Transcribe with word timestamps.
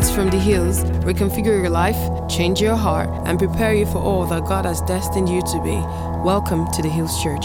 Words 0.00 0.14
from 0.14 0.30
the 0.30 0.38
hills 0.38 0.82
reconfigure 1.04 1.60
your 1.60 1.68
life, 1.68 1.98
change 2.26 2.58
your 2.58 2.74
heart, 2.74 3.10
and 3.26 3.38
prepare 3.38 3.74
you 3.74 3.84
for 3.84 3.98
all 3.98 4.24
that 4.28 4.46
God 4.46 4.64
has 4.64 4.80
destined 4.80 5.28
you 5.28 5.42
to 5.42 5.60
be. 5.62 5.76
Welcome 6.24 6.70
to 6.72 6.80
the 6.80 6.88
Hills 6.88 7.22
Church. 7.22 7.44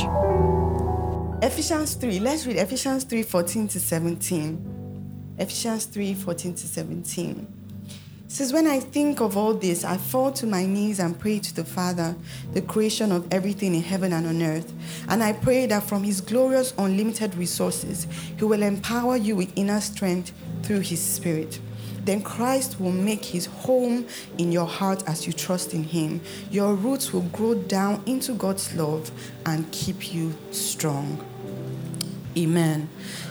Ephesians 1.43 1.95
3. 1.95 2.21
Let's 2.21 2.47
read 2.47 2.55
Ephesians 2.55 3.03
3 3.03 3.23
14 3.23 3.67
to 3.67 3.79
17. 3.81 5.35
Ephesians 5.37 5.83
3 5.83 6.13
14 6.13 6.53
to 6.53 6.65
17. 6.65 7.47
It 8.23 8.31
says, 8.31 8.53
When 8.53 8.67
I 8.67 8.79
think 8.79 9.19
of 9.19 9.35
all 9.35 9.53
this, 9.53 9.83
I 9.83 9.97
fall 9.97 10.31
to 10.31 10.47
my 10.47 10.65
knees 10.65 10.99
and 10.99 11.19
pray 11.19 11.39
to 11.39 11.53
the 11.53 11.65
Father, 11.65 12.15
the 12.53 12.61
creation 12.61 13.11
of 13.11 13.27
everything 13.33 13.75
in 13.75 13.83
heaven 13.83 14.13
and 14.13 14.25
on 14.25 14.41
earth. 14.41 14.71
And 15.09 15.21
I 15.21 15.33
pray 15.33 15.65
that 15.65 15.83
from 15.83 16.03
his 16.03 16.21
glorious, 16.21 16.73
unlimited 16.77 17.35
resources, 17.35 18.07
he 18.37 18.45
will 18.45 18.63
empower 18.63 19.17
you 19.17 19.35
with 19.35 19.51
inner 19.57 19.81
strength 19.81 20.31
through 20.63 20.79
his 20.79 21.03
Spirit. 21.03 21.59
Then 22.05 22.21
Christ 22.21 22.79
will 22.79 22.91
make 22.91 23.25
his 23.25 23.47
home 23.47 24.07
in 24.37 24.51
your 24.51 24.67
heart 24.67 25.03
as 25.07 25.27
you 25.27 25.33
trust 25.33 25.73
in 25.73 25.83
him. 25.83 26.21
Your 26.51 26.75
roots 26.75 27.11
will 27.11 27.23
grow 27.23 27.55
down 27.55 28.03
into 28.05 28.33
God's 28.33 28.73
love 28.75 29.11
and 29.45 29.69
keep 29.71 30.13
you 30.13 30.33
strong. 30.51 31.23
Amen. 32.37 32.89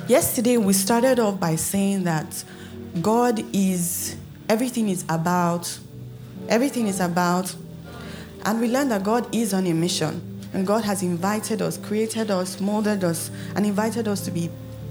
Yesterday, 0.08 0.56
we 0.56 0.72
started 0.72 1.18
off 1.18 1.38
by 1.40 1.56
saying 1.56 2.04
that 2.04 2.44
God 3.00 3.42
is 3.54 4.16
Everything 4.48 4.90
is 4.90 5.04
about, 5.08 5.78
everything 6.48 6.86
is 6.86 7.00
about, 7.00 7.54
and 8.44 8.60
we 8.60 8.68
learned 8.68 8.90
that 8.90 9.02
God 9.02 9.34
is 9.34 9.54
on 9.54 9.66
a 9.66 9.72
mission. 9.72 10.30
And 10.52 10.66
God 10.66 10.84
has 10.84 11.02
invited 11.02 11.60
us, 11.62 11.78
created 11.78 12.30
us, 12.30 12.60
molded 12.60 13.02
us, 13.02 13.30
and 13.56 13.66
invited 13.66 14.06
us 14.06 14.20
to 14.26 14.30
be 14.30 14.50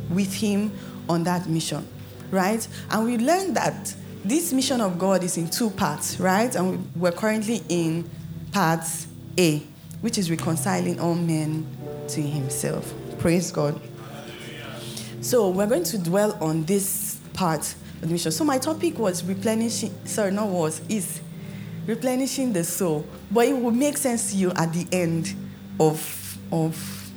with 0.10 0.34
Him 0.34 0.72
on 1.08 1.24
that 1.24 1.48
mission, 1.48 1.88
right? 2.34 2.68
And 2.90 3.06
we 3.06 3.18
learned 3.18 3.56
that 3.56 3.96
this 4.26 4.52
mission 4.52 4.82
of 4.82 4.98
God 4.98 5.24
is 5.24 5.38
in 5.38 5.50
two 5.50 5.70
parts, 5.70 6.20
right? 6.20 6.54
And 6.56 6.90
we're 6.96 7.12
currently 7.12 7.62
in 7.70 8.10
part 8.52 8.84
A, 9.38 9.60
which 10.02 10.18
is 10.18 10.30
reconciling 10.30 11.00
all 11.00 11.16
men 11.16 11.66
to 12.10 12.22
Himself. 12.22 12.94
Praise 13.20 13.52
God. 13.52 13.80
So 15.22 15.50
we're 15.50 15.68
going 15.68 15.84
to 15.86 15.98
dwell 15.98 16.38
on 16.44 16.64
this 16.66 17.20
part 17.34 17.76
admission. 18.02 18.32
So 18.32 18.44
my 18.44 18.58
topic 18.58 18.98
was 18.98 19.24
replenishing, 19.24 19.94
sorry, 20.06 20.32
not 20.32 20.48
was, 20.48 20.82
is 20.90 21.22
replenishing 21.86 22.52
the 22.52 22.64
soul. 22.64 23.06
But 23.32 23.48
it 23.48 23.54
will 23.54 23.72
make 23.72 23.98
sense 23.98 24.32
to 24.32 24.38
you 24.38 24.52
at 24.52 24.74
the 24.74 24.86
end 24.92 25.34
of, 25.80 26.38
of 26.52 27.12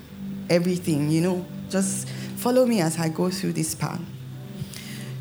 everything, 0.49 1.11
you 1.11 1.21
know. 1.21 1.45
Just 1.69 2.09
follow 2.37 2.65
me 2.65 2.81
as 2.81 2.99
I 2.99 3.09
go 3.09 3.31
through 3.31 3.55
this 3.55 3.75
part. 3.75 4.01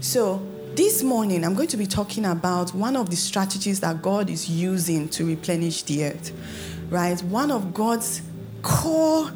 So 0.05 0.39
this 0.75 1.01
morning, 1.01 1.43
I'm 1.43 1.55
going 1.55 1.67
to 1.69 1.77
be 1.77 1.87
talking 1.87 2.25
about 2.25 2.73
one 2.75 2.95
of 2.95 3.09
the 3.09 3.15
strategies 3.15 3.79
that 3.79 4.03
God 4.03 4.29
is 4.29 4.47
using 4.47 5.09
to 5.09 5.25
replenish 5.25 5.81
the 5.81 6.05
earth, 6.05 6.31
right? 6.89 7.19
One 7.23 7.49
of 7.49 7.73
God's 7.73 8.21
core 8.61 9.31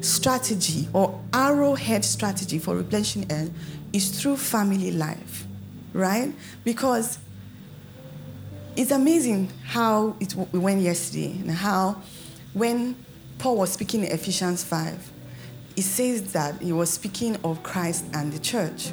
strategy 0.00 0.88
or 0.92 1.20
arrowhead 1.34 2.04
strategy 2.04 2.60
for 2.60 2.76
replenishing 2.76 3.26
earth 3.32 3.50
is 3.92 4.20
through 4.20 4.36
family 4.36 4.92
life 4.92 5.44
right? 5.92 6.32
Because 6.64 7.18
it's 8.76 8.90
amazing 8.90 9.50
how 9.64 10.16
it 10.20 10.34
went 10.34 10.80
yesterday 10.80 11.32
and 11.32 11.50
how 11.50 12.00
when 12.54 12.96
Paul 13.38 13.56
was 13.58 13.72
speaking 13.72 14.04
in 14.04 14.12
Ephesians 14.12 14.64
5, 14.64 15.12
it 15.76 15.82
says 15.82 16.32
that 16.32 16.60
he 16.60 16.72
was 16.72 16.90
speaking 16.90 17.36
of 17.44 17.62
Christ 17.62 18.04
and 18.12 18.32
the 18.32 18.38
church, 18.38 18.92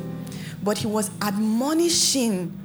but 0.64 0.78
he 0.78 0.88
was 0.88 1.10
admonishing 1.22 2.58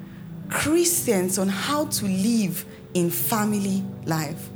Christians 0.49 1.39
on 1.39 1.49
how 1.49 1.87
to 1.87 2.05
live 2.05 2.65
in 2.95 3.11
family 3.11 3.85
life. 4.05 4.51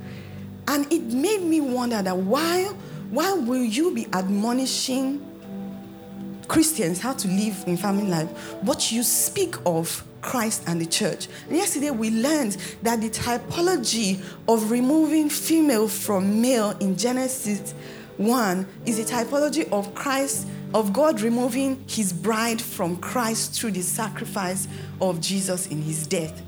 And 0.66 0.90
it 0.92 1.02
made 1.02 1.42
me 1.42 1.60
wonder 1.60 2.02
that 2.02 2.16
why, 2.16 2.64
why 3.10 3.32
will 3.32 3.64
you 3.64 3.94
be 3.94 4.06
admonishing 4.12 5.24
Christians 6.48 6.98
how 6.98 7.12
to 7.12 7.28
live 7.28 7.62
in 7.66 7.76
family 7.76 8.08
life, 8.08 8.56
but 8.62 8.90
you 8.90 9.02
speak 9.02 9.54
of 9.66 10.02
Christ 10.22 10.64
and 10.66 10.80
the 10.80 10.86
church. 10.86 11.28
Yesterday 11.48 11.90
we 11.90 12.10
learned 12.10 12.56
that 12.82 13.00
the 13.00 13.10
typology 13.10 14.20
of 14.48 14.70
removing 14.70 15.28
female 15.28 15.88
from 15.88 16.40
male 16.40 16.70
in 16.80 16.96
Genesis 16.96 17.74
1 18.16 18.66
is 18.86 18.98
a 18.98 19.04
typology 19.04 19.70
of 19.70 19.94
Christ, 19.94 20.48
of 20.74 20.92
God 20.92 21.20
removing 21.20 21.84
his 21.88 22.12
bride 22.12 22.60
from 22.60 22.96
Christ 22.96 23.58
through 23.58 23.72
the 23.72 23.82
sacrifice 23.82 24.68
of 25.00 25.20
Jesus 25.20 25.66
in 25.68 25.82
his 25.82 26.06
death. 26.06 26.42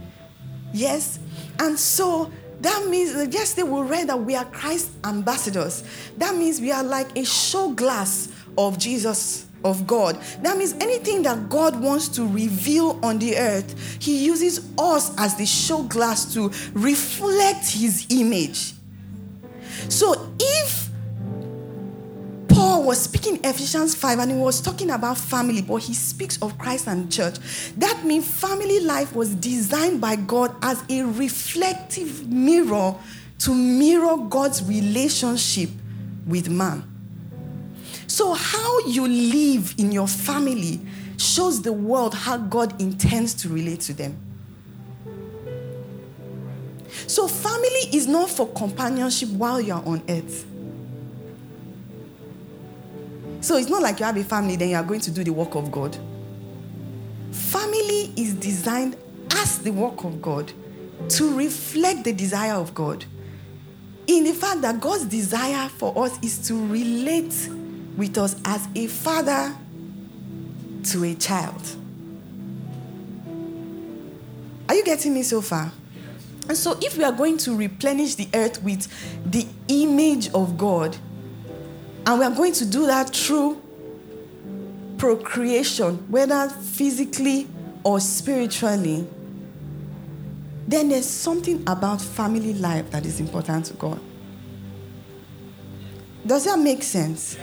Yes? 0.72 1.18
And 1.58 1.78
so 1.78 2.30
that 2.60 2.86
means 2.88 3.14
yesterday 3.34 3.68
we 3.68 3.80
read 3.82 4.08
that 4.08 4.18
we 4.18 4.36
are 4.36 4.44
Christ's 4.46 4.94
ambassadors. 5.04 5.82
That 6.18 6.36
means 6.36 6.60
we 6.60 6.72
are 6.72 6.84
like 6.84 7.16
a 7.16 7.24
show 7.24 7.72
glass 7.72 8.28
of 8.58 8.78
Jesus 8.78 9.46
of 9.64 9.86
God. 9.86 10.20
That 10.42 10.56
means 10.56 10.74
anything 10.74 11.22
that 11.22 11.48
God 11.48 11.80
wants 11.80 12.08
to 12.08 12.26
reveal 12.26 12.98
on 13.02 13.18
the 13.18 13.36
earth, 13.36 13.98
He 14.00 14.24
uses 14.24 14.70
us 14.78 15.14
as 15.18 15.36
the 15.36 15.46
show 15.46 15.82
glass 15.82 16.32
to 16.34 16.50
reflect 16.72 17.70
His 17.70 18.06
image. 18.10 18.74
So 19.88 20.32
if 20.38 20.79
Paul 22.80 22.86
was 22.86 23.02
speaking 23.02 23.38
Ephesians 23.44 23.94
5 23.94 24.20
and 24.20 24.30
he 24.30 24.38
was 24.38 24.58
talking 24.58 24.90
about 24.90 25.18
family, 25.18 25.60
but 25.60 25.82
he 25.82 25.92
speaks 25.92 26.40
of 26.40 26.56
Christ 26.56 26.86
and 26.86 27.12
church. 27.12 27.36
That 27.76 28.06
means 28.06 28.26
family 28.26 28.80
life 28.80 29.14
was 29.14 29.34
designed 29.34 30.00
by 30.00 30.16
God 30.16 30.56
as 30.62 30.82
a 30.88 31.02
reflective 31.02 32.26
mirror 32.32 32.94
to 33.40 33.54
mirror 33.54 34.16
God's 34.16 34.62
relationship 34.62 35.68
with 36.26 36.48
man. 36.48 36.82
So, 38.06 38.32
how 38.32 38.78
you 38.86 39.06
live 39.06 39.74
in 39.76 39.92
your 39.92 40.08
family 40.08 40.80
shows 41.18 41.60
the 41.60 41.74
world 41.74 42.14
how 42.14 42.38
God 42.38 42.80
intends 42.80 43.34
to 43.42 43.50
relate 43.50 43.80
to 43.82 43.92
them. 43.92 44.16
So, 47.06 47.28
family 47.28 47.90
is 47.92 48.06
not 48.06 48.30
for 48.30 48.48
companionship 48.48 49.28
while 49.28 49.60
you're 49.60 49.84
on 49.84 50.02
earth. 50.08 50.46
So, 53.40 53.56
it's 53.56 53.68
not 53.68 53.82
like 53.82 54.00
you 54.00 54.06
have 54.06 54.16
a 54.16 54.24
family, 54.24 54.56
then 54.56 54.70
you 54.70 54.76
are 54.76 54.82
going 54.82 55.00
to 55.00 55.10
do 55.10 55.24
the 55.24 55.32
work 55.32 55.54
of 55.54 55.70
God. 55.70 55.96
Family 57.32 58.12
is 58.16 58.34
designed 58.34 58.96
as 59.32 59.58
the 59.58 59.70
work 59.70 60.04
of 60.04 60.20
God 60.20 60.52
to 61.08 61.36
reflect 61.36 62.04
the 62.04 62.12
desire 62.12 62.54
of 62.54 62.74
God. 62.74 63.04
In 64.06 64.24
the 64.24 64.32
fact 64.32 64.60
that 64.62 64.80
God's 64.80 65.04
desire 65.04 65.68
for 65.68 66.04
us 66.04 66.18
is 66.22 66.46
to 66.48 66.66
relate 66.66 67.48
with 67.96 68.18
us 68.18 68.36
as 68.44 68.68
a 68.74 68.86
father 68.86 69.54
to 70.84 71.04
a 71.04 71.14
child. 71.14 71.76
Are 74.68 74.74
you 74.74 74.84
getting 74.84 75.14
me 75.14 75.22
so 75.22 75.40
far? 75.40 75.72
And 76.48 76.56
so, 76.56 76.76
if 76.80 76.96
we 76.96 77.04
are 77.04 77.12
going 77.12 77.38
to 77.38 77.54
replenish 77.54 78.16
the 78.16 78.28
earth 78.34 78.62
with 78.62 78.88
the 79.30 79.46
image 79.68 80.32
of 80.32 80.58
God, 80.58 80.96
and 82.06 82.18
we 82.18 82.24
are 82.24 82.30
going 82.30 82.52
to 82.54 82.64
do 82.64 82.86
that 82.86 83.14
through 83.14 83.60
procreation, 84.98 85.96
whether 86.10 86.48
physically 86.48 87.48
or 87.82 88.00
spiritually, 88.00 89.06
then 90.68 90.88
there's 90.90 91.08
something 91.08 91.62
about 91.66 92.00
family 92.00 92.54
life 92.54 92.90
that 92.90 93.04
is 93.06 93.18
important 93.18 93.66
to 93.66 93.74
God. 93.74 94.00
Does 96.26 96.44
that 96.44 96.58
make 96.58 96.82
sense? 96.82 97.38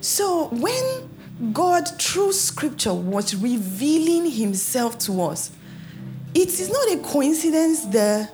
So 0.00 0.48
when 0.48 1.52
God, 1.52 1.88
through 2.00 2.32
scripture, 2.32 2.94
was 2.94 3.34
revealing 3.34 4.30
himself 4.30 4.98
to 5.00 5.22
us, 5.22 5.50
it 6.34 6.48
is 6.48 6.70
not 6.70 6.92
a 6.92 6.98
coincidence 6.98 7.86
the 7.86 8.28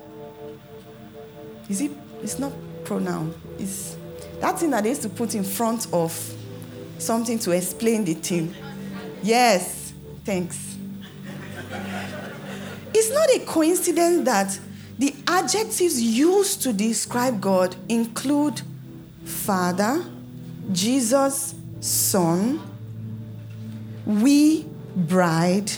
is 1.69 1.81
it 1.81 1.91
it's 2.21 2.37
not 2.37 2.51
pronoun. 2.83 3.33
It's 3.57 3.95
that 4.43 4.59
thing 4.59 4.71
that 4.71 4.83
they 4.83 4.89
used 4.89 5.03
to 5.03 5.07
put 5.07 5.35
in 5.35 5.43
front 5.45 5.87
of 5.93 6.11
something 6.97 7.39
to 7.39 7.51
explain 7.51 8.03
the 8.03 8.13
thing. 8.13 8.53
Yes, 9.21 9.93
thanks. 10.25 10.75
It's 12.93 13.13
not 13.13 13.29
a 13.29 13.39
coincidence 13.45 14.25
that 14.25 14.59
the 14.99 15.15
adjectives 15.29 16.01
used 16.01 16.61
to 16.63 16.73
describe 16.73 17.39
God 17.39 17.73
include 17.87 18.61
Father, 19.23 20.03
Jesus, 20.73 21.55
son, 21.79 22.59
we, 24.05 24.65
bride. 24.93 25.71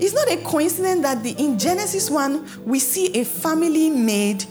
It's 0.00 0.12
not 0.12 0.28
a 0.28 0.38
coincidence 0.38 1.02
that 1.02 1.22
the, 1.22 1.30
in 1.38 1.56
Genesis 1.56 2.10
1 2.10 2.64
we 2.64 2.80
see 2.80 3.16
a 3.16 3.24
family 3.24 3.90
made, 3.90 4.44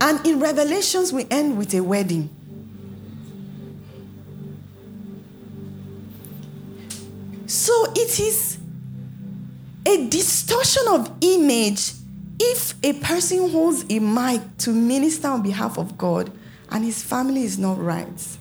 and 0.00 0.26
in 0.26 0.40
Revelations 0.40 1.12
we 1.12 1.26
end 1.30 1.56
with 1.56 1.74
a 1.74 1.80
wedding. 1.80 2.30
So 7.46 7.92
it 7.94 8.18
is 8.18 8.58
a 9.86 10.08
distortion 10.08 10.82
of 10.88 11.10
image 11.20 11.92
if 12.40 12.74
a 12.82 12.94
person 12.94 13.50
holds 13.50 13.84
a 13.88 13.98
mic 14.00 14.42
to 14.58 14.70
minister 14.70 15.28
on 15.28 15.42
behalf 15.42 15.78
of 15.78 15.96
God 15.96 16.32
and 16.70 16.84
his 16.84 17.02
family 17.02 17.44
is 17.44 17.58
not 17.58 17.78
right. 17.78 18.38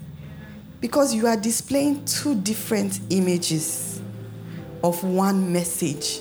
Because 0.81 1.13
you 1.13 1.27
are 1.27 1.37
displaying 1.37 2.03
two 2.05 2.35
different 2.35 2.99
images 3.09 4.01
of 4.83 5.03
one 5.03 5.53
message. 5.53 6.19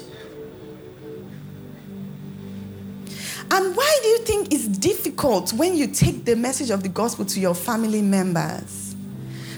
And 3.52 3.76
why 3.76 3.98
do 4.02 4.08
you 4.08 4.18
think 4.20 4.50
it's 4.50 4.66
difficult 4.66 5.52
when 5.52 5.76
you 5.76 5.86
take 5.86 6.24
the 6.24 6.34
message 6.34 6.70
of 6.70 6.82
the 6.82 6.88
gospel 6.88 7.26
to 7.26 7.38
your 7.38 7.54
family 7.54 8.00
members 8.00 8.96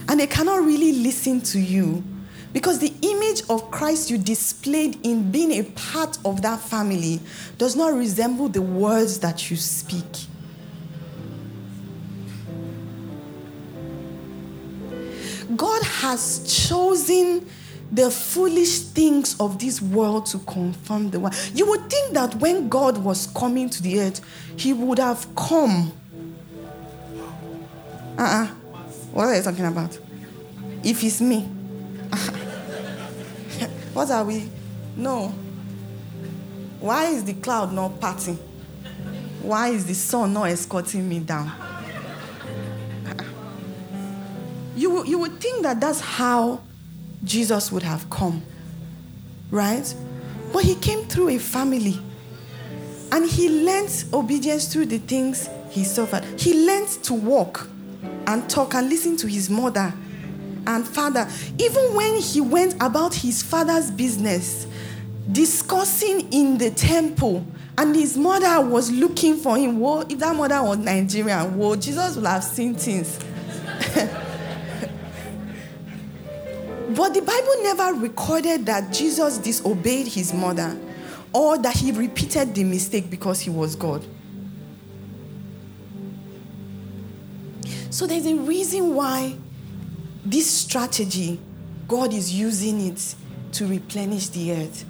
and 0.09 0.19
they 0.19 0.27
cannot 0.27 0.65
really 0.65 0.91
listen 0.95 1.41
to 1.43 1.61
you? 1.61 2.03
Because 2.53 2.81
the 2.81 2.93
image 3.03 3.43
of 3.49 3.71
Christ 3.71 4.11
you 4.11 4.19
displayed 4.19 4.99
in 5.07 5.31
being 5.31 5.53
a 5.53 5.63
part 5.63 6.19
of 6.25 6.43
that 6.43 6.59
family 6.59 7.21
does 7.57 7.77
not 7.77 7.95
resemble 7.95 8.49
the 8.49 8.63
words 8.63 9.21
that 9.21 9.49
you 9.49 9.57
speak. 9.57 10.27
God 15.57 15.83
has 15.85 16.67
chosen 16.67 17.49
the 17.93 18.11
foolish 18.11 18.81
things 18.81 19.39
of 19.41 19.59
this 19.59 19.81
world 19.81 20.27
to 20.27 20.39
confirm 20.41 21.11
the 21.11 21.21
one. 21.21 21.33
You 21.55 21.67
would 21.69 21.89
think 21.91 22.15
that 22.15 22.35
when 22.37 22.69
God 22.69 22.99
was 22.99 23.27
coming 23.29 23.71
to 23.71 23.83
the 23.83 24.01
earth, 24.01 24.21
he 24.57 24.73
would 24.73 24.99
have 24.99 25.27
come. 25.35 25.93
Uh 28.19 28.23
uh-uh. 28.23 28.45
uh 28.45 28.47
What 29.13 29.27
are 29.29 29.37
you 29.37 29.43
talking 29.43 29.67
about? 29.67 29.99
If 30.83 31.03
it's 31.03 31.21
me. 31.21 31.49
What 33.95 34.11
are 34.11 34.25
we? 34.25 34.51
No. 34.97 35.29
Why 36.81 37.07
is 37.07 37.25
the 37.25 37.35
cloud 37.35 37.73
not 37.73 38.01
parting? 38.01 38.37
Why 39.41 39.69
is 39.69 39.87
the 39.87 39.95
sun 39.95 40.33
not 40.33 40.49
escorting 40.49 41.09
me 41.09 41.21
down? 41.21 41.51
You, 44.77 45.05
you 45.05 45.21
would 45.21 45.39
think 45.41 45.63
that 45.63 45.81
that's 45.81 46.01
how 46.01 46.61
Jesus 47.25 47.73
would 47.73 47.83
have 47.83 48.09
come, 48.11 48.43
right? 49.51 49.95
But 50.53 50.65
he 50.65 50.75
came 50.77 51.05
through 51.05 51.31
a 51.31 51.39
family 51.39 52.01
and 53.13 53.29
he 53.29 53.65
learned 53.65 54.05
obedience 54.13 54.73
through 54.73 54.87
the 54.87 54.99
things 54.99 55.49
he 55.71 55.85
suffered. 55.85 56.25
He 56.39 56.67
learned 56.67 56.89
to 57.05 57.15
walk 57.15 57.69
and 58.27 58.49
talk 58.49 58.75
and 58.75 58.89
listen 58.89 59.17
to 59.19 59.27
his 59.27 59.51
mother 59.51 59.93
and 60.67 60.87
father. 60.87 61.29
Even 61.59 61.95
when 61.95 62.17
he 62.21 62.41
went 62.41 62.75
about 62.81 63.15
his 63.15 63.43
father's 63.43 63.91
business, 63.91 64.67
discussing 65.31 66.33
in 66.33 66.59
the 66.59 66.71
temple, 66.71 67.47
and 67.77 67.95
his 67.95 68.17
mother 68.17 68.65
was 68.67 68.91
looking 68.91 69.37
for 69.37 69.57
him. 69.57 69.81
Well, 69.81 70.03
if 70.03 70.19
that 70.21 70.37
mother 70.37 70.63
was 70.63 70.79
Nigerian, 70.79 71.59
well, 71.59 71.75
Jesus 71.75 72.17
would 72.17 72.27
have 72.27 72.45
seen 72.45 72.75
things. 72.75 73.19
but 76.97 77.15
the 77.15 77.23
Bible 77.23 77.63
never 77.63 77.95
recorded 77.95 78.67
that 78.67 78.93
Jesus 78.93 79.39
disobeyed 79.39 80.07
his 80.07 80.33
mother 80.33 80.79
or 81.33 81.59
that 81.59 81.77
he 81.77 81.93
repeated 81.93 82.55
the 82.55 82.65
mistake 82.65 83.11
because 83.11 83.41
he 83.41 83.51
was 83.51 83.75
God. 83.75 84.05
So 87.91 88.07
there's 88.07 88.27
a 88.27 88.35
reason 88.35 88.95
why 88.95 89.37
this 90.25 90.51
strategy, 90.51 91.41
God 91.87 92.13
is 92.13 92.33
using 92.33 92.81
it 92.89 93.15
to 93.53 93.67
replenish 93.67 94.29
the 94.29 94.53
earth. 94.53 94.85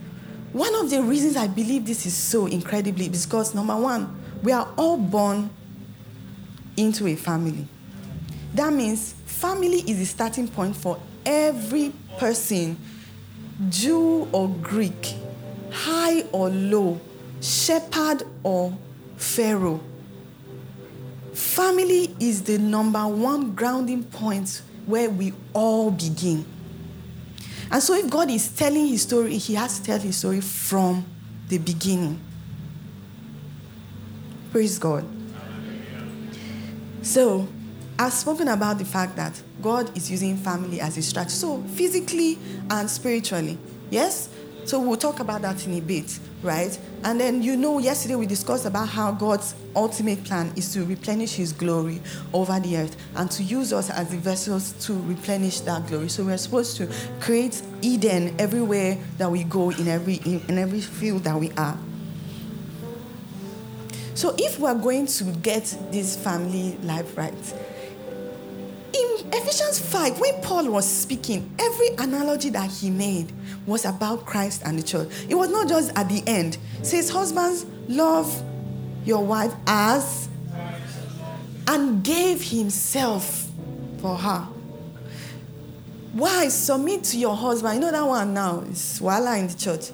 One 0.52 0.74
of 0.76 0.90
the 0.90 1.02
reasons 1.02 1.36
I 1.36 1.48
believe 1.48 1.86
this 1.86 2.06
is 2.06 2.14
so 2.14 2.46
incredibly 2.46 3.08
because 3.08 3.54
number 3.54 3.76
one, 3.76 4.20
we 4.42 4.52
are 4.52 4.68
all 4.76 4.96
born 4.96 5.50
into 6.76 7.06
a 7.06 7.16
family. 7.16 7.66
That 8.54 8.72
means 8.72 9.14
family 9.26 9.78
is 9.80 9.98
the 9.98 10.04
starting 10.04 10.48
point 10.48 10.76
for 10.76 10.98
every 11.24 11.92
person, 12.18 12.78
Jew 13.68 14.28
or 14.32 14.48
Greek, 14.48 15.14
high 15.70 16.22
or 16.32 16.50
low, 16.50 17.00
shepherd 17.40 18.22
or 18.42 18.76
pharaoh. 19.16 19.80
Family 21.32 22.14
is 22.20 22.42
the 22.42 22.58
number 22.58 23.06
one 23.06 23.54
grounding 23.54 24.04
point 24.04 24.62
where 24.86 25.10
we 25.10 25.32
all 25.52 25.90
begin. 25.90 26.44
And 27.70 27.82
so, 27.82 27.94
if 27.94 28.08
God 28.08 28.30
is 28.30 28.48
telling 28.48 28.86
his 28.86 29.02
story, 29.02 29.36
he 29.38 29.54
has 29.54 29.78
to 29.78 29.84
tell 29.84 29.98
his 29.98 30.16
story 30.16 30.40
from 30.40 31.04
the 31.48 31.58
beginning. 31.58 32.20
Praise 34.52 34.78
God. 34.78 35.04
So, 37.02 37.48
I've 37.98 38.12
spoken 38.12 38.48
about 38.48 38.78
the 38.78 38.84
fact 38.84 39.16
that 39.16 39.40
God 39.64 39.96
is 39.96 40.10
using 40.10 40.36
family 40.36 40.78
as 40.78 40.98
a 40.98 41.02
strategy. 41.02 41.36
So, 41.36 41.62
physically 41.62 42.38
and 42.68 42.88
spiritually, 42.88 43.56
yes? 43.88 44.28
So, 44.66 44.78
we'll 44.78 44.98
talk 44.98 45.20
about 45.20 45.40
that 45.40 45.66
in 45.66 45.72
a 45.72 45.80
bit, 45.80 46.18
right? 46.42 46.78
And 47.02 47.18
then, 47.18 47.42
you 47.42 47.56
know, 47.56 47.78
yesterday 47.78 48.14
we 48.14 48.26
discussed 48.26 48.66
about 48.66 48.90
how 48.90 49.12
God's 49.12 49.54
ultimate 49.74 50.22
plan 50.22 50.52
is 50.54 50.70
to 50.74 50.84
replenish 50.84 51.36
his 51.36 51.54
glory 51.54 52.02
over 52.34 52.60
the 52.60 52.76
earth 52.76 52.94
and 53.16 53.30
to 53.30 53.42
use 53.42 53.72
us 53.72 53.88
as 53.88 54.10
the 54.10 54.18
vessels 54.18 54.72
to 54.84 54.92
replenish 54.92 55.60
that 55.60 55.86
glory. 55.86 56.10
So, 56.10 56.24
we're 56.24 56.36
supposed 56.36 56.76
to 56.76 56.92
create 57.20 57.62
Eden 57.80 58.34
everywhere 58.38 58.98
that 59.16 59.30
we 59.30 59.44
go, 59.44 59.70
in 59.70 59.88
every, 59.88 60.16
in, 60.26 60.42
in 60.46 60.58
every 60.58 60.82
field 60.82 61.24
that 61.24 61.40
we 61.40 61.50
are. 61.52 61.78
So, 64.14 64.34
if 64.36 64.60
we're 64.60 64.74
going 64.74 65.06
to 65.06 65.24
get 65.24 65.74
this 65.90 66.16
family 66.16 66.76
life 66.82 67.16
right, 67.16 67.34
Ephesians 69.32 69.78
5, 69.78 70.20
when 70.20 70.40
Paul 70.42 70.70
was 70.70 70.88
speaking, 70.88 71.54
every 71.58 71.88
analogy 71.98 72.50
that 72.50 72.70
he 72.70 72.90
made 72.90 73.32
was 73.66 73.84
about 73.84 74.26
Christ 74.26 74.62
and 74.64 74.78
the 74.78 74.82
church. 74.82 75.08
It 75.28 75.34
was 75.34 75.50
not 75.50 75.68
just 75.68 75.96
at 75.96 76.08
the 76.08 76.22
end. 76.26 76.58
It 76.78 76.86
says, 76.86 77.10
Husbands, 77.10 77.66
love 77.88 78.42
your 79.04 79.24
wife 79.24 79.52
as 79.66 80.28
and 81.66 82.04
gave 82.04 82.42
himself 82.42 83.48
for 83.98 84.16
her. 84.16 84.46
Why? 86.12 86.48
Submit 86.48 87.04
to 87.04 87.18
your 87.18 87.34
husband. 87.34 87.74
You 87.76 87.80
know 87.80 87.92
that 87.92 88.06
one 88.06 88.34
now 88.34 88.60
is 88.60 89.00
wala 89.00 89.36
in 89.38 89.48
the 89.48 89.54
church. 89.54 89.90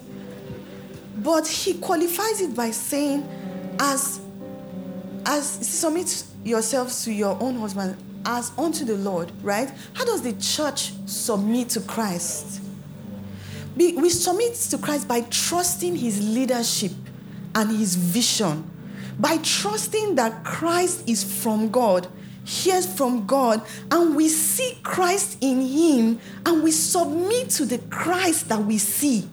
But 1.17 1.47
he 1.47 1.75
qualifies 1.75 2.41
it 2.41 2.55
by 2.55 2.71
saying, 2.73 3.27
as 3.79 4.21
as 5.25 5.47
submit 5.47 6.25
yourselves 6.45 7.05
to 7.05 7.13
your 7.13 7.37
own 7.41 7.57
husband 7.57 7.97
as 8.25 8.53
unto 8.59 8.85
the 8.85 8.97
Lord, 8.97 9.33
right? 9.43 9.71
How 9.95 10.05
does 10.05 10.23
the 10.23 10.33
church 10.35 10.93
submit 11.07 11.71
to 11.71 11.81
Christ? 11.81 12.61
We 13.77 14.11
submit 14.11 14.55
to 14.55 14.79
Christ 14.79 15.09
by 15.09 15.23
trusting 15.23 15.97
his 15.97 16.23
leadership 16.23 16.93
and 17.55 17.71
his 17.71 17.95
vision, 17.95 18.69
by 19.19 19.39
trusting 19.39 20.17
that 20.17 20.45
Christ 20.45 21.09
is 21.09 21.25
from 21.43 21.71
God, 21.71 22.07
hears 22.45 22.87
from 22.87 23.27
God, 23.27 23.63
and 23.91 24.17
we 24.17 24.29
see 24.29 24.79
Christ 24.83 25.39
in 25.41 25.61
him, 25.61 26.21
and 26.45 26.63
we 26.63 26.73
submit 26.73 27.51
to 27.51 27.65
the 27.65 27.79
Christ 27.79 28.49
that 28.49 28.61
we 28.61 28.77
see. 28.77 29.29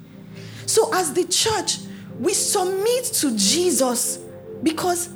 So, 0.65 0.94
as 0.94 1.13
the 1.13 1.25
church, 1.25 1.79
we 2.20 2.34
submit 2.34 3.06
to 3.06 3.36
Jesus 3.38 4.20
because 4.63 5.10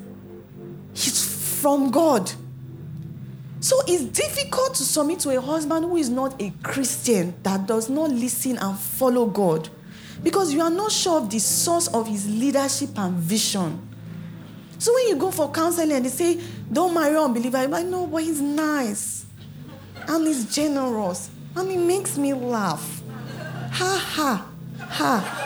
he's 0.94 1.60
from 1.62 1.92
God. 1.92 2.32
So 3.62 3.80
it's 3.88 4.04
difficult 4.04 4.74
to 4.76 4.84
submit 4.84 5.20
to 5.20 5.30
a 5.38 5.40
husband 5.40 5.86
who 5.86 5.96
is 5.96 6.10
not 6.10 6.42
a 6.42 6.52
Christian, 6.64 7.36
that 7.44 7.68
does 7.68 7.90
not 7.90 8.10
listen 8.10 8.58
and 8.58 8.78
follow 8.78 9.28
God, 9.28 9.70
because 10.24 10.52
you 10.52 10.62
are 10.62 10.72
not 10.72 10.92
sure 10.92 11.20
of 11.20 11.30
the 11.30 11.40
source 11.40 11.88
of 11.88 12.08
his 12.08 12.28
leadership 12.28 12.90
and 12.98 13.14
vision. 13.14 13.88
So 14.80 14.92
when 14.96 15.10
you 15.10 15.16
go 15.16 15.30
for 15.30 15.52
counseling 15.52 15.92
and 15.92 16.04
they 16.04 16.10
say, 16.10 16.42
don't 16.72 16.92
marry 16.96 17.12
an 17.12 17.18
unbeliever, 17.18 17.60
you're 17.60 17.70
like, 17.70 17.86
no, 17.86 18.08
but 18.08 18.24
he's 18.24 18.42
nice. 18.42 19.28
And 20.08 20.26
he's 20.26 20.54
generous. 20.54 21.30
And 21.56 21.70
he 21.70 21.78
makes 21.78 22.18
me 22.18 22.34
laugh. 22.34 23.04
Ha 23.74 23.98
ha 24.16 24.48
ha. 24.80 25.38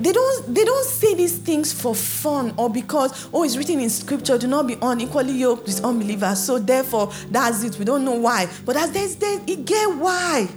They 0.00 0.12
don't, 0.12 0.54
they 0.54 0.64
don't 0.64 0.86
say 0.86 1.14
these 1.14 1.38
things 1.38 1.72
for 1.72 1.94
fun 1.94 2.54
or 2.56 2.68
because, 2.68 3.28
oh, 3.32 3.44
it's 3.44 3.56
written 3.56 3.80
in 3.80 3.90
scripture, 3.90 4.36
do 4.38 4.46
not 4.46 4.66
be 4.66 4.76
unequally 4.82 5.32
yoked 5.32 5.66
with 5.66 5.84
unbelievers. 5.84 6.42
So 6.42 6.58
therefore, 6.58 7.12
that's 7.30 7.62
it. 7.62 7.78
We 7.78 7.84
don't 7.84 8.04
know 8.04 8.14
why. 8.14 8.48
But 8.64 8.76
as 8.76 8.92
there's, 8.92 9.16
there, 9.16 9.40
it 9.46 9.64
get 9.64 9.96
why. 9.96 10.48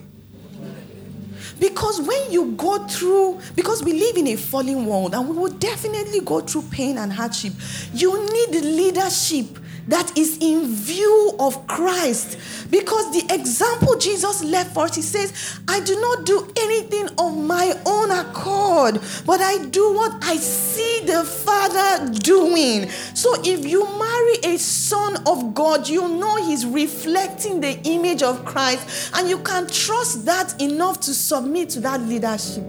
Because 1.60 2.02
when 2.02 2.32
you 2.32 2.52
go 2.52 2.86
through, 2.88 3.40
because 3.56 3.84
we 3.84 3.94
live 3.94 4.18
in 4.18 4.28
a 4.28 4.36
fallen 4.36 4.86
world 4.86 5.16
and 5.16 5.28
we 5.28 5.36
will 5.36 5.52
definitely 5.54 6.22
go 6.22 6.42
through 6.42 6.64
pain 6.64 6.98
and 6.98 7.12
hardship, 7.12 7.54
you 7.94 8.32
need 8.32 8.64
leadership 8.64 9.58
that 9.88 10.18
is 10.18 10.38
in 10.42 10.68
view 10.68 11.34
of 11.40 11.66
Christ. 11.68 12.38
Because 12.70 13.12
the 13.12 13.34
example 13.34 13.98
Jesus 13.98 14.44
left 14.44 14.74
for 14.74 14.86
us, 14.86 14.96
he 14.96 15.02
says, 15.02 15.60
I 15.68 15.80
do 15.80 16.00
not 16.00 16.26
do 16.26 16.52
anything 16.58 17.10
of 17.18 17.38
my 17.38 17.74
own 17.86 18.12
accord, 18.12 19.00
but 19.26 19.42
I 19.42 19.66
do 19.66 19.94
what 19.94 20.24
I 20.24 20.36
see 20.38 21.06
the 21.06 21.24
Father 21.24 22.12
doing. 22.12 22.90
So 23.14 23.36
if 23.44 23.66
you 23.66 23.86
marry 23.98 24.54
a 24.56 24.58
son 24.58 25.18
of 25.26 25.54
God, 25.54 25.88
you 25.88 26.08
know 26.08 26.36
he's 26.38 26.66
reflecting 26.66 27.62
the 27.62 27.80
image 27.84 28.24
of 28.24 28.44
Christ, 28.46 29.12
and 29.16 29.30
you 29.30 29.40
can 29.40 29.68
trust 29.68 30.26
that 30.26 30.62
enough 30.62 31.00
to 31.02 31.14
submit 31.14 31.70
to 31.72 31.80
that 31.82 32.02
leadership. 32.02 32.64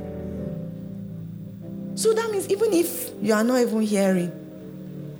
So 1.94 2.12
that 2.14 2.30
means 2.30 2.48
even 2.48 2.72
if 2.72 3.10
you 3.20 3.34
are 3.34 3.42
not 3.42 3.60
even 3.60 3.80
hearing, 3.80 4.30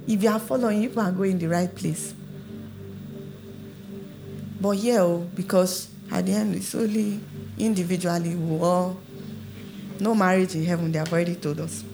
if 0.08 0.22
you 0.22 0.30
are 0.30 0.40
following, 0.40 0.82
you 0.82 0.88
can 0.88 1.14
go 1.14 1.22
in 1.22 1.38
the 1.38 1.46
right 1.46 1.72
place. 1.72 2.14
But 4.58 4.70
here, 4.70 5.00
oh, 5.00 5.28
because 5.34 5.90
at 6.10 6.24
the 6.24 6.32
end, 6.32 6.54
it's 6.54 6.74
only 6.74 7.20
individually 7.58 8.34
we 8.34 8.58
all, 8.58 8.98
no 10.00 10.14
marriage 10.14 10.54
in 10.54 10.64
heaven, 10.64 10.90
they 10.90 10.98
have 10.98 11.12
already 11.12 11.34
told 11.34 11.60
us. 11.60 11.84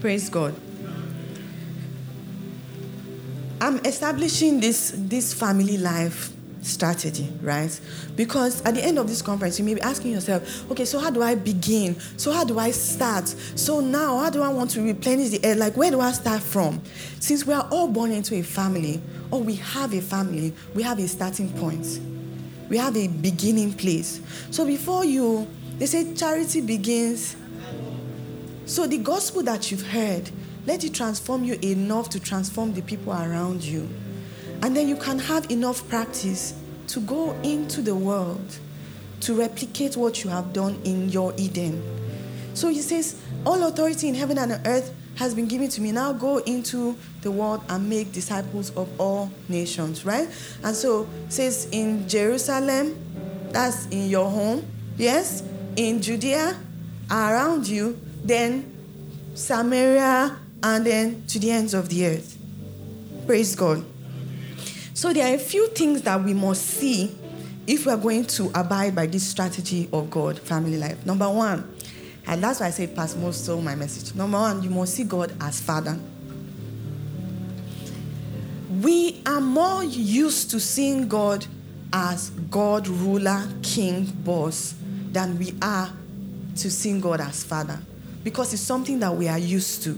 Praise 0.00 0.30
God. 0.30 0.54
I'm 3.60 3.84
establishing 3.84 4.60
this, 4.60 4.94
this 4.96 5.34
family 5.34 5.78
life 5.78 6.30
strategy, 6.68 7.32
right? 7.42 7.80
Because 8.14 8.62
at 8.62 8.74
the 8.74 8.84
end 8.84 8.98
of 8.98 9.08
this 9.08 9.22
conference, 9.22 9.58
you 9.58 9.64
may 9.64 9.74
be 9.74 9.80
asking 9.80 10.12
yourself, 10.12 10.70
okay, 10.70 10.84
so 10.84 10.98
how 10.98 11.10
do 11.10 11.22
I 11.22 11.34
begin? 11.34 11.98
So 12.16 12.30
how 12.30 12.44
do 12.44 12.58
I 12.58 12.70
start? 12.70 13.28
So 13.28 13.80
now, 13.80 14.18
how 14.18 14.30
do 14.30 14.42
I 14.42 14.48
want 14.48 14.70
to 14.72 14.82
replenish 14.82 15.30
the 15.30 15.44
air? 15.44 15.54
Like, 15.54 15.76
where 15.76 15.90
do 15.90 16.00
I 16.00 16.12
start 16.12 16.42
from? 16.42 16.82
Since 17.20 17.46
we 17.46 17.54
are 17.54 17.66
all 17.70 17.88
born 17.88 18.12
into 18.12 18.34
a 18.36 18.42
family, 18.42 19.00
or 19.30 19.40
we 19.42 19.56
have 19.56 19.92
a 19.94 20.00
family, 20.00 20.54
we 20.74 20.82
have 20.82 20.98
a 20.98 21.08
starting 21.08 21.50
point. 21.54 22.00
We 22.68 22.76
have 22.76 22.96
a 22.96 23.08
beginning 23.08 23.72
place. 23.72 24.20
So 24.50 24.66
before 24.66 25.04
you, 25.04 25.46
they 25.78 25.86
say 25.86 26.14
charity 26.14 26.60
begins. 26.60 27.36
So 28.66 28.86
the 28.86 28.98
gospel 28.98 29.42
that 29.44 29.70
you've 29.70 29.86
heard, 29.86 30.30
let 30.66 30.84
it 30.84 30.92
transform 30.92 31.44
you 31.44 31.58
enough 31.62 32.10
to 32.10 32.20
transform 32.20 32.74
the 32.74 32.82
people 32.82 33.12
around 33.12 33.62
you. 33.62 33.88
And 34.62 34.76
then 34.76 34.88
you 34.88 34.96
can 34.96 35.18
have 35.18 35.50
enough 35.50 35.88
practice 35.88 36.54
to 36.88 37.00
go 37.00 37.32
into 37.42 37.82
the 37.82 37.94
world 37.94 38.58
to 39.20 39.34
replicate 39.34 39.96
what 39.96 40.24
you 40.24 40.30
have 40.30 40.52
done 40.52 40.78
in 40.84 41.08
your 41.08 41.32
Eden. 41.36 41.82
So 42.54 42.68
he 42.68 42.80
says, 42.80 43.20
All 43.44 43.62
authority 43.64 44.08
in 44.08 44.14
heaven 44.14 44.38
and 44.38 44.52
on 44.52 44.66
earth 44.66 44.94
has 45.16 45.34
been 45.34 45.46
given 45.46 45.68
to 45.68 45.80
me. 45.80 45.92
Now 45.92 46.12
go 46.12 46.38
into 46.38 46.96
the 47.22 47.30
world 47.30 47.62
and 47.68 47.88
make 47.88 48.12
disciples 48.12 48.70
of 48.76 48.88
all 49.00 49.30
nations, 49.48 50.04
right? 50.04 50.28
And 50.62 50.74
so 50.74 51.08
says 51.28 51.68
in 51.72 52.08
Jerusalem, 52.08 52.96
that's 53.50 53.86
in 53.86 54.08
your 54.08 54.30
home, 54.30 54.66
yes, 54.96 55.42
in 55.76 56.00
Judea, 56.00 56.56
around 57.10 57.66
you, 57.66 57.98
then 58.24 58.72
Samaria, 59.34 60.38
and 60.62 60.86
then 60.86 61.24
to 61.28 61.38
the 61.38 61.50
ends 61.50 61.74
of 61.74 61.88
the 61.88 62.06
earth. 62.06 62.38
Praise 63.26 63.54
God. 63.54 63.84
So 64.98 65.12
there 65.12 65.30
are 65.30 65.36
a 65.36 65.38
few 65.38 65.68
things 65.68 66.02
that 66.02 66.24
we 66.24 66.34
must 66.34 66.60
see 66.66 67.16
if 67.68 67.86
we 67.86 67.92
are 67.92 67.96
going 67.96 68.24
to 68.24 68.50
abide 68.52 68.96
by 68.96 69.06
this 69.06 69.22
strategy 69.22 69.88
of 69.92 70.10
God, 70.10 70.40
family 70.40 70.76
life. 70.76 71.06
Number 71.06 71.30
one, 71.30 71.72
and 72.26 72.42
that's 72.42 72.58
why 72.58 72.66
I 72.66 72.70
say 72.70 72.88
pass 72.88 73.14
most 73.14 73.46
of 73.46 73.62
my 73.62 73.76
message. 73.76 74.12
Number 74.16 74.36
one, 74.36 74.60
you 74.60 74.70
must 74.70 74.94
see 74.94 75.04
God 75.04 75.32
as 75.40 75.60
Father. 75.60 75.96
We 78.82 79.22
are 79.24 79.40
more 79.40 79.84
used 79.84 80.50
to 80.50 80.58
seeing 80.58 81.06
God 81.06 81.46
as 81.92 82.30
God, 82.50 82.88
ruler, 82.88 83.46
king, 83.62 84.04
boss, 84.24 84.74
than 85.12 85.38
we 85.38 85.54
are 85.62 85.92
to 86.56 86.70
seeing 86.72 87.00
God 87.00 87.20
as 87.20 87.44
Father. 87.44 87.78
Because 88.24 88.52
it's 88.52 88.62
something 88.62 88.98
that 88.98 89.14
we 89.14 89.28
are 89.28 89.38
used 89.38 89.84
to. 89.84 89.96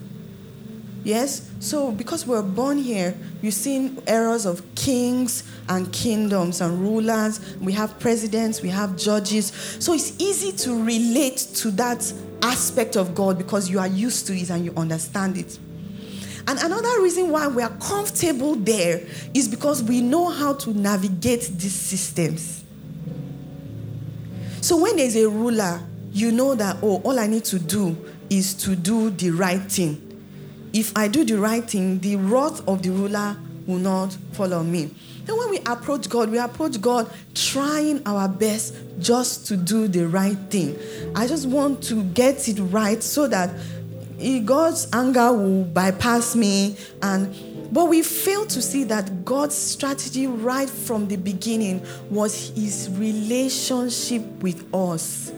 Yes? 1.02 1.50
So, 1.60 1.92
because 1.92 2.26
we're 2.26 2.42
born 2.42 2.76
here, 2.76 3.14
you've 3.40 3.54
seen 3.54 4.02
eras 4.06 4.44
of 4.44 4.62
kings 4.74 5.44
and 5.68 5.90
kingdoms 5.92 6.60
and 6.60 6.78
rulers. 6.78 7.56
We 7.58 7.72
have 7.72 7.98
presidents, 7.98 8.60
we 8.60 8.68
have 8.68 8.96
judges. 8.96 9.46
So, 9.78 9.94
it's 9.94 10.20
easy 10.20 10.52
to 10.64 10.84
relate 10.84 11.38
to 11.56 11.70
that 11.72 12.12
aspect 12.42 12.96
of 12.96 13.14
God 13.14 13.38
because 13.38 13.70
you 13.70 13.78
are 13.78 13.86
used 13.86 14.26
to 14.26 14.36
it 14.36 14.50
and 14.50 14.64
you 14.64 14.74
understand 14.76 15.38
it. 15.38 15.58
And 16.46 16.58
another 16.58 17.00
reason 17.00 17.30
why 17.30 17.46
we 17.48 17.62
are 17.62 17.76
comfortable 17.78 18.56
there 18.56 19.00
is 19.32 19.48
because 19.48 19.82
we 19.82 20.02
know 20.02 20.28
how 20.28 20.54
to 20.54 20.74
navigate 20.74 21.42
these 21.54 21.74
systems. 21.74 22.62
So, 24.60 24.76
when 24.76 24.96
there's 24.96 25.16
a 25.16 25.28
ruler, 25.30 25.80
you 26.12 26.30
know 26.30 26.54
that, 26.56 26.76
oh, 26.82 27.00
all 27.04 27.18
I 27.18 27.26
need 27.26 27.44
to 27.46 27.58
do 27.58 27.96
is 28.28 28.52
to 28.54 28.76
do 28.76 29.08
the 29.08 29.30
right 29.30 29.62
thing 29.62 30.09
if 30.72 30.92
I 30.96 31.08
do 31.08 31.24
the 31.24 31.38
right 31.38 31.64
thing, 31.68 31.98
the 32.00 32.16
wrath 32.16 32.66
of 32.68 32.82
the 32.82 32.90
ruler 32.90 33.36
will 33.66 33.78
not 33.78 34.16
follow 34.32 34.62
me. 34.62 34.90
Then 35.24 35.36
when 35.36 35.50
we 35.50 35.58
approach 35.66 36.08
God, 36.08 36.30
we 36.30 36.38
approach 36.38 36.80
God 36.80 37.10
trying 37.34 38.02
our 38.06 38.28
best 38.28 38.74
just 38.98 39.46
to 39.48 39.56
do 39.56 39.88
the 39.88 40.06
right 40.08 40.36
thing. 40.50 40.76
I 41.14 41.26
just 41.26 41.46
want 41.46 41.82
to 41.84 42.02
get 42.02 42.48
it 42.48 42.58
right 42.60 43.02
so 43.02 43.28
that 43.28 43.50
God's 44.44 44.88
anger 44.92 45.32
will 45.32 45.64
bypass 45.64 46.36
me 46.36 46.76
and 47.02 47.34
but 47.72 47.88
we 47.88 48.02
fail 48.02 48.46
to 48.46 48.60
see 48.60 48.82
that 48.84 49.24
God's 49.24 49.54
strategy 49.54 50.26
right 50.26 50.68
from 50.68 51.06
the 51.06 51.16
beginning 51.16 51.86
was 52.10 52.50
his 52.56 52.90
relationship 52.90 54.22
with 54.42 54.74
us. 54.74 55.30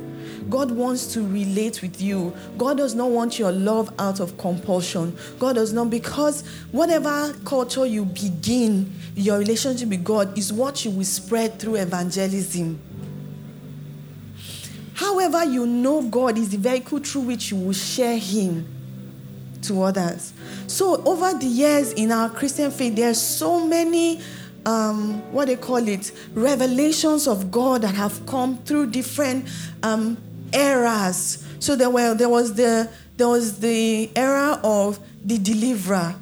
God 0.52 0.70
wants 0.70 1.06
to 1.14 1.22
relate 1.22 1.80
with 1.80 1.98
you. 2.02 2.34
God 2.58 2.76
does 2.76 2.94
not 2.94 3.08
want 3.08 3.38
your 3.38 3.50
love 3.50 3.90
out 3.98 4.20
of 4.20 4.36
compulsion. 4.36 5.16
God 5.38 5.54
does 5.54 5.72
not, 5.72 5.88
because 5.88 6.46
whatever 6.72 7.32
culture 7.46 7.86
you 7.86 8.04
begin, 8.04 8.92
your 9.14 9.38
relationship 9.38 9.88
with 9.88 10.04
God 10.04 10.36
is 10.36 10.52
what 10.52 10.84
you 10.84 10.90
will 10.90 11.06
spread 11.06 11.58
through 11.58 11.76
evangelism. 11.76 12.78
However, 14.92 15.42
you 15.42 15.66
know 15.66 16.02
God 16.02 16.36
is 16.36 16.50
the 16.50 16.58
vehicle 16.58 16.98
through 16.98 17.22
which 17.22 17.50
you 17.50 17.56
will 17.56 17.72
share 17.72 18.18
Him 18.18 18.68
to 19.62 19.84
others. 19.84 20.34
So, 20.66 21.02
over 21.04 21.32
the 21.32 21.46
years 21.46 21.94
in 21.94 22.12
our 22.12 22.28
Christian 22.28 22.70
faith, 22.70 22.94
there 22.94 23.08
are 23.08 23.14
so 23.14 23.66
many 23.66 24.20
um, 24.66 25.32
what 25.32 25.46
they 25.46 25.56
call 25.56 25.88
it, 25.88 26.12
revelations 26.34 27.26
of 27.26 27.50
God 27.50 27.82
that 27.82 27.94
have 27.94 28.24
come 28.26 28.58
through 28.58 28.90
different 28.90 29.48
um, 29.82 30.18
eras. 30.52 31.44
So 31.58 31.76
there 31.76 31.90
were 31.90 32.14
there 32.14 32.28
was 32.28 32.54
the 32.54 32.90
there 33.16 33.28
was 33.28 33.60
the 33.60 34.10
era 34.16 34.60
of 34.64 34.98
the 35.24 35.38
deliverer, 35.38 36.14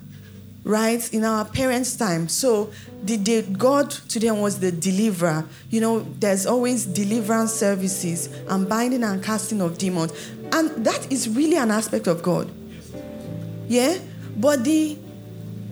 right? 0.65 1.13
In 1.13 1.25
our 1.25 1.45
parents' 1.45 1.97
time. 1.97 2.29
So 2.29 2.71
the, 3.03 3.17
the 3.17 3.43
God 3.43 3.91
to 3.91 4.19
them 4.19 4.41
was 4.41 4.61
the 4.61 4.73
deliverer. 4.73 5.47
You 5.71 5.81
know, 5.81 6.01
there's 6.19 6.47
always 6.47 6.85
deliverance 6.85 7.53
services 7.53 8.27
and 8.49 8.69
binding 8.69 9.05
and 9.05 9.23
casting 9.23 9.61
of 9.61 9.79
demons. 9.79 10.13
And 10.53 10.85
that 10.85 11.11
is 11.11 11.29
really 11.29 11.57
an 11.57 11.71
aspect 11.71 12.07
of 12.07 12.23
God. 12.23 12.51
Yeah? 13.69 13.99
But 14.37 14.65
the 14.65 14.99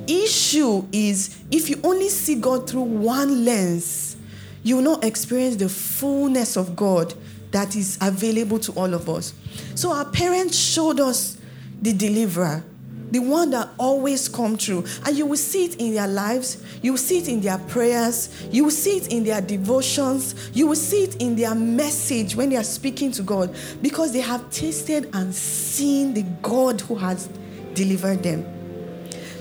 issue 0.07 0.87
is 0.93 1.39
if 1.51 1.69
you 1.69 1.81
only 1.85 2.09
see 2.09 2.37
God 2.37 2.69
through 2.69 2.83
one 2.83 3.45
lens, 3.45 4.17
you 4.63 4.77
will 4.77 4.83
not 4.83 5.05
experience 5.05 5.57
the 5.57 5.69
fullness 5.69 6.57
of 6.57 6.75
God 6.77 7.15
that 7.51 7.77
is 7.77 7.99
available 8.01 8.59
to 8.61 8.73
all 8.73 8.95
of 8.95 9.09
us. 9.09 9.35
So 9.75 9.93
our 9.93 10.05
parents 10.05 10.57
showed 10.57 11.01
us 11.01 11.39
the 11.81 11.93
deliverer, 11.93 12.65
the 13.11 13.21
one 13.21 13.51
that 13.51 13.69
always 13.79 14.29
come 14.29 14.59
true. 14.59 14.85
And 15.07 15.17
you 15.17 15.27
will 15.27 15.37
see 15.37 15.65
it 15.67 15.77
in 15.77 15.95
their 15.95 16.09
lives, 16.09 16.63
you 16.83 16.93
will 16.93 16.99
see 16.99 17.19
it 17.19 17.29
in 17.29 17.41
their 17.41 17.59
prayers, 17.59 18.49
you 18.51 18.65
will 18.65 18.71
see 18.71 18.99
it 18.99 19.13
in 19.13 19.25
their 19.25 19.41
devotions, 19.41 20.51
you 20.53 20.67
will 20.67 20.77
see 20.77 21.05
it 21.05 21.17
in 21.17 21.37
their 21.37 21.55
message 21.55 22.37
when 22.37 22.51
they 22.51 22.57
are 22.57 22.65
speaking 22.65 23.13
to 23.13 23.23
God 23.23 23.55
because 23.83 24.13
they 24.13 24.21
have 24.21 24.51
tasted 24.51 25.09
and 25.15 25.35
seen 25.35 26.15
the 26.15 26.23
God 26.43 26.81
who 26.83 26.97
has 26.97 27.29
delivered 27.75 28.23
them. 28.23 28.45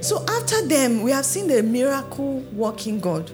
So 0.01 0.23
after 0.29 0.65
them, 0.67 1.01
we 1.01 1.11
have 1.11 1.25
seen 1.25 1.47
the 1.47 1.63
miracle 1.63 2.39
working 2.53 2.99
God. 2.99 3.29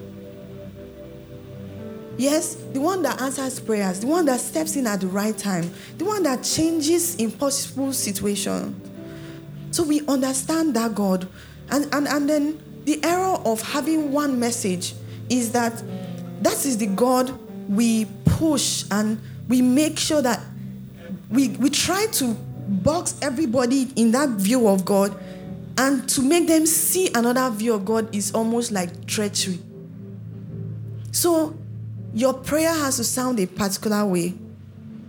Yes, 2.16 2.54
the 2.72 2.80
one 2.80 3.02
that 3.02 3.20
answers 3.20 3.60
prayers, 3.60 4.00
the 4.00 4.06
one 4.06 4.24
that 4.26 4.40
steps 4.40 4.76
in 4.76 4.86
at 4.86 5.00
the 5.00 5.06
right 5.06 5.36
time, 5.36 5.70
the 5.98 6.04
one 6.04 6.22
that 6.24 6.42
changes 6.42 7.16
impossible 7.16 7.92
situation. 7.92 8.80
So 9.70 9.82
we 9.82 10.06
understand 10.06 10.74
that 10.74 10.94
God. 10.94 11.28
And, 11.70 11.92
and, 11.94 12.06
and 12.06 12.28
then 12.28 12.62
the 12.84 13.02
error 13.04 13.38
of 13.44 13.60
having 13.62 14.12
one 14.12 14.38
message 14.38 14.94
is 15.28 15.52
that 15.52 15.82
that 16.42 16.64
is 16.64 16.78
the 16.78 16.86
God 16.86 17.36
we 17.68 18.06
push 18.24 18.84
and 18.90 19.20
we 19.48 19.62
make 19.62 19.98
sure 19.98 20.22
that 20.22 20.40
we, 21.30 21.48
we 21.48 21.70
try 21.70 22.06
to 22.12 22.34
box 22.68 23.16
everybody 23.22 23.88
in 23.96 24.12
that 24.12 24.28
view 24.30 24.68
of 24.68 24.84
God 24.84 25.18
And 25.76 26.08
to 26.10 26.22
make 26.22 26.46
them 26.46 26.66
see 26.66 27.10
another 27.14 27.50
view 27.50 27.74
of 27.74 27.84
God 27.84 28.14
is 28.14 28.32
almost 28.32 28.70
like 28.70 29.06
treachery. 29.06 29.58
So 31.10 31.56
your 32.14 32.32
prayer 32.32 32.72
has 32.72 32.96
to 32.96 33.04
sound 33.04 33.40
a 33.40 33.46
particular 33.46 34.06
way. 34.06 34.34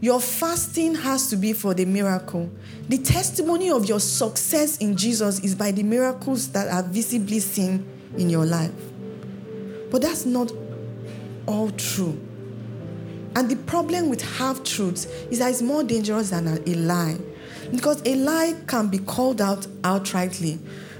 Your 0.01 0.19
fasting 0.19 0.95
has 0.95 1.29
to 1.29 1.35
be 1.35 1.53
for 1.53 1.73
the 1.73 1.85
miracle. 1.85 2.49
The 2.89 2.97
testimony 2.97 3.69
of 3.69 3.85
your 3.85 3.99
success 3.99 4.77
in 4.77 4.97
Jesus 4.97 5.39
is 5.39 5.55
by 5.55 5.71
the 5.71 5.83
miracles 5.83 6.51
that 6.51 6.67
are 6.67 6.83
visibly 6.83 7.39
seen 7.39 7.87
in 8.17 8.29
your 8.29 8.45
life. 8.45 8.73
But 9.91 10.01
that's 10.01 10.25
not 10.25 10.51
all 11.45 11.69
true. 11.71 12.19
And 13.35 13.49
the 13.49 13.55
problem 13.55 14.09
with 14.09 14.21
half 14.37 14.63
truths 14.63 15.05
is 15.29 15.39
that 15.39 15.51
it's 15.51 15.61
more 15.61 15.83
dangerous 15.83 16.31
than 16.31 16.47
a, 16.47 16.73
lie. 16.75 17.17
Because 17.71 18.01
a 18.05 18.15
lie 18.15 18.55
can 18.67 18.87
be 18.87 18.97
called 18.99 19.41
out 19.41 19.61
outrightly, 19.81 20.59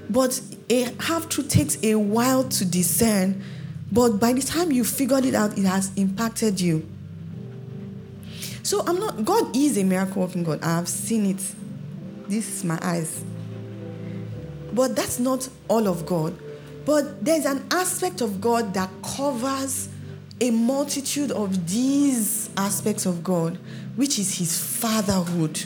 but 0.09 0.39
a 0.69 0.83
half 0.99 1.29
truth 1.29 1.49
takes 1.49 1.83
a 1.83 1.95
while 1.95 2.43
to 2.43 2.65
discern. 2.65 3.43
But 3.91 4.19
by 4.19 4.33
the 4.33 4.41
time 4.41 4.71
you 4.71 4.83
figured 4.83 5.25
it 5.25 5.35
out, 5.35 5.57
it 5.57 5.65
has 5.65 5.91
impacted 5.95 6.59
you. 6.59 6.87
So 8.63 8.83
I'm 8.85 8.99
not, 8.99 9.23
God 9.25 9.55
is 9.55 9.77
a 9.77 9.83
miracle 9.83 10.23
working 10.23 10.43
God. 10.43 10.63
I've 10.63 10.87
seen 10.87 11.25
it. 11.27 11.55
This 12.27 12.49
is 12.49 12.63
my 12.63 12.79
eyes. 12.81 13.23
But 14.73 14.95
that's 14.95 15.19
not 15.19 15.47
all 15.67 15.87
of 15.87 16.05
God. 16.05 16.35
But 16.85 17.23
there's 17.23 17.45
an 17.45 17.65
aspect 17.71 18.21
of 18.21 18.41
God 18.41 18.73
that 18.73 18.89
covers 19.03 19.89
a 20.41 20.51
multitude 20.51 21.31
of 21.31 21.69
these 21.69 22.49
aspects 22.57 23.05
of 23.05 23.23
God, 23.23 23.57
which 23.95 24.19
is 24.19 24.37
his 24.37 24.57
fatherhood. 24.57 25.63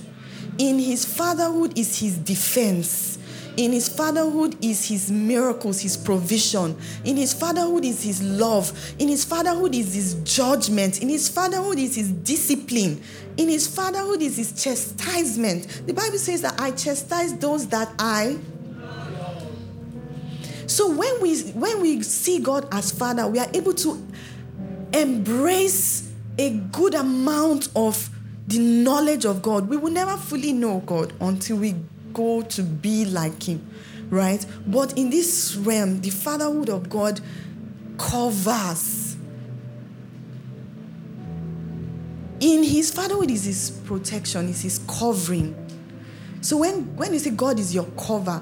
In 0.58 0.78
his 0.78 1.06
fatherhood 1.06 1.78
is 1.78 2.00
his 2.00 2.18
defense. 2.18 3.18
In 3.60 3.74
his 3.74 3.90
fatherhood 3.90 4.56
is 4.64 4.88
his 4.88 5.12
miracles, 5.12 5.82
his 5.82 5.98
provision. 5.98 6.78
In 7.04 7.18
his 7.18 7.34
fatherhood 7.34 7.84
is 7.84 8.02
his 8.02 8.24
love. 8.24 8.72
In 8.98 9.10
his 9.10 9.26
fatherhood 9.26 9.76
is 9.76 9.94
his 9.94 10.14
judgment. 10.24 11.02
In 11.02 11.10
his 11.10 11.28
fatherhood 11.28 11.78
is 11.78 11.94
his 11.96 12.10
discipline. 12.10 13.02
In 13.36 13.50
his 13.50 13.68
fatherhood 13.68 14.22
is 14.22 14.38
his 14.38 14.64
chastisement. 14.64 15.82
The 15.86 15.94
Bible 15.94 16.20
says 16.20 16.42
that 16.44 16.62
I 16.62 16.72
chastise 16.72 17.38
those 17.38 17.68
that 17.68 17.92
I 18.00 18.38
so 20.66 20.96
when 20.96 21.20
we 21.22 21.42
when 21.52 21.82
we 21.82 22.02
see 22.04 22.40
God 22.40 22.66
as 22.72 22.92
father, 22.92 23.28
we 23.28 23.40
are 23.40 23.50
able 23.54 23.74
to 23.74 24.02
embrace 24.94 26.10
a 26.38 26.52
good 26.72 26.94
amount 26.94 27.68
of 27.76 28.10
the 28.48 28.60
knowledge 28.60 29.26
of 29.26 29.42
God. 29.42 29.68
We 29.68 29.76
will 29.76 29.92
never 29.92 30.16
fully 30.16 30.54
know 30.54 30.80
God 30.86 31.12
until 31.20 31.58
we 31.58 31.76
go 32.14 32.42
to 32.42 32.64
be 32.64 33.06
like 33.06 33.44
Him, 33.44 33.68
right? 34.10 34.46
But 34.66 34.98
in 34.98 35.10
this 35.10 35.56
realm, 35.56 36.02
the 36.02 36.10
fatherhood 36.10 36.70
of 36.70 36.90
God 36.90 37.22
covers. 37.98 39.18
In 42.40 42.64
His 42.64 42.92
fatherhood 42.92 43.32
is 43.32 43.46
His 43.46 43.72
protection, 43.86 44.50
is 44.50 44.62
His 44.62 44.80
covering. 44.80 45.56
So 46.42 46.58
when, 46.58 46.96
when 46.96 47.14
you 47.14 47.20
say 47.20 47.32
God 47.32 47.60
is 47.60 47.76
your 47.76 47.88
cover, 47.98 48.42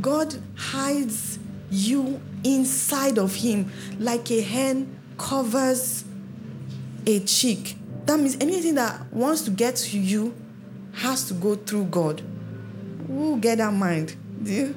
God 0.00 0.34
hides 0.56 1.38
you 1.70 2.20
inside 2.44 3.18
of 3.18 3.34
Him 3.34 3.70
like 3.98 4.30
a 4.30 4.40
hen 4.40 4.98
covers 5.18 6.04
a 7.06 7.20
chick. 7.20 7.76
That 8.06 8.18
means 8.18 8.36
anything 8.40 8.74
that 8.76 9.12
wants 9.12 9.42
to 9.42 9.50
get 9.50 9.76
to 9.76 9.98
you 9.98 10.34
has 10.94 11.24
to 11.28 11.34
go 11.34 11.54
through 11.56 11.84
God. 11.86 12.22
Who 13.12 13.38
get 13.38 13.58
that 13.58 13.72
mind? 13.74 14.16
Do 14.42 14.50
you, 14.50 14.74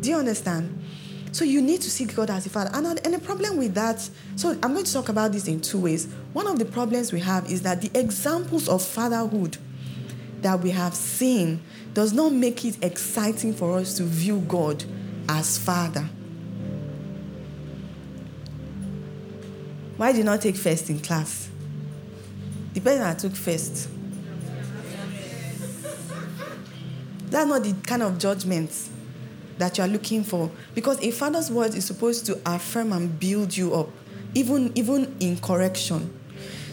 do 0.00 0.08
you 0.08 0.16
understand? 0.16 0.82
So 1.32 1.44
you 1.44 1.60
need 1.60 1.82
to 1.82 1.90
seek 1.90 2.16
God 2.16 2.30
as 2.30 2.46
a 2.46 2.48
father. 2.50 2.70
And, 2.72 2.86
uh, 2.86 2.96
and 3.04 3.14
the 3.14 3.18
problem 3.18 3.58
with 3.58 3.74
that, 3.74 4.08
so 4.36 4.50
I'm 4.62 4.72
going 4.72 4.84
to 4.84 4.92
talk 4.92 5.10
about 5.10 5.32
this 5.32 5.46
in 5.46 5.60
two 5.60 5.78
ways. 5.78 6.08
One 6.32 6.46
of 6.46 6.58
the 6.58 6.64
problems 6.64 7.12
we 7.12 7.20
have 7.20 7.50
is 7.50 7.62
that 7.62 7.82
the 7.82 7.90
examples 7.98 8.68
of 8.68 8.82
fatherhood 8.82 9.58
that 10.40 10.60
we 10.60 10.70
have 10.70 10.94
seen 10.94 11.60
does 11.92 12.14
not 12.14 12.32
make 12.32 12.64
it 12.64 12.82
exciting 12.82 13.52
for 13.52 13.78
us 13.78 13.98
to 13.98 14.04
view 14.04 14.40
God 14.48 14.82
as 15.28 15.58
father. 15.58 16.08
Why 19.98 20.12
did 20.12 20.18
you 20.18 20.24
not 20.24 20.40
take 20.40 20.56
first 20.56 20.88
in 20.88 21.00
class? 21.00 21.50
The 22.72 22.80
person 22.80 23.00
that 23.00 23.18
took 23.18 23.36
first. 23.36 23.90
That's 27.30 27.48
not 27.48 27.62
the 27.62 27.74
kind 27.86 28.02
of 28.02 28.18
judgment 28.18 28.70
that 29.58 29.78
you 29.78 29.84
are 29.84 29.88
looking 29.88 30.24
for. 30.24 30.50
Because 30.74 31.00
a 31.00 31.10
father's 31.10 31.50
word 31.50 31.74
is 31.74 31.84
supposed 31.84 32.26
to 32.26 32.40
affirm 32.44 32.92
and 32.92 33.18
build 33.20 33.56
you 33.56 33.74
up, 33.74 33.88
even, 34.34 34.72
even 34.74 35.16
in 35.20 35.38
correction. 35.38 36.18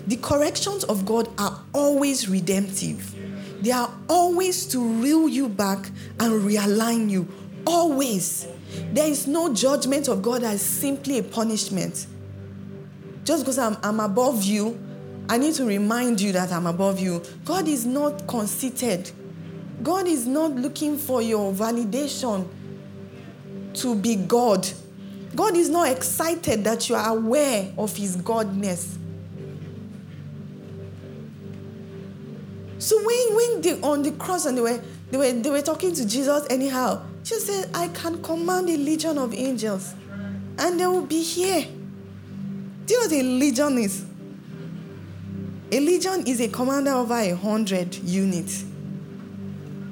The 0.07 0.15
corrections 0.17 0.83
of 0.85 1.05
God 1.05 1.29
are 1.37 1.61
always 1.73 2.29
redemptive. 2.29 3.13
They 3.61 3.71
are 3.71 3.93
always 4.07 4.65
to 4.67 4.79
reel 4.79 5.27
you 5.27 5.49
back 5.49 5.89
and 6.19 6.41
realign 6.43 7.09
you. 7.09 7.27
Always. 7.65 8.47
There 8.93 9.07
is 9.07 9.27
no 9.27 9.53
judgment 9.53 10.07
of 10.07 10.21
God 10.21 10.43
as 10.43 10.61
simply 10.61 11.19
a 11.19 11.23
punishment. 11.23 12.07
Just 13.25 13.43
because 13.43 13.57
I'm, 13.57 13.75
I'm 13.83 13.99
above 13.99 14.43
you, 14.43 14.79
I 15.27 15.37
need 15.37 15.55
to 15.55 15.65
remind 15.65 16.21
you 16.21 16.31
that 16.31 16.53
I'm 16.53 16.67
above 16.67 17.01
you. 17.01 17.21
God 17.43 17.67
is 17.67 17.85
not 17.85 18.27
conceited. 18.27 19.11
God 19.83 20.07
is 20.07 20.25
not 20.25 20.51
looking 20.51 20.97
for 20.97 21.21
your 21.21 21.53
validation 21.53 22.47
to 23.75 23.95
be 23.95 24.15
God. 24.15 24.67
God 25.35 25.55
is 25.55 25.69
not 25.69 25.89
excited 25.89 26.63
that 26.63 26.89
you 26.89 26.95
are 26.95 27.15
aware 27.15 27.71
of 27.77 27.95
his 27.95 28.17
godness. 28.17 28.97
So 32.79 32.97
when, 33.03 33.35
when 33.35 33.61
they 33.61 33.81
on 33.81 34.03
the 34.03 34.11
cross 34.11 34.45
and 34.45 34.57
they 34.57 34.61
were 34.61 34.81
they 35.11 35.17
were 35.17 35.31
they 35.31 35.49
were 35.49 35.61
talking 35.61 35.93
to 35.93 36.07
Jesus 36.07 36.45
anyhow, 36.49 37.03
Jesus 37.23 37.47
said, 37.47 37.69
I 37.73 37.87
can 37.89 38.21
command 38.21 38.69
a 38.69 38.77
legion 38.77 39.17
of 39.17 39.33
angels 39.33 39.93
and 40.57 40.79
they 40.79 40.85
will 40.85 41.05
be 41.05 41.21
here. 41.21 41.67
Do 42.85 42.93
you 42.93 42.99
know 43.01 43.05
what 43.05 43.13
a 43.13 43.23
legion 43.23 43.77
is? 43.77 44.05
A 45.71 45.79
legion 45.79 46.25
is 46.25 46.39
a 46.39 46.47
commander 46.47 46.91
over 46.91 47.15
a 47.15 47.35
hundred 47.35 47.95
units. 47.95 48.63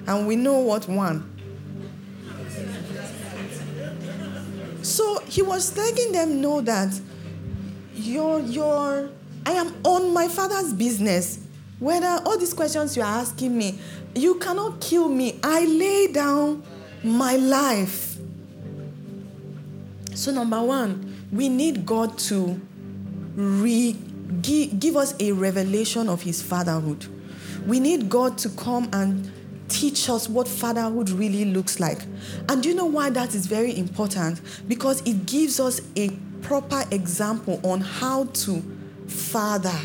And 0.07 0.27
we 0.27 0.35
know 0.35 0.59
what 0.59 0.87
one. 0.87 1.31
So 4.81 5.19
he 5.27 5.41
was 5.41 5.75
letting 5.75 6.11
them 6.11 6.41
know 6.41 6.61
that 6.61 6.99
you're, 7.95 8.39
you're, 8.41 9.09
I 9.45 9.51
am 9.53 9.75
on 9.83 10.13
my 10.13 10.27
father's 10.27 10.73
business. 10.73 11.39
Whether 11.79 12.21
all 12.25 12.37
these 12.37 12.53
questions 12.53 12.95
you're 12.95 13.05
asking 13.05 13.57
me, 13.57 13.79
you 14.13 14.35
cannot 14.35 14.79
kill 14.79 15.09
me. 15.09 15.39
I 15.43 15.65
lay 15.65 16.07
down 16.07 16.63
my 17.03 17.35
life. 17.35 18.17
So, 20.13 20.31
number 20.31 20.61
one, 20.61 21.13
we 21.31 21.49
need 21.49 21.85
God 21.85 22.17
to 22.19 22.59
re- 23.35 23.97
give, 24.41 24.79
give 24.79 24.95
us 24.95 25.13
a 25.19 25.31
revelation 25.33 26.07
of 26.07 26.21
his 26.21 26.41
fatherhood. 26.41 27.05
We 27.67 27.79
need 27.79 28.09
God 28.09 28.37
to 28.39 28.49
come 28.49 28.89
and 28.93 29.31
teach 29.67 30.09
us 30.09 30.29
what 30.29 30.47
fatherhood 30.47 31.09
really 31.09 31.45
looks 31.45 31.79
like. 31.79 32.03
And 32.49 32.61
do 32.61 32.69
you 32.69 32.75
know 32.75 32.85
why 32.85 33.09
that 33.11 33.35
is 33.35 33.45
very 33.45 33.77
important? 33.77 34.41
Because 34.67 35.01
it 35.01 35.25
gives 35.25 35.59
us 35.59 35.81
a 35.95 36.09
proper 36.41 36.83
example 36.91 37.59
on 37.63 37.81
how 37.81 38.25
to 38.25 38.61
father 39.07 39.77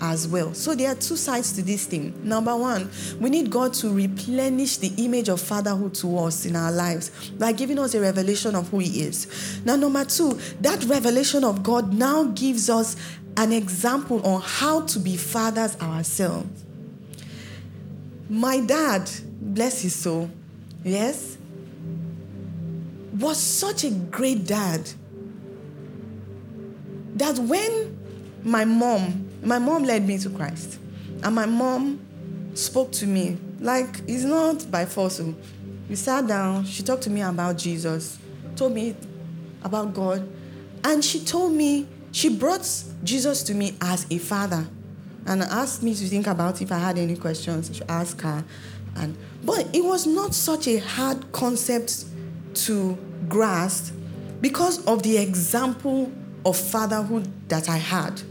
as 0.00 0.28
well. 0.28 0.52
So 0.54 0.74
there 0.74 0.90
are 0.90 0.94
two 0.94 1.16
sides 1.16 1.52
to 1.52 1.62
this 1.62 1.86
thing. 1.86 2.14
Number 2.22 2.54
one, 2.56 2.90
we 3.20 3.30
need 3.30 3.50
God 3.50 3.72
to 3.74 3.92
replenish 3.92 4.76
the 4.78 4.92
image 5.02 5.28
of 5.28 5.40
fatherhood 5.40 5.94
to 5.96 6.18
us 6.18 6.44
in 6.44 6.56
our 6.56 6.72
lives 6.72 7.30
by 7.30 7.52
giving 7.52 7.78
us 7.78 7.94
a 7.94 8.00
revelation 8.00 8.54
of 8.54 8.68
who 8.68 8.80
He 8.80 9.02
is. 9.02 9.60
Now, 9.64 9.76
number 9.76 10.04
two, 10.04 10.38
that 10.60 10.84
revelation 10.84 11.44
of 11.44 11.62
God 11.62 11.94
now 11.94 12.24
gives 12.24 12.68
us 12.68 12.96
an 13.36 13.52
example 13.52 14.26
on 14.26 14.40
how 14.42 14.82
to 14.82 14.98
be 14.98 15.16
fathers 15.16 15.80
ourselves. 15.80 16.65
My 18.28 18.60
dad, 18.60 19.10
bless 19.40 19.82
his 19.82 19.94
soul, 19.94 20.30
yes, 20.84 21.38
was 23.12 23.38
such 23.38 23.84
a 23.84 23.90
great 23.90 24.46
dad 24.46 24.88
that 27.14 27.38
when 27.38 27.96
my 28.44 28.64
mom 28.64 29.26
my 29.46 29.60
mom 29.60 29.84
led 29.84 30.06
me 30.06 30.18
to 30.18 30.30
Christ. 30.30 30.80
And 31.22 31.34
my 31.34 31.46
mom 31.46 32.00
spoke 32.54 32.92
to 32.92 33.06
me 33.06 33.38
like 33.60 34.00
it's 34.06 34.24
not 34.24 34.68
by 34.70 34.84
force. 34.84 35.20
Oh. 35.20 35.34
We 35.88 35.94
sat 35.94 36.26
down, 36.26 36.64
she 36.64 36.82
talked 36.82 37.02
to 37.04 37.10
me 37.10 37.22
about 37.22 37.56
Jesus, 37.56 38.18
told 38.56 38.74
me 38.74 38.96
about 39.62 39.94
God, 39.94 40.28
and 40.82 41.04
she 41.04 41.20
told 41.20 41.52
me, 41.52 41.86
she 42.10 42.28
brought 42.28 42.68
Jesus 43.04 43.44
to 43.44 43.54
me 43.54 43.76
as 43.80 44.06
a 44.10 44.18
father 44.18 44.66
and 45.26 45.42
asked 45.42 45.82
me 45.82 45.94
to 45.94 46.04
think 46.06 46.26
about 46.26 46.62
if 46.62 46.70
I 46.72 46.78
had 46.78 46.98
any 46.98 47.16
questions 47.16 47.68
to 47.70 47.90
ask 47.90 48.20
her. 48.20 48.44
And 48.96 49.16
but 49.44 49.68
it 49.74 49.84
was 49.84 50.06
not 50.06 50.34
such 50.34 50.68
a 50.68 50.78
hard 50.78 51.32
concept 51.32 52.06
to 52.54 52.96
grasp 53.28 53.92
because 54.40 54.84
of 54.86 55.02
the 55.02 55.18
example 55.18 56.12
of 56.44 56.56
fatherhood 56.56 57.30
that 57.48 57.68
I 57.68 57.76
had. 57.76 58.22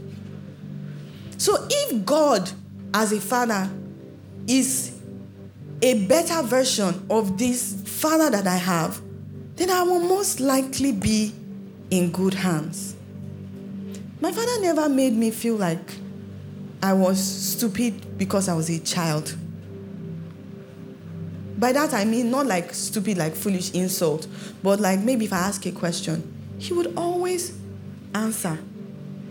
So 1.38 1.66
if 1.70 2.04
God, 2.04 2.50
as 2.94 3.12
a 3.12 3.20
father, 3.20 3.70
is 4.46 4.98
a 5.82 6.06
better 6.06 6.42
version 6.42 7.06
of 7.10 7.36
this 7.36 7.74
father 7.84 8.30
that 8.30 8.46
I 8.46 8.56
have, 8.56 9.00
then 9.56 9.70
I 9.70 9.82
will 9.82 10.00
most 10.00 10.40
likely 10.40 10.92
be 10.92 11.34
in 11.90 12.10
good 12.10 12.34
hands. 12.34 12.96
My 14.20 14.32
father 14.32 14.60
never 14.62 14.88
made 14.88 15.12
me 15.12 15.30
feel 15.30 15.56
like 15.56 15.94
I 16.82 16.92
was 16.92 17.22
stupid 17.22 18.18
because 18.18 18.48
I 18.48 18.54
was 18.54 18.70
a 18.70 18.78
child. 18.78 19.36
By 21.58 21.72
that 21.72 21.94
I 21.94 22.04
mean 22.04 22.30
not 22.30 22.46
like 22.46 22.74
stupid, 22.74 23.16
like 23.16 23.34
foolish 23.34 23.72
insult, 23.72 24.26
but 24.62 24.78
like 24.78 25.00
maybe 25.00 25.24
if 25.24 25.32
I 25.32 25.38
ask 25.38 25.64
a 25.66 25.72
question, 25.72 26.32
he 26.58 26.74
would 26.74 26.96
always 26.96 27.58
answer. 28.14 28.58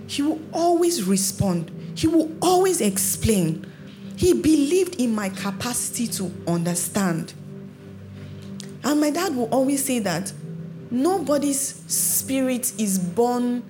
He 0.08 0.22
will 0.22 0.42
always 0.54 1.04
respond. 1.04 1.72
He 1.96 2.08
will 2.08 2.32
always 2.42 2.82
explain. 2.82 3.72
He 4.18 4.34
believed 4.34 5.00
in 5.00 5.14
my 5.14 5.30
capacity 5.30 6.08
to 6.08 6.32
understand. 6.48 7.34
And 8.84 9.02
my 9.02 9.10
dad 9.10 9.36
will 9.36 9.50
always 9.50 9.84
say 9.84 10.00
that 10.00 10.32
nobody's 10.92 11.60
spirit 11.88 12.74
is 12.80 13.00
born 13.00 13.64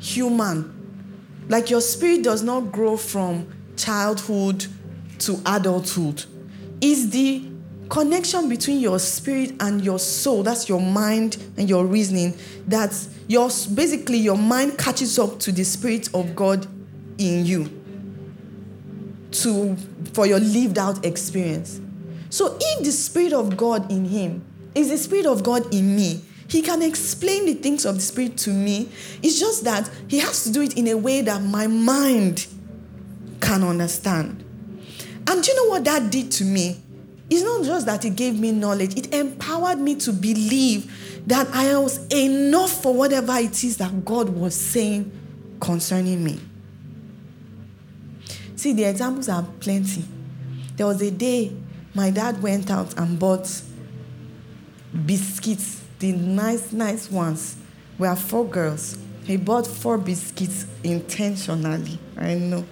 human. 0.00 0.77
Like 1.48 1.70
your 1.70 1.80
spirit 1.80 2.22
does 2.22 2.42
not 2.42 2.72
grow 2.72 2.96
from 2.96 3.48
childhood 3.76 4.66
to 5.20 5.40
adulthood. 5.46 6.24
It's 6.80 7.06
the 7.08 7.44
connection 7.88 8.48
between 8.48 8.80
your 8.80 8.98
spirit 8.98 9.54
and 9.60 9.82
your 9.82 9.98
soul, 9.98 10.42
that's 10.42 10.68
your 10.68 10.80
mind 10.80 11.38
and 11.56 11.68
your 11.68 11.86
reasoning, 11.86 12.36
that 12.66 12.94
your 13.26 13.48
basically 13.74 14.18
your 14.18 14.36
mind 14.36 14.78
catches 14.78 15.18
up 15.18 15.38
to 15.40 15.52
the 15.52 15.64
spirit 15.64 16.08
of 16.14 16.36
God 16.36 16.66
in 17.18 17.46
you 17.46 17.70
to 19.30 19.76
for 20.12 20.26
your 20.26 20.40
lived 20.40 20.78
out 20.78 21.04
experience. 21.04 21.80
So 22.30 22.56
if 22.60 22.84
the 22.84 22.92
spirit 22.92 23.32
of 23.32 23.56
God 23.56 23.90
in 23.90 24.04
him 24.04 24.44
is 24.74 24.90
the 24.90 24.98
spirit 24.98 25.26
of 25.26 25.42
God 25.42 25.72
in 25.74 25.96
me, 25.96 26.22
he 26.48 26.62
can 26.62 26.82
explain 26.82 27.46
the 27.46 27.54
things 27.54 27.84
of 27.84 27.96
the 27.96 28.00
spirit 28.00 28.36
to 28.38 28.50
me. 28.50 28.88
It's 29.22 29.38
just 29.38 29.64
that 29.64 29.88
he 30.08 30.18
has 30.18 30.44
to 30.44 30.52
do 30.52 30.62
it 30.62 30.76
in 30.76 30.88
a 30.88 30.96
way 30.96 31.20
that 31.20 31.42
my 31.42 31.66
mind 31.66 32.46
can 33.40 33.62
understand. 33.62 34.44
And 35.26 35.42
do 35.42 35.50
you 35.50 35.56
know 35.56 35.70
what 35.70 35.84
that 35.84 36.10
did 36.10 36.32
to 36.32 36.44
me? 36.44 36.82
It's 37.30 37.42
not 37.42 37.64
just 37.64 37.86
that 37.86 38.04
it 38.06 38.16
gave 38.16 38.40
me 38.40 38.52
knowledge, 38.52 38.96
it 38.96 39.12
empowered 39.12 39.78
me 39.78 39.96
to 39.96 40.12
believe 40.12 41.22
that 41.26 41.46
I 41.52 41.76
was 41.76 42.06
enough 42.08 42.82
for 42.82 42.94
whatever 42.94 43.36
it 43.36 43.62
is 43.62 43.76
that 43.76 44.04
God 44.04 44.30
was 44.30 44.54
saying 44.54 45.12
concerning 45.60 46.24
me. 46.24 46.40
See, 48.56 48.72
the 48.72 48.84
examples 48.84 49.28
are 49.28 49.44
plenty. 49.60 50.04
There 50.76 50.86
was 50.86 51.02
a 51.02 51.10
day 51.10 51.54
my 51.94 52.10
dad 52.10 52.42
went 52.42 52.70
out 52.70 52.98
and 52.98 53.18
bought 53.18 53.62
biscuits, 55.04 55.82
the 55.98 56.12
nice, 56.12 56.72
nice 56.72 57.10
ones. 57.10 57.56
We 57.98 58.06
are 58.06 58.16
four 58.16 58.46
girls. 58.46 58.98
He 59.24 59.36
bought 59.36 59.66
four 59.66 59.98
biscuits 59.98 60.66
intentionally. 60.82 61.98
I 62.16 62.34
know. 62.34 62.64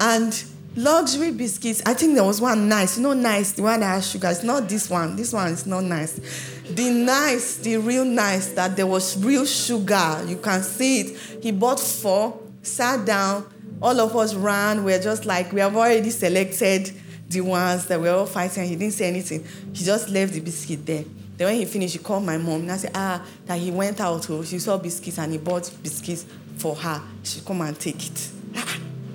And 0.00 0.44
luxury 0.76 1.30
biscuits, 1.30 1.82
I 1.86 1.94
think 1.94 2.14
there 2.14 2.24
was 2.24 2.40
one 2.40 2.68
nice, 2.68 2.96
you 2.96 3.02
know, 3.02 3.12
nice, 3.12 3.52
the 3.52 3.62
one 3.62 3.80
that 3.80 3.86
has 3.86 4.10
sugar. 4.10 4.28
It's 4.28 4.42
not 4.42 4.68
this 4.68 4.90
one. 4.90 5.16
This 5.16 5.32
one 5.32 5.52
is 5.52 5.66
not 5.66 5.84
nice. 5.84 6.20
The 6.68 6.90
nice, 6.90 7.56
the 7.56 7.78
real 7.78 8.04
nice, 8.04 8.48
that 8.52 8.76
there 8.76 8.86
was 8.86 9.22
real 9.22 9.46
sugar. 9.46 10.22
You 10.26 10.36
can 10.36 10.62
see 10.62 11.00
it. 11.00 11.18
He 11.42 11.52
bought 11.52 11.80
four, 11.80 12.38
sat 12.62 13.06
down. 13.06 13.46
All 13.80 13.98
of 13.98 14.14
us 14.16 14.34
ran. 14.34 14.84
We're 14.84 15.00
just 15.00 15.24
like, 15.24 15.52
we 15.52 15.60
have 15.60 15.76
already 15.76 16.10
selected 16.10 16.92
the 17.28 17.40
ones 17.40 17.86
that 17.86 18.00
we 18.00 18.08
were 18.08 18.14
all 18.16 18.26
fighting. 18.26 18.68
He 18.68 18.76
didn't 18.76 18.92
say 18.92 19.08
anything. 19.08 19.44
He 19.72 19.84
just 19.84 20.08
left 20.10 20.32
the 20.32 20.40
biscuit 20.40 20.84
there. 20.84 21.04
Then 21.40 21.46
when 21.48 21.56
he 21.56 21.64
finished, 21.64 21.94
he 21.94 21.98
called 22.00 22.26
my 22.26 22.36
mom 22.36 22.60
and 22.60 22.72
I 22.72 22.76
said, 22.76 22.90
ah, 22.94 23.24
that 23.46 23.58
he 23.58 23.70
went 23.70 23.98
out, 23.98 24.28
oh, 24.28 24.44
she 24.44 24.58
saw 24.58 24.76
biscuits 24.76 25.18
and 25.18 25.32
he 25.32 25.38
bought 25.38 25.72
biscuits 25.82 26.26
for 26.58 26.76
her. 26.76 27.00
She 27.22 27.40
come 27.40 27.62
and 27.62 27.80
take 27.80 28.10
it. 28.10 28.28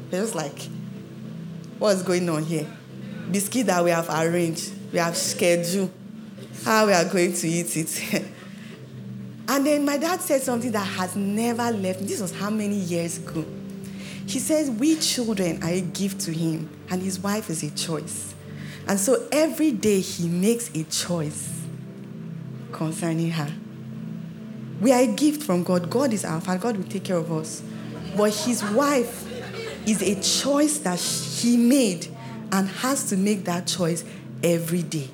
They're 0.10 0.22
just 0.24 0.34
like, 0.34 0.58
what's 1.78 2.02
going 2.02 2.28
on 2.28 2.42
here? 2.42 2.66
Biscuit 3.30 3.68
that 3.68 3.84
we 3.84 3.92
have 3.92 4.10
arranged, 4.10 4.74
we 4.92 4.98
have 4.98 5.16
scheduled, 5.16 5.92
how 6.64 6.88
we 6.88 6.94
are 6.94 7.06
going 7.06 7.32
to 7.32 7.48
eat 7.48 7.78
it. 7.78 8.12
and 9.48 9.64
then 9.64 9.86
my 9.86 9.98
dad 9.98 10.20
said 10.20 10.42
something 10.42 10.72
that 10.72 10.80
has 10.80 11.16
never 11.16 11.70
left 11.70 12.02
me. 12.02 12.08
This 12.08 12.22
was 12.22 12.32
how 12.32 12.50
many 12.50 12.74
years 12.74 13.20
ago? 13.20 13.46
He 14.26 14.40
says, 14.40 14.72
We 14.72 14.96
children 14.96 15.62
are 15.62 15.70
a 15.70 15.82
gift 15.82 16.22
to 16.22 16.32
him, 16.32 16.72
and 16.90 17.04
his 17.04 17.20
wife 17.20 17.52
is 17.52 17.62
a 17.62 17.70
choice. 17.70 18.34
And 18.88 19.00
so 19.00 19.28
every 19.32 19.72
day 19.74 20.00
he 20.00 20.28
makes 20.28 20.72
a 20.74 20.86
choice 20.86 21.55
concerning 22.76 23.32
her. 23.32 23.52
We 24.82 24.92
are 24.92 25.02
a 25.02 25.08
gift 25.08 25.42
from 25.42 25.64
God. 25.64 25.90
God 25.90 26.12
is 26.14 26.26
our 26.26 26.42
Father. 26.42 26.60
God 26.60 26.78
will 26.78 26.84
take 26.84 27.06
care 27.06 27.18
of 27.18 27.32
us. 27.32 27.64
But 28.16 28.36
his 28.36 28.64
wife 28.64 29.26
is 29.88 30.02
a 30.02 30.22
choice 30.22 30.80
that 30.80 31.00
he 31.00 31.56
made 31.58 32.08
and 32.52 32.68
has 32.68 33.06
to 33.10 33.18
make 33.18 33.46
that 33.46 33.66
choice 33.66 34.04
every 34.44 34.84
day. 34.84 35.10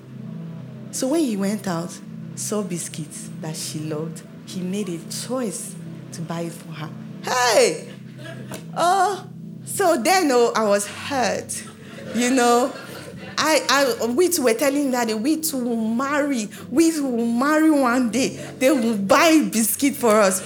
So 0.92 1.10
when 1.10 1.22
he 1.22 1.38
went 1.38 1.68
out, 1.68 1.98
saw 2.36 2.64
biscuits 2.64 3.30
that 3.42 3.56
she 3.56 3.80
loved, 3.80 4.24
he 4.46 4.62
made 4.62 4.90
a 4.90 4.98
choice 5.10 5.76
to 6.14 6.22
buy 6.22 6.42
it 6.42 6.54
for 6.54 6.72
her. 6.74 6.90
Hey! 7.24 7.90
Oh, 8.76 9.28
so 9.66 10.02
then 10.02 10.30
oh, 10.32 10.52
I 10.56 10.66
was 10.66 10.88
hurt. 10.88 11.64
You 12.16 12.32
know, 12.32 12.74
I, 13.38 13.96
I, 14.02 14.06
we 14.06 14.30
two 14.30 14.44
were 14.44 14.54
telling 14.54 14.92
that 14.92 15.08
we 15.20 15.42
two 15.42 15.58
will 15.58 15.76
marry. 15.76 16.50
We 16.70 17.00
will 17.00 17.26
marry 17.26 17.72
one 17.72 18.12
day. 18.12 18.30
They 18.60 18.72
will 18.72 18.98
buy 18.98 19.48
biscuit 19.52 19.96
for 19.96 20.20
us. 20.20 20.42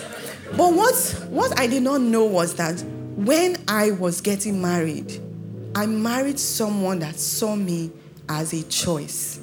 But 0.52 0.74
what, 0.74 0.96
what 1.30 1.60
I 1.60 1.68
did 1.68 1.84
not 1.84 2.02
know 2.02 2.26
was 2.26 2.56
that 2.56 2.82
when 3.16 3.58
I 3.68 3.92
was 3.92 4.22
getting 4.22 4.62
married, 4.62 5.22
I 5.76 5.86
married 5.86 6.40
someone 6.40 7.00
that 7.00 7.20
saw 7.20 7.56
me 7.56 7.92
as 8.30 8.54
a 8.54 8.64
choice. 8.64 9.40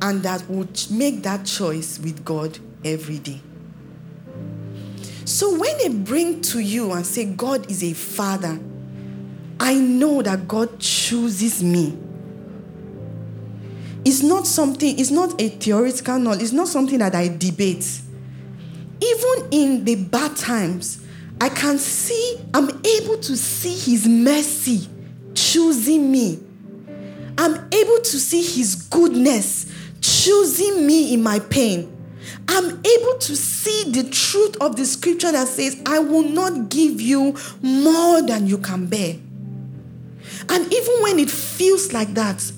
And 0.00 0.22
that 0.22 0.48
would 0.48 0.84
make 0.90 1.22
that 1.22 1.44
choice 1.46 1.98
with 1.98 2.24
God 2.24 2.58
every 2.84 3.18
day. 3.18 3.40
So 5.24 5.56
when 5.58 5.78
they 5.78 5.88
bring 5.88 6.40
to 6.42 6.60
you 6.60 6.92
and 6.92 7.06
say, 7.06 7.24
God 7.24 7.70
is 7.70 7.84
a 7.84 7.92
father, 7.92 8.58
I 9.62 9.74
know 9.76 10.22
that 10.22 10.48
God 10.48 10.80
chooses 10.80 11.62
me. 11.62 11.96
It's 14.04 14.20
not 14.20 14.44
something, 14.44 14.98
it's 14.98 15.12
not 15.12 15.40
a 15.40 15.50
theoretical 15.50 16.18
knowledge, 16.18 16.42
it's 16.42 16.52
not 16.52 16.66
something 16.66 16.98
that 16.98 17.14
I 17.14 17.28
debate. 17.28 18.00
Even 19.00 19.48
in 19.52 19.84
the 19.84 19.94
bad 19.94 20.36
times, 20.36 21.04
I 21.40 21.48
can 21.48 21.78
see, 21.78 22.40
I'm 22.52 22.70
able 22.70 23.18
to 23.18 23.36
see 23.36 23.92
His 23.92 24.08
mercy 24.08 24.88
choosing 25.34 26.10
me. 26.10 26.40
I'm 27.38 27.54
able 27.54 28.00
to 28.00 28.18
see 28.18 28.42
His 28.42 28.74
goodness 28.74 29.72
choosing 30.00 30.84
me 30.84 31.14
in 31.14 31.22
my 31.22 31.38
pain. 31.38 31.88
I'm 32.48 32.64
able 32.64 33.18
to 33.18 33.36
see 33.36 33.92
the 33.92 34.10
truth 34.10 34.56
of 34.60 34.74
the 34.74 34.84
scripture 34.84 35.30
that 35.30 35.46
says, 35.46 35.80
I 35.86 36.00
will 36.00 36.28
not 36.28 36.68
give 36.68 37.00
you 37.00 37.36
more 37.62 38.22
than 38.22 38.48
you 38.48 38.58
can 38.58 38.86
bear. 38.86 39.18
And 40.48 40.72
even 40.72 41.02
when 41.02 41.18
it 41.18 41.30
feels 41.30 41.92
like 41.92 42.14
that, 42.14 42.52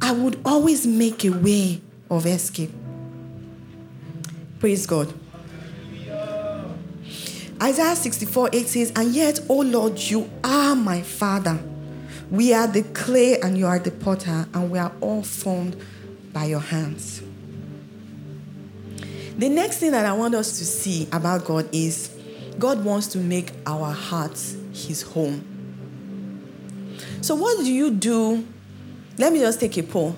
I 0.00 0.12
would 0.12 0.40
always 0.44 0.86
make 0.86 1.24
a 1.24 1.30
way 1.30 1.80
of 2.10 2.26
escape. 2.26 2.70
Praise 4.60 4.86
God. 4.86 5.12
Isaiah 7.60 7.96
64 7.96 8.50
8 8.52 8.68
says, 8.68 8.92
And 8.94 9.12
yet, 9.12 9.40
O 9.48 9.58
Lord, 9.58 9.98
you 9.98 10.30
are 10.44 10.76
my 10.76 11.02
Father. 11.02 11.58
We 12.30 12.52
are 12.52 12.66
the 12.66 12.82
clay 12.82 13.40
and 13.40 13.56
you 13.58 13.66
are 13.66 13.78
the 13.78 13.90
potter, 13.90 14.46
and 14.52 14.70
we 14.70 14.78
are 14.78 14.92
all 15.00 15.22
formed 15.22 15.76
by 16.32 16.44
your 16.44 16.60
hands. 16.60 17.22
The 19.38 19.48
next 19.48 19.78
thing 19.78 19.92
that 19.92 20.04
I 20.04 20.12
want 20.12 20.34
us 20.34 20.58
to 20.58 20.64
see 20.64 21.08
about 21.12 21.44
God 21.44 21.68
is 21.72 22.14
God 22.58 22.84
wants 22.84 23.06
to 23.08 23.18
make 23.18 23.52
our 23.66 23.92
hearts 23.92 24.56
his 24.72 25.02
home. 25.02 25.57
So, 27.20 27.34
what 27.34 27.58
do 27.58 27.72
you 27.72 27.90
do? 27.90 28.46
Let 29.16 29.32
me 29.32 29.40
just 29.40 29.60
take 29.60 29.76
a 29.78 29.82
poll. 29.82 30.16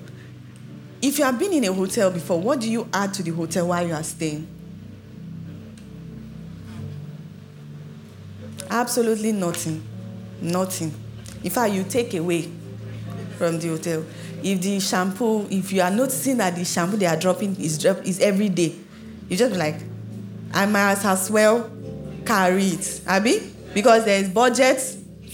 If 1.03 1.19
you 1.19 1.25
have 1.25 1.39
been 1.39 1.53
in 1.53 1.65
a 1.65 1.73
hotel 1.73 2.11
before, 2.11 2.41
what 2.41 2.61
do 2.61 2.71
you 2.71 2.87
add 2.93 3.15
to 3.15 3.23
the 3.23 3.31
hotel 3.31 3.69
while 3.69 3.87
you 3.87 3.95
are 3.95 4.03
staying? 4.03 4.47
Absolutely 8.69 9.33
nothing. 9.33 9.83
Nothing. 10.43 10.95
In 11.43 11.51
fact, 11.51 11.73
you 11.73 11.85
take 11.85 12.15
away. 12.15 12.51
from 13.41 13.59
the 13.59 13.69
hotel. 13.69 14.05
If 14.43 14.61
the 14.61 14.79
shampoo, 14.81 15.47
if 15.51 15.73
you 15.73 15.81
are 15.81 15.91
noticing 15.91 16.37
that 16.37 16.55
the 16.57 16.65
shampoo 16.67 16.99
they 16.99 17.07
are 17.07 17.17
dropping 17.17 17.57
is 17.59 17.83
is 18.05 18.21
every 18.21 18.51
day, 18.51 18.75
you 19.31 19.37
just 19.37 19.57
like, 19.57 19.77
I 20.53 20.67
might 20.67 21.03
as 21.03 21.31
well 21.31 21.71
carry 22.27 22.65
it, 22.67 23.01
Abby, 23.07 23.41
because 23.73 24.05
there 24.05 24.21
is 24.21 24.29
budget 24.29 24.79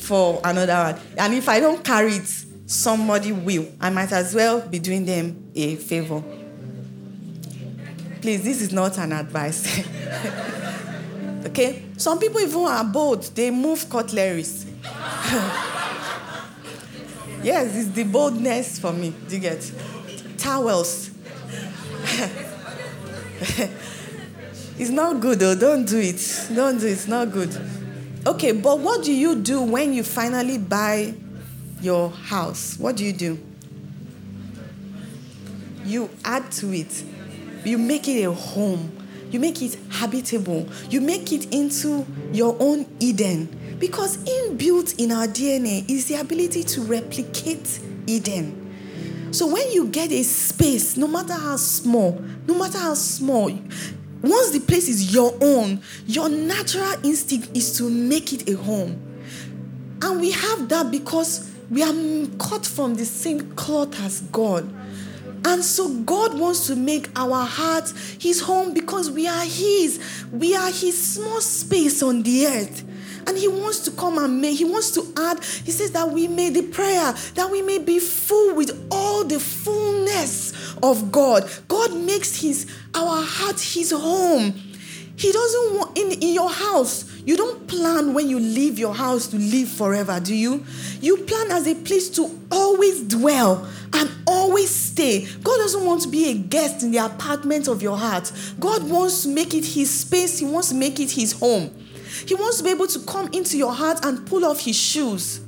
for 0.06 0.40
another 0.44 0.92
one. 0.92 1.00
And 1.18 1.34
if 1.34 1.48
I 1.48 1.58
don't 1.60 1.84
carry 1.84 2.12
it, 2.14 2.44
somebody 2.66 3.32
will. 3.32 3.66
I 3.80 3.90
might 3.90 4.12
as 4.12 4.34
well 4.34 4.60
be 4.60 4.78
doing 4.78 5.04
them 5.04 5.50
a 5.54 5.74
favor. 5.76 6.22
Please, 8.20 8.44
this 8.44 8.62
is 8.62 8.72
not 8.72 8.98
an 8.98 9.12
advice. 9.12 9.84
okay? 11.46 11.82
Some 11.96 12.18
people 12.18 12.40
even 12.40 12.62
are 12.62 12.84
bold, 12.84 13.22
they 13.34 13.50
move 13.50 13.88
cutleries. 13.90 14.64
yes, 17.42 17.76
it's 17.76 17.90
the 17.90 18.04
boldness 18.04 18.78
for 18.78 18.92
me. 18.92 19.12
Do 19.28 19.34
you 19.34 19.40
get? 19.40 19.72
Towels. 20.38 21.10
it's 24.78 24.90
not 24.90 25.20
good 25.20 25.40
though. 25.40 25.54
Don't 25.56 25.84
do 25.84 25.98
it. 25.98 26.48
Don't 26.54 26.78
do 26.78 26.86
it. 26.86 26.92
It's 26.92 27.08
not 27.08 27.32
good. 27.32 27.50
Okay, 28.26 28.50
but 28.50 28.80
what 28.80 29.04
do 29.04 29.12
you 29.12 29.36
do 29.36 29.62
when 29.62 29.92
you 29.92 30.02
finally 30.02 30.58
buy 30.58 31.14
your 31.80 32.10
house? 32.10 32.76
What 32.76 32.96
do 32.96 33.04
you 33.04 33.12
do? 33.12 33.38
You 35.84 36.10
add 36.24 36.50
to 36.52 36.72
it. 36.72 37.04
You 37.64 37.78
make 37.78 38.08
it 38.08 38.24
a 38.24 38.32
home. 38.32 38.90
You 39.30 39.38
make 39.38 39.62
it 39.62 39.78
habitable. 39.90 40.68
You 40.90 41.00
make 41.00 41.32
it 41.32 41.54
into 41.54 42.04
your 42.32 42.56
own 42.58 42.86
Eden. 42.98 43.76
Because 43.78 44.16
inbuilt 44.18 44.98
in 44.98 45.12
our 45.12 45.28
DNA 45.28 45.88
is 45.88 46.06
the 46.06 46.16
ability 46.16 46.64
to 46.64 46.80
replicate 46.82 47.78
Eden. 48.08 48.66
So 49.30 49.46
when 49.46 49.70
you 49.70 49.86
get 49.86 50.10
a 50.10 50.24
space, 50.24 50.96
no 50.96 51.06
matter 51.06 51.34
how 51.34 51.56
small, 51.56 52.20
no 52.46 52.58
matter 52.58 52.78
how 52.78 52.94
small, 52.94 53.50
once 54.30 54.50
the 54.50 54.60
place 54.60 54.88
is 54.88 55.14
your 55.14 55.34
own, 55.40 55.80
your 56.06 56.28
natural 56.28 56.94
instinct 57.04 57.56
is 57.56 57.76
to 57.78 57.90
make 57.90 58.32
it 58.32 58.48
a 58.48 58.56
home. 58.56 59.02
And 60.02 60.20
we 60.20 60.30
have 60.30 60.68
that 60.68 60.90
because 60.90 61.52
we 61.70 61.82
are 61.82 61.94
cut 62.38 62.66
from 62.66 62.94
the 62.94 63.04
same 63.04 63.52
cloth 63.54 63.98
as 64.00 64.20
God. 64.32 64.72
And 65.44 65.62
so 65.62 65.88
God 66.00 66.38
wants 66.38 66.66
to 66.66 66.76
make 66.76 67.08
our 67.16 67.44
hearts 67.44 68.16
his 68.20 68.40
home 68.40 68.74
because 68.74 69.10
we 69.10 69.28
are 69.28 69.44
his. 69.44 70.26
We 70.32 70.56
are 70.56 70.70
his 70.70 71.00
small 71.00 71.40
space 71.40 72.02
on 72.02 72.22
the 72.22 72.46
earth. 72.46 72.84
And 73.28 73.36
he 73.36 73.48
wants 73.48 73.80
to 73.80 73.90
come 73.90 74.18
and 74.18 74.40
make, 74.40 74.58
he 74.58 74.64
wants 74.64 74.92
to 74.92 75.12
add, 75.16 75.42
he 75.42 75.72
says 75.72 75.92
that 75.92 76.10
we 76.10 76.28
may 76.28 76.50
the 76.50 76.62
prayer, 76.62 77.12
that 77.34 77.50
we 77.50 77.62
may 77.62 77.78
be 77.78 77.98
full 77.98 78.54
with 78.54 78.88
all 78.90 79.24
the 79.24 79.40
fullness 79.40 80.52
of 80.82 81.10
God. 81.12 81.48
God 81.68 81.94
makes 81.94 82.40
his 82.40 82.66
our 82.94 83.22
heart 83.22 83.60
his 83.60 83.92
home. 83.92 84.52
He 85.16 85.32
doesn't 85.32 85.74
want 85.74 85.98
in, 85.98 86.12
in 86.12 86.34
your 86.34 86.50
house. 86.50 87.10
You 87.24 87.36
don't 87.36 87.66
plan 87.66 88.12
when 88.14 88.28
you 88.28 88.38
leave 88.38 88.78
your 88.78 88.94
house 88.94 89.26
to 89.28 89.36
live 89.36 89.68
forever, 89.68 90.20
do 90.20 90.34
you? 90.34 90.64
You 91.00 91.16
plan 91.18 91.50
as 91.50 91.66
a 91.66 91.74
place 91.74 92.10
to 92.10 92.30
always 92.52 93.02
dwell 93.02 93.66
and 93.92 94.10
always 94.26 94.70
stay. 94.70 95.26
God 95.42 95.56
doesn't 95.56 95.84
want 95.84 96.02
to 96.02 96.08
be 96.08 96.30
a 96.30 96.34
guest 96.34 96.82
in 96.82 96.90
the 96.92 96.98
apartment 96.98 97.66
of 97.66 97.82
your 97.82 97.96
heart. 97.96 98.30
God 98.60 98.88
wants 98.88 99.22
to 99.22 99.28
make 99.30 99.54
it 99.54 99.64
his 99.64 99.90
space, 99.90 100.38
He 100.38 100.46
wants 100.46 100.68
to 100.68 100.74
make 100.74 101.00
it 101.00 101.10
his 101.10 101.32
home. 101.32 101.70
He 102.26 102.34
wants 102.34 102.58
to 102.58 102.64
be 102.64 102.70
able 102.70 102.86
to 102.86 103.00
come 103.00 103.28
into 103.32 103.56
your 103.56 103.72
heart 103.72 104.04
and 104.04 104.26
pull 104.26 104.44
off 104.44 104.60
his 104.60 104.76
shoes 104.76 105.40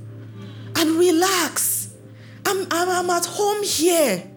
and 0.76 0.90
relax. 0.92 1.94
I'm, 2.44 2.66
I'm, 2.70 2.88
I'm 2.88 3.10
at 3.10 3.26
home 3.26 3.62
here. 3.62 4.27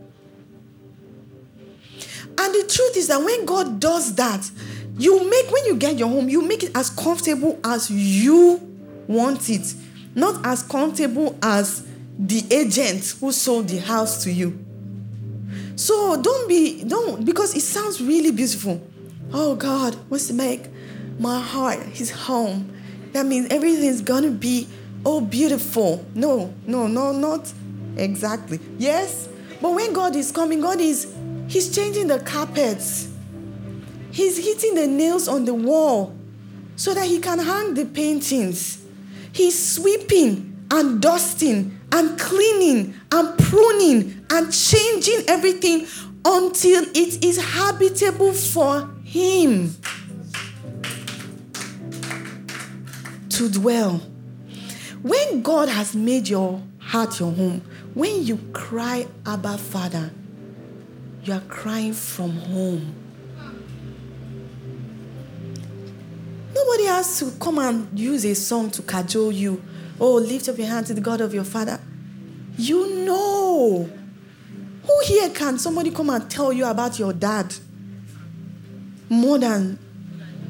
And 2.38 2.54
the 2.54 2.66
truth 2.68 2.98
is 2.98 3.08
that 3.08 3.24
when 3.24 3.46
God 3.46 3.80
does 3.80 4.16
that, 4.16 4.50
you 4.98 5.30
make, 5.30 5.52
when 5.52 5.66
you 5.66 5.76
get 5.76 5.98
your 5.98 6.10
home, 6.10 6.30
you 6.30 6.42
make 6.42 6.64
it 6.64 6.72
as 6.76 6.90
comfortable 6.90 7.60
as 7.64 7.90
you 7.90 8.60
want 9.08 9.50
it, 9.50 9.74
not 10.16 10.46
as 10.46 10.64
comfortable 10.64 11.38
as 11.42 11.88
the 12.18 12.44
agent 12.52 13.16
who 13.20 13.32
sold 13.32 13.68
the 13.68 13.78
house 13.80 14.24
to 14.24 14.32
you. 14.32 14.64
So 15.76 16.22
don't 16.22 16.48
be, 16.48 16.84
don't, 16.84 17.26
because 17.26 17.56
it 17.56 17.62
sounds 17.62 18.02
really 18.02 18.32
beautiful. 18.32 18.82
Oh 19.34 19.56
God 19.56 19.96
wants 20.10 20.28
to 20.28 20.34
make 20.34 20.68
my 21.20 21.40
heart 21.40 21.80
his 21.80 22.12
home. 22.12 22.72
That 23.14 23.26
means 23.26 23.48
everything's 23.50 24.02
gonna 24.02 24.32
be 24.32 24.68
oh 25.06 25.22
beautiful. 25.22 26.06
No, 26.14 26.54
no, 26.68 26.88
no, 26.88 27.12
not 27.12 27.52
exactly. 27.98 28.60
Yes, 28.78 29.28
but 29.62 29.74
when 29.74 29.94
God 29.94 30.16
is 30.16 30.32
coming, 30.32 30.62
God 30.62 30.80
is 30.82 31.14
He's 31.52 31.70
changing 31.76 32.08
the 32.08 32.18
carpets. 32.18 33.10
He's 34.10 34.38
hitting 34.38 34.74
the 34.74 34.88
nails 34.88 35.28
on 35.28 35.44
the 35.44 35.54
wall 35.54 36.16
so 36.78 36.94
that 36.94 37.06
he 37.08 37.20
can 37.20 37.40
hang 37.40 37.74
the 37.74 37.84
paintings. 37.84 38.82
He's 39.34 39.74
sweeping 39.74 40.66
and 40.72 41.02
dusting 41.02 41.78
and 41.92 42.18
cleaning 42.18 42.94
and 43.12 43.38
pruning 43.38 44.26
and 44.30 44.54
changing 44.54 45.26
everything 45.28 45.88
until 46.24 46.86
it 46.96 47.26
is 47.26 47.38
habitable 47.38 48.32
for 48.32 48.90
him 49.04 49.76
to 53.28 53.50
dwell. 53.50 53.98
When 55.02 55.42
God 55.42 55.68
has 55.68 55.98
made 55.98 56.30
your 56.30 56.64
heart 56.80 57.20
your 57.20 57.34
home, 57.34 57.62
when 57.94 58.26
you 58.26 58.38
cry, 58.54 59.06
Abba, 59.26 59.58
Father, 59.58 60.12
you 61.24 61.34
are 61.34 61.42
crying 61.42 61.94
from 61.94 62.32
home. 62.32 62.96
Nobody 66.54 66.86
has 66.86 67.20
to 67.20 67.32
come 67.40 67.60
and 67.60 68.00
use 68.00 68.26
a 68.26 68.36
song 68.36 68.70
to 68.72 68.82
cajole 68.82 69.32
you. 69.32 69.62
Oh, 70.00 70.16
lift 70.16 70.50
up 70.50 70.58
your 70.58 70.68
hand 70.68 70.88
to 70.88 70.94
the 70.94 71.02
God 71.02 71.22
of 71.22 71.34
your 71.34 71.44
father. 71.44 71.80
You 72.58 73.06
know. 73.06 73.90
Who 74.84 75.02
here 75.06 75.30
can 75.30 75.60
somebody 75.60 75.92
come 75.92 76.10
and 76.10 76.30
tell 76.30 76.52
you 76.52 76.66
about 76.66 76.98
your 76.98 77.14
dad? 77.14 77.54
More 79.10 79.38
than 79.38 79.78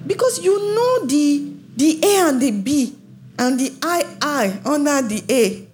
because 0.08 0.44
you 0.44 0.58
know 0.76 1.06
the 1.06 1.54
the 1.76 2.00
A 2.04 2.30
and 2.30 2.42
the 2.42 2.52
B 2.52 2.96
and 3.38 3.60
the 3.60 3.74
I 3.82 4.18
I 4.22 4.60
under 4.66 5.02
the 5.08 5.24
A. 5.30 5.68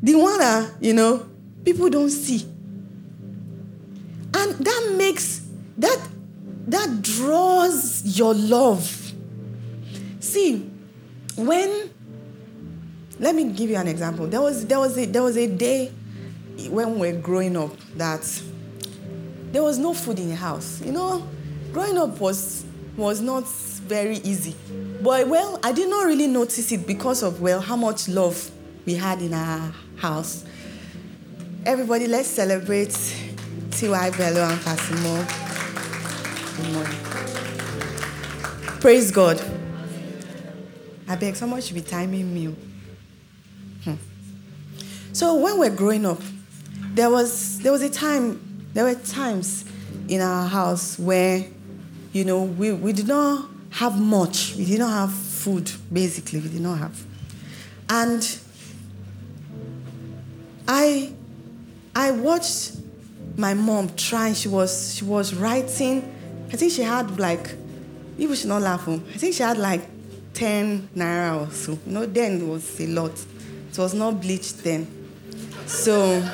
The 0.00 0.14
one 0.14 0.38
that, 0.38 0.74
you 0.80 0.94
know, 0.94 1.26
people 1.64 1.90
don't 1.90 2.10
see. 2.10 2.46
And 4.38 4.54
that 4.64 4.94
makes 4.96 5.46
that 5.78 5.98
that 6.68 7.02
draws 7.02 8.18
your 8.18 8.34
love. 8.34 9.12
See, 10.20 10.70
when 11.36 11.90
let 13.18 13.34
me 13.34 13.50
give 13.50 13.68
you 13.70 13.76
an 13.76 13.88
example. 13.88 14.26
There 14.28 14.40
was 14.40 14.66
there 14.66 14.78
was 14.78 14.96
a 14.96 15.06
there 15.06 15.22
was 15.22 15.36
a 15.36 15.46
day 15.48 15.92
when 16.70 16.98
we 16.98 17.12
were 17.12 17.18
growing 17.18 17.56
up 17.56 17.76
that 17.96 18.42
there 19.50 19.62
was 19.62 19.78
no 19.78 19.92
food 19.92 20.18
in 20.18 20.28
the 20.28 20.36
house. 20.36 20.80
You 20.84 20.92
know, 20.92 21.26
growing 21.72 21.98
up 21.98 22.20
was 22.20 22.64
was 22.96 23.20
not 23.20 23.48
very 23.48 24.18
easy. 24.18 24.54
But 25.02 25.26
well, 25.28 25.58
I 25.64 25.72
did 25.72 25.88
not 25.90 26.06
really 26.06 26.28
notice 26.28 26.70
it 26.70 26.86
because 26.86 27.22
of 27.22 27.40
well 27.40 27.60
how 27.60 27.76
much 27.76 28.08
love 28.08 28.50
we 28.86 28.94
had 28.94 29.20
in 29.20 29.34
our 29.34 29.72
house. 29.96 30.44
Everybody, 31.66 32.06
let's 32.06 32.28
celebrate 32.28 32.96
T.Y. 33.78 34.10
Bello 34.10 34.42
and 34.42 34.60
Fasimo. 34.60 35.24
Praise 38.80 39.12
God. 39.12 39.40
I 41.06 41.14
beg, 41.14 41.36
someone 41.36 41.60
should 41.60 41.76
be 41.76 41.82
timing 41.82 42.34
me. 42.34 42.56
Hmm. 43.84 43.94
So 45.12 45.36
when 45.36 45.60
we're 45.60 45.70
growing 45.70 46.06
up, 46.06 46.18
there 46.94 47.08
was 47.08 47.60
there 47.60 47.70
was 47.70 47.82
a 47.82 47.88
time, 47.88 48.66
there 48.74 48.82
were 48.82 48.96
times 48.96 49.64
in 50.08 50.22
our 50.22 50.48
house 50.48 50.98
where, 50.98 51.46
you 52.12 52.24
know, 52.24 52.42
we, 52.42 52.72
we 52.72 52.92
did 52.92 53.06
not 53.06 53.48
have 53.70 54.00
much. 54.00 54.56
We 54.56 54.64
did 54.64 54.80
not 54.80 54.90
have 54.90 55.12
food, 55.12 55.70
basically. 55.92 56.40
We 56.40 56.48
did 56.48 56.62
not 56.62 56.78
have. 56.78 57.06
And 57.88 58.40
I 60.66 61.12
I 61.94 62.10
watched 62.10 62.77
my 63.38 63.54
mom 63.54 63.88
trying. 63.96 64.34
She 64.34 64.48
was 64.48 64.94
she 64.94 65.04
was 65.04 65.34
writing 65.34 66.14
I 66.50 66.56
think 66.56 66.72
she 66.72 66.82
had 66.82 67.18
like, 67.18 67.54
people 68.16 68.34
should 68.34 68.48
not 68.48 68.62
laugh. 68.62 68.88
Oh. 68.88 68.94
I 68.94 69.18
think 69.18 69.34
she 69.34 69.42
had 69.42 69.58
like 69.58 69.82
10 70.32 70.88
naira 70.96 71.46
or 71.46 71.50
so. 71.52 71.72
You 71.86 71.92
know, 71.92 72.06
then 72.06 72.40
it 72.40 72.46
was 72.46 72.80
a 72.80 72.86
lot. 72.86 73.12
It 73.70 73.78
was 73.78 73.92
not 73.92 74.20
bleached 74.22 74.64
then. 74.64 74.86
So 75.66 76.26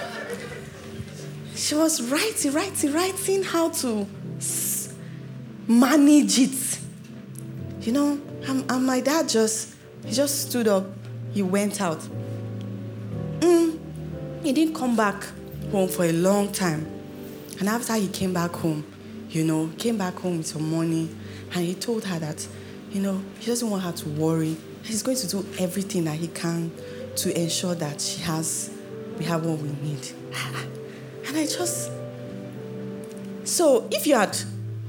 she 1.57 1.75
was 1.75 2.01
writing, 2.03 2.53
writing, 2.53 2.93
writing 2.93 3.43
how 3.43 3.71
to 3.71 4.07
manage 5.67 6.39
it. 6.39 6.79
You 7.81 7.93
know, 7.93 8.21
and, 8.47 8.71
and 8.71 8.87
my 8.87 9.01
dad 9.01 9.29
just, 9.29 9.75
he 10.05 10.13
just 10.13 10.49
stood 10.49 10.69
up, 10.69 10.87
he 11.33 11.43
went 11.43 11.81
out. 11.81 12.01
Mm. 13.41 13.79
he 14.43 14.53
didn't 14.53 14.75
come 14.75 14.97
back 14.97 15.25
home 15.73 15.89
for 15.89 16.05
a 16.05 16.13
long 16.13 16.53
time. 16.53 16.94
And 17.61 17.69
after 17.69 17.95
he 17.95 18.09
came 18.09 18.33
back 18.33 18.53
home, 18.53 18.85
you 19.31 19.45
know, 19.45 19.71
came 19.79 19.99
back 19.99 20.15
home 20.15 20.39
with 20.39 20.47
some 20.47 20.71
money, 20.71 21.09
and 21.55 21.65
he 21.65 21.75
told 21.75 22.05
her 22.05 22.19
that, 22.19 22.47
you 22.91 23.01
know, 23.01 23.23
he 23.39 23.47
doesn't 23.47 23.69
want 23.69 23.83
her 23.83 23.93
to 23.93 24.09
worry. 24.11 24.57
He's 24.83 25.03
going 25.03 25.17
to 25.17 25.27
do 25.27 25.47
everything 25.59 26.05
that 26.05 26.17
he 26.17 26.29
can 26.29 26.71
to 27.17 27.41
ensure 27.41 27.75
that 27.77 28.01
she 28.01 28.21
has, 28.23 28.71
we 29.19 29.25
have 29.25 29.45
what 29.45 29.59
we 29.59 29.71
need. 29.83 30.09
And 31.27 31.39
I 31.39 31.47
just, 31.47 31.91
so 33.45 33.89
if 33.91 34.07
you 34.07 34.15
had, 34.15 34.37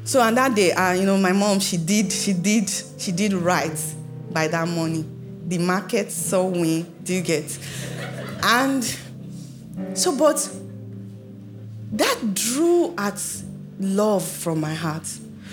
so 0.03 0.19
on 0.19 0.35
that 0.35 0.53
day, 0.53 0.73
uh, 0.73 0.91
you 0.91 1.05
know, 1.05 1.17
my 1.17 1.31
mom, 1.31 1.59
she 1.59 1.77
did, 1.77 2.11
she 2.11 2.33
did, 2.33 2.69
she 2.97 3.11
did 3.13 3.33
right 3.33 3.95
by 4.31 4.47
that 4.49 4.67
money. 4.67 5.05
The 5.47 5.57
market 5.59 6.11
saw 6.11 6.49
me, 6.49 6.85
do 7.03 7.13
you 7.13 7.21
get? 7.21 7.57
And 8.43 8.83
so, 9.93 10.15
but 10.15 10.47
that 11.97 12.33
drew 12.33 12.93
at 12.97 13.21
love 13.79 14.25
from 14.25 14.59
my 14.59 14.73
heart. 14.73 15.07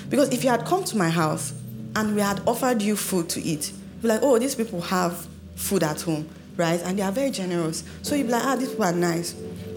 Because 0.08 0.30
if 0.30 0.44
you 0.44 0.50
had 0.50 0.64
come 0.64 0.84
to 0.84 0.96
my 0.96 1.08
house 1.08 1.52
and 1.96 2.14
we 2.14 2.20
had 2.20 2.40
offered 2.46 2.82
you 2.82 2.96
food 2.96 3.28
to 3.30 3.40
eat, 3.40 3.70
you'd 3.70 4.02
be 4.02 4.08
like, 4.08 4.20
oh, 4.22 4.38
these 4.38 4.54
people 4.54 4.80
have 4.82 5.26
food 5.56 5.82
at 5.82 6.00
home, 6.00 6.28
right? 6.56 6.80
And 6.82 6.98
they 6.98 7.02
are 7.02 7.12
very 7.12 7.30
generous. 7.30 7.84
So 8.02 8.14
you'd 8.14 8.26
be 8.26 8.32
like, 8.32 8.44
ah, 8.44 8.56
these 8.56 8.70
people 8.70 8.84
are 8.84 8.92
nice. 8.92 9.32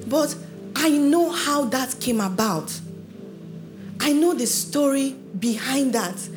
But 0.07 0.35
I 0.75 0.89
know 0.89 1.29
how 1.29 1.65
that 1.65 1.99
came 1.99 2.21
about. 2.21 2.77
I 3.99 4.11
know 4.11 4.33
the 4.33 4.45
story 4.45 5.11
behind 5.39 5.93
that. 5.93 6.29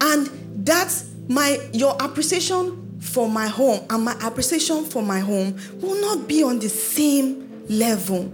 And 0.00 0.28
that's 0.64 1.10
my 1.28 1.58
your 1.72 1.96
appreciation 2.00 2.98
for 3.00 3.28
my 3.28 3.46
home 3.46 3.84
and 3.88 4.04
my 4.04 4.16
appreciation 4.22 4.84
for 4.84 5.02
my 5.02 5.20
home 5.20 5.56
will 5.80 6.00
not 6.00 6.28
be 6.28 6.42
on 6.42 6.58
the 6.58 6.68
same 6.68 7.64
level. 7.68 8.32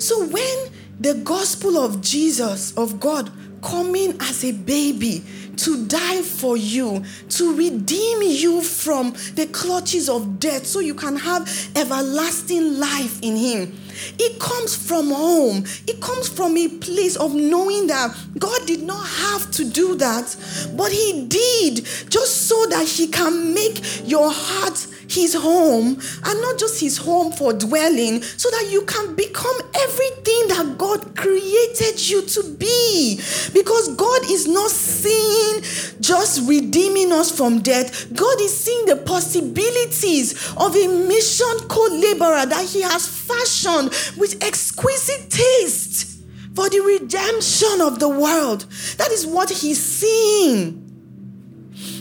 So 0.00 0.26
when 0.26 0.68
the 0.98 1.14
gospel 1.14 1.76
of 1.76 2.00
Jesus, 2.00 2.76
of 2.76 2.98
God, 2.98 3.30
coming 3.62 4.16
as 4.20 4.44
a 4.44 4.52
baby 4.52 5.22
to 5.58 5.86
die 5.86 6.22
for 6.22 6.56
you, 6.56 7.04
to 7.28 7.54
redeem 7.54 8.22
you 8.22 8.62
from 8.62 9.12
the 9.34 9.46
clutches 9.52 10.08
of 10.08 10.40
death 10.40 10.66
so 10.66 10.80
you 10.80 10.94
can 10.94 11.16
have 11.16 11.70
everlasting 11.76 12.78
life 12.78 13.20
in 13.20 13.36
Him. 13.36 13.78
It 14.18 14.38
comes 14.38 14.74
from 14.74 15.10
home. 15.10 15.64
It 15.86 16.00
comes 16.00 16.28
from 16.28 16.56
a 16.56 16.68
place 16.68 17.16
of 17.16 17.34
knowing 17.34 17.86
that 17.88 18.16
God 18.38 18.66
did 18.66 18.82
not 18.82 19.06
have 19.06 19.50
to 19.52 19.64
do 19.64 19.94
that, 19.96 20.36
but 20.76 20.92
He 20.92 21.26
did 21.26 21.84
just 22.08 22.48
so 22.48 22.66
that 22.66 22.86
He 22.86 23.06
can 23.08 23.54
make 23.54 24.08
your 24.08 24.30
heart 24.30 24.86
his 25.10 25.34
home 25.34 25.98
and 26.24 26.40
not 26.40 26.58
just 26.58 26.80
his 26.80 26.96
home 26.96 27.32
for 27.32 27.52
dwelling 27.52 28.22
so 28.22 28.48
that 28.50 28.68
you 28.70 28.82
can 28.82 29.14
become 29.14 29.56
everything 29.74 30.48
that 30.48 30.76
God 30.78 31.16
created 31.16 32.08
you 32.08 32.22
to 32.22 32.42
be. 32.58 33.16
Because 33.52 33.88
God 33.96 34.22
is 34.30 34.46
not 34.46 34.70
seeing 34.70 35.62
just 36.00 36.48
redeeming 36.48 37.12
us 37.12 37.30
from 37.30 37.60
death, 37.60 38.12
God 38.14 38.40
is 38.40 38.58
seeing 38.58 38.86
the 38.86 38.96
possibilities 38.96 40.52
of 40.56 40.74
a 40.74 40.88
mission 41.06 41.68
co 41.68 41.86
laborer 41.90 42.46
that 42.46 42.66
he 42.68 42.82
has 42.82 43.06
fashioned 43.06 43.90
with 44.18 44.42
exquisite 44.42 45.30
taste 45.30 46.22
for 46.54 46.68
the 46.68 46.80
redemption 46.80 47.80
of 47.80 47.98
the 47.98 48.08
world. 48.08 48.62
That 48.96 49.10
is 49.10 49.26
what 49.26 49.50
he's 49.50 49.82
seeing. 49.82 50.86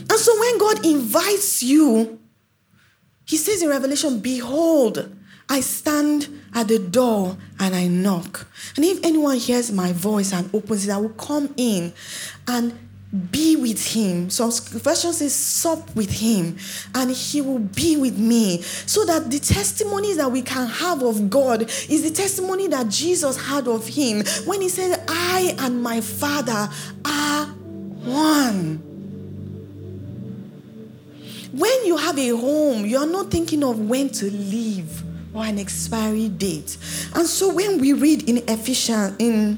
And 0.09 0.17
so 0.17 0.39
when 0.39 0.57
God 0.57 0.85
invites 0.85 1.62
you 1.62 2.19
he 3.29 3.38
says 3.38 3.62
in 3.62 3.69
Revelation, 3.69 4.21
Behold, 4.21 5.15
I 5.47 5.59
stand 5.59 6.41
at 6.55 6.67
the 6.67 6.79
door 6.79 7.38
and 7.59 7.75
I 7.75 7.85
knock. 7.85 8.47
And 8.75 8.83
if 8.83 9.03
anyone 9.03 9.38
hears 9.38 9.71
my 9.71 9.93
voice 9.93 10.33
and 10.33 10.49
opens 10.51 10.88
it, 10.88 10.91
I 10.91 10.97
will 10.97 11.09
come 11.09 11.53
in 11.55 11.93
and 12.47 12.88
be 13.32 13.56
with 13.56 13.93
him. 13.93 14.30
Some 14.30 14.52
version 14.52 15.13
says, 15.13 15.34
sup 15.34 15.95
with 15.95 16.12
him, 16.12 16.58
and 16.93 17.10
he 17.10 17.41
will 17.41 17.60
be 17.60 17.98
with 17.98 18.17
me. 18.17 18.62
So 18.62 19.04
that 19.06 19.32
the 19.32 19.39
testimonies 19.39 20.17
that 20.17 20.32
we 20.32 20.41
can 20.43 20.67
have 20.67 21.02
of 21.02 21.30
God 21.30 21.63
is 21.63 22.04
the 22.04 22.12
testimony 22.12 22.67
that 22.67 22.89
Jesus 22.89 23.36
had 23.36 23.67
of 23.67 23.88
him 23.88 24.24
when 24.45 24.62
he 24.62 24.69
said, 24.69 25.04
I 25.08 25.56
and 25.60 25.82
my 25.82 26.02
Father 26.02 26.69
are 27.04 27.45
one. 28.06 28.78
When 31.52 31.86
you 31.86 31.98
have 31.98 32.19
a 32.19 32.30
home, 32.30 32.86
you 32.86 32.98
are 33.00 33.08
not 33.08 33.32
thinking 33.32 33.63
of 33.63 33.80
when 33.89 34.10
to 34.12 34.30
leave 34.30 35.02
or 35.34 35.45
an 35.45 35.58
expiry 35.58 36.30
date. 36.30 36.78
And 37.15 37.26
so 37.26 37.54
when 37.54 37.80
we 37.80 37.93
read 37.93 38.30
in 38.30 38.38
Ephesians, 38.48 39.15
in 39.17 39.58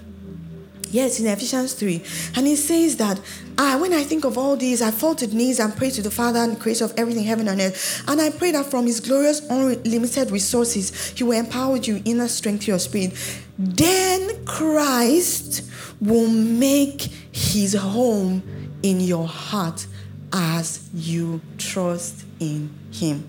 yes, 0.92 1.20
in 1.20 1.28
Ephesians 1.28 1.74
3, 1.74 2.04
and 2.36 2.48
he 2.48 2.56
says 2.56 2.98
that 2.98 3.20
ah, 3.58 3.78
when 3.80 3.94
I 3.94 4.04
think 4.04 4.26
of 4.26 4.38
all 4.38 4.56
these, 4.56 4.82
I 4.82 4.92
fall 4.92 5.16
to 5.16 5.28
the 5.28 5.36
knees 5.36 5.60
and 5.60 5.76
pray 5.76 5.90
to 5.92 6.02
the 6.02 6.12
Father 6.12 6.40
and 6.40 6.60
creator 6.60 6.86
of 6.86 6.94
everything, 6.98 7.24
heaven 7.24 7.48
and 7.48 7.60
earth. 7.62 8.04
And 8.08 8.20
I 8.20 8.30
pray 8.30 8.52
that 8.52 8.66
from 8.66 8.86
his 8.86 9.00
glorious, 9.00 9.42
unlimited 9.50 10.32
resources, 10.32 11.10
he 11.10 11.24
will 11.24 11.38
empower 11.38 11.78
you 11.78 12.02
inner 12.06 12.28
strength 12.28 12.66
to 12.66 12.72
your 12.72 12.80
spirit. 12.80 13.14
Then 13.58 14.46
Christ 14.46 15.70
will 16.00 16.30
make 16.30 17.02
his 17.32 17.74
home 17.74 18.42
in 18.84 19.00
your 19.00 19.28
heart 19.28 19.86
as 20.34 20.90
you 20.94 21.42
trust 21.58 22.26
in 22.40 22.70
Him. 22.92 23.28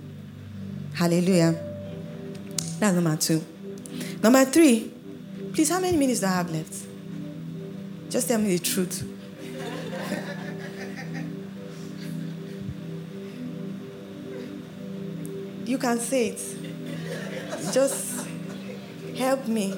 Hallelujah. 0.94 1.52
That's 2.78 2.94
number 2.94 3.16
two. 3.16 3.44
Number 4.22 4.44
three, 4.44 4.92
please, 5.52 5.70
how 5.70 5.80
many 5.80 5.96
minutes 5.96 6.20
do 6.20 6.26
I 6.26 6.30
have 6.30 6.50
left? 6.50 6.86
Just 8.12 8.28
tell 8.28 8.38
me 8.38 8.54
the 8.58 8.62
truth. 8.62 9.08
you 15.64 15.78
can 15.78 15.98
say 15.98 16.28
it. 16.28 16.42
Just 17.72 18.26
help 19.16 19.48
me. 19.48 19.72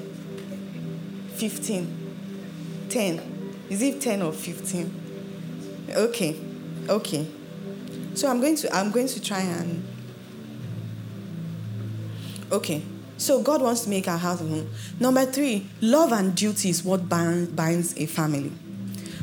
15. 1.35 2.87
10. 2.88 3.66
Is 3.70 3.83
it 3.83 4.01
10 4.01 4.23
or 4.23 4.33
15? 4.33 5.87
Okay. 5.90 6.37
Okay. 6.88 7.29
So 8.14 8.29
I'm 8.29 8.40
going 8.40 8.57
to 8.57 8.75
I'm 8.75 8.90
going 8.90 9.07
to 9.07 9.23
try 9.23 9.42
and 9.42 9.87
Okay. 12.51 12.83
So 13.16 13.42
God 13.42 13.62
wants 13.62 13.83
to 13.83 13.90
make 13.90 14.09
our 14.09 14.18
house 14.18 14.40
a 14.40 14.44
home. 14.44 14.68
Number 14.98 15.24
three, 15.24 15.66
love 15.81 16.12
and 16.12 16.35
duty 16.35 16.70
is 16.70 16.85
what 16.85 17.09
binds 17.09 17.96
a 17.96 18.07
family. 18.07 18.53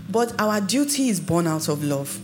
But 0.09 0.39
our 0.39 0.61
duty 0.61 1.09
is 1.09 1.19
born 1.19 1.47
out 1.47 1.67
of 1.67 1.83
love. 1.83 2.19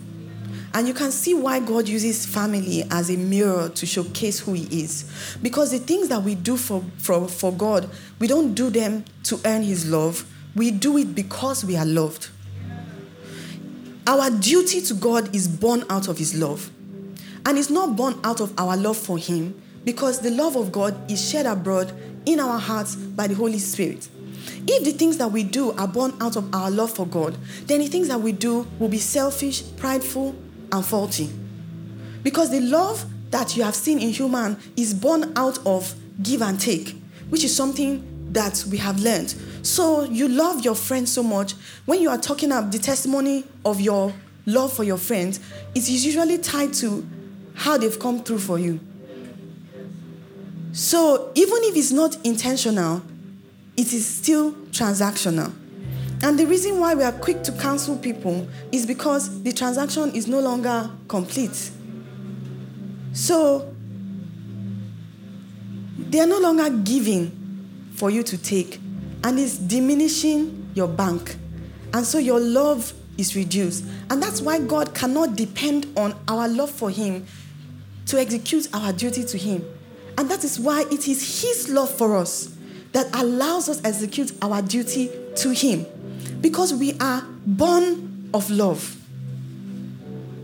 And 0.74 0.88
you 0.88 0.94
can 0.94 1.12
see 1.12 1.34
why 1.34 1.60
God 1.60 1.88
uses 1.88 2.26
family 2.26 2.84
as 2.92 3.10
a 3.10 3.18
mirror 3.18 3.70
to 3.70 3.86
showcase 3.86 4.40
who 4.40 4.54
He 4.54 4.84
is. 4.84 5.38
Because 5.42 5.72
the 5.72 5.80
things 5.80 6.10
that 6.10 6.22
we 6.22 6.36
do 6.36 6.58
for, 6.58 6.84
for, 6.98 7.28
for 7.28 7.52
God, 7.52 7.90
we 8.20 8.28
don't 8.28 8.54
do 8.54 8.70
them 8.70 9.06
to 9.24 9.40
earn 9.46 9.64
His 9.64 9.90
love. 9.90 10.32
We 10.56 10.72
do 10.72 10.98
it 10.98 11.16
because 11.16 11.64
we 11.64 11.78
are 11.78 11.86
loved. 11.86 12.30
Our 14.06 14.30
duty 14.30 14.82
to 14.82 14.94
God 14.94 15.36
is 15.36 15.48
born 15.48 15.84
out 15.90 16.08
of 16.08 16.18
His 16.18 16.36
love. 16.36 16.70
And 17.46 17.58
it's 17.58 17.70
not 17.70 17.96
born 17.96 18.20
out 18.24 18.42
of 18.42 18.54
our 18.60 18.76
love 18.78 18.98
for 18.98 19.18
Him 19.18 19.60
because 19.88 20.20
the 20.20 20.32
love 20.32 20.58
of 20.58 20.70
God 20.70 21.10
is 21.10 21.30
shed 21.30 21.46
abroad 21.46 21.94
in 22.26 22.42
our 22.42 22.60
hearts 22.60 22.94
by 22.94 23.26
the 23.26 23.34
Holy 23.34 23.58
Spirit. 23.58 24.10
If 24.68 24.84
the 24.84 24.92
things 24.92 25.16
that 25.16 25.32
we 25.32 25.44
do 25.44 25.72
are 25.72 25.88
born 25.88 26.14
out 26.20 26.36
of 26.36 26.54
our 26.54 26.70
love 26.70 26.92
for 26.92 27.08
God, 27.08 27.38
then 27.68 27.80
the 27.80 27.88
things 27.88 28.10
that 28.10 28.20
we 28.20 28.34
do 28.34 28.68
will 28.80 28.90
be 28.90 28.98
selfish, 28.98 29.64
prideful, 29.78 30.36
and 30.74 30.86
faulty. 30.86 31.30
Because 32.22 32.52
the 32.52 32.60
love 32.60 33.06
that 33.32 33.56
you 33.56 33.64
have 33.64 33.76
seen 33.76 34.02
in 34.02 34.10
human 34.10 34.58
is 34.76 34.94
born 34.94 35.32
out 35.38 35.58
of 35.66 35.96
give 36.22 36.42
and 36.42 36.60
take, 36.60 37.02
which 37.30 37.46
is 37.46 37.56
something 37.56 38.34
that 38.34 38.66
we 38.70 38.76
have 38.80 39.00
learned. 39.00 39.34
So 39.64 40.04
you 40.04 40.28
love 40.28 40.66
your 40.66 40.76
friends 40.76 41.14
so 41.14 41.24
much. 41.24 41.54
When 41.86 42.02
you 42.02 42.10
are 42.10 42.18
talking 42.18 42.52
about 42.52 42.74
the 42.74 42.80
testimony 42.80 43.46
of 43.64 43.80
your 43.80 44.14
love 44.46 44.74
for 44.74 44.84
your 44.84 44.98
friends, 44.98 45.40
it 45.74 45.88
is 45.88 46.06
usually 46.06 46.40
tied 46.40 46.74
to 46.74 47.08
how 47.56 47.78
they've 47.78 47.98
come 47.98 48.22
through 48.22 48.40
for 48.40 48.60
you. 48.60 48.82
So 50.78 51.32
even 51.34 51.58
if 51.64 51.76
it's 51.76 51.92
not 51.92 52.24
intentional, 52.24 53.02
it 53.76 53.94
is 53.94 54.06
still 54.06 54.52
transactional. 54.70 55.52
And 56.22 56.38
the 56.38 56.46
reason 56.46 56.80
why 56.80 56.94
we 56.94 57.02
are 57.02 57.14
quick 57.14 57.42
to 57.46 57.52
cancel 57.54 57.98
people 57.98 58.48
is 58.72 58.86
because 58.86 59.42
the 59.42 59.52
transaction 59.52 60.12
is 60.12 60.28
no 60.28 60.40
longer 60.40 60.92
complete. 61.08 61.72
So 63.12 63.74
they 65.98 66.20
are 66.20 66.28
no 66.28 66.38
longer 66.38 66.70
giving 66.70 67.90
for 67.96 68.12
you 68.12 68.22
to 68.22 68.38
take 68.38 68.80
and 69.24 69.40
it's 69.40 69.58
diminishing 69.58 70.70
your 70.76 70.88
bank. 70.88 71.38
And 71.92 72.06
so 72.06 72.20
your 72.20 72.40
love 72.40 72.94
is 73.18 73.36
reduced. 73.36 73.84
And 74.12 74.22
that's 74.22 74.42
why 74.42 74.60
God 74.60 74.94
cannot 74.94 75.36
depend 75.36 75.88
on 75.98 76.14
our 76.28 76.48
love 76.48 76.70
for 76.70 76.92
Him 76.92 77.26
to 78.06 78.20
execute 78.20 78.70
our 78.76 78.94
duty 78.94 79.24
to 79.24 79.40
Him. 79.40 79.66
And 80.18 80.30
that 80.30 80.44
is 80.44 80.60
why 80.60 80.82
it 80.92 81.08
is 81.08 81.42
His 81.42 81.70
love 81.70 81.90
for 81.90 82.16
us 82.18 82.56
that 82.94 83.08
allows 83.14 83.70
us 83.70 83.82
execute 83.84 84.32
our 84.42 84.62
duty 84.62 85.12
to 85.36 85.52
Him. 85.52 85.86
Because 86.42 86.74
we 86.74 86.98
are 87.00 87.24
born 87.46 88.30
of 88.34 88.50
love. 88.50 88.96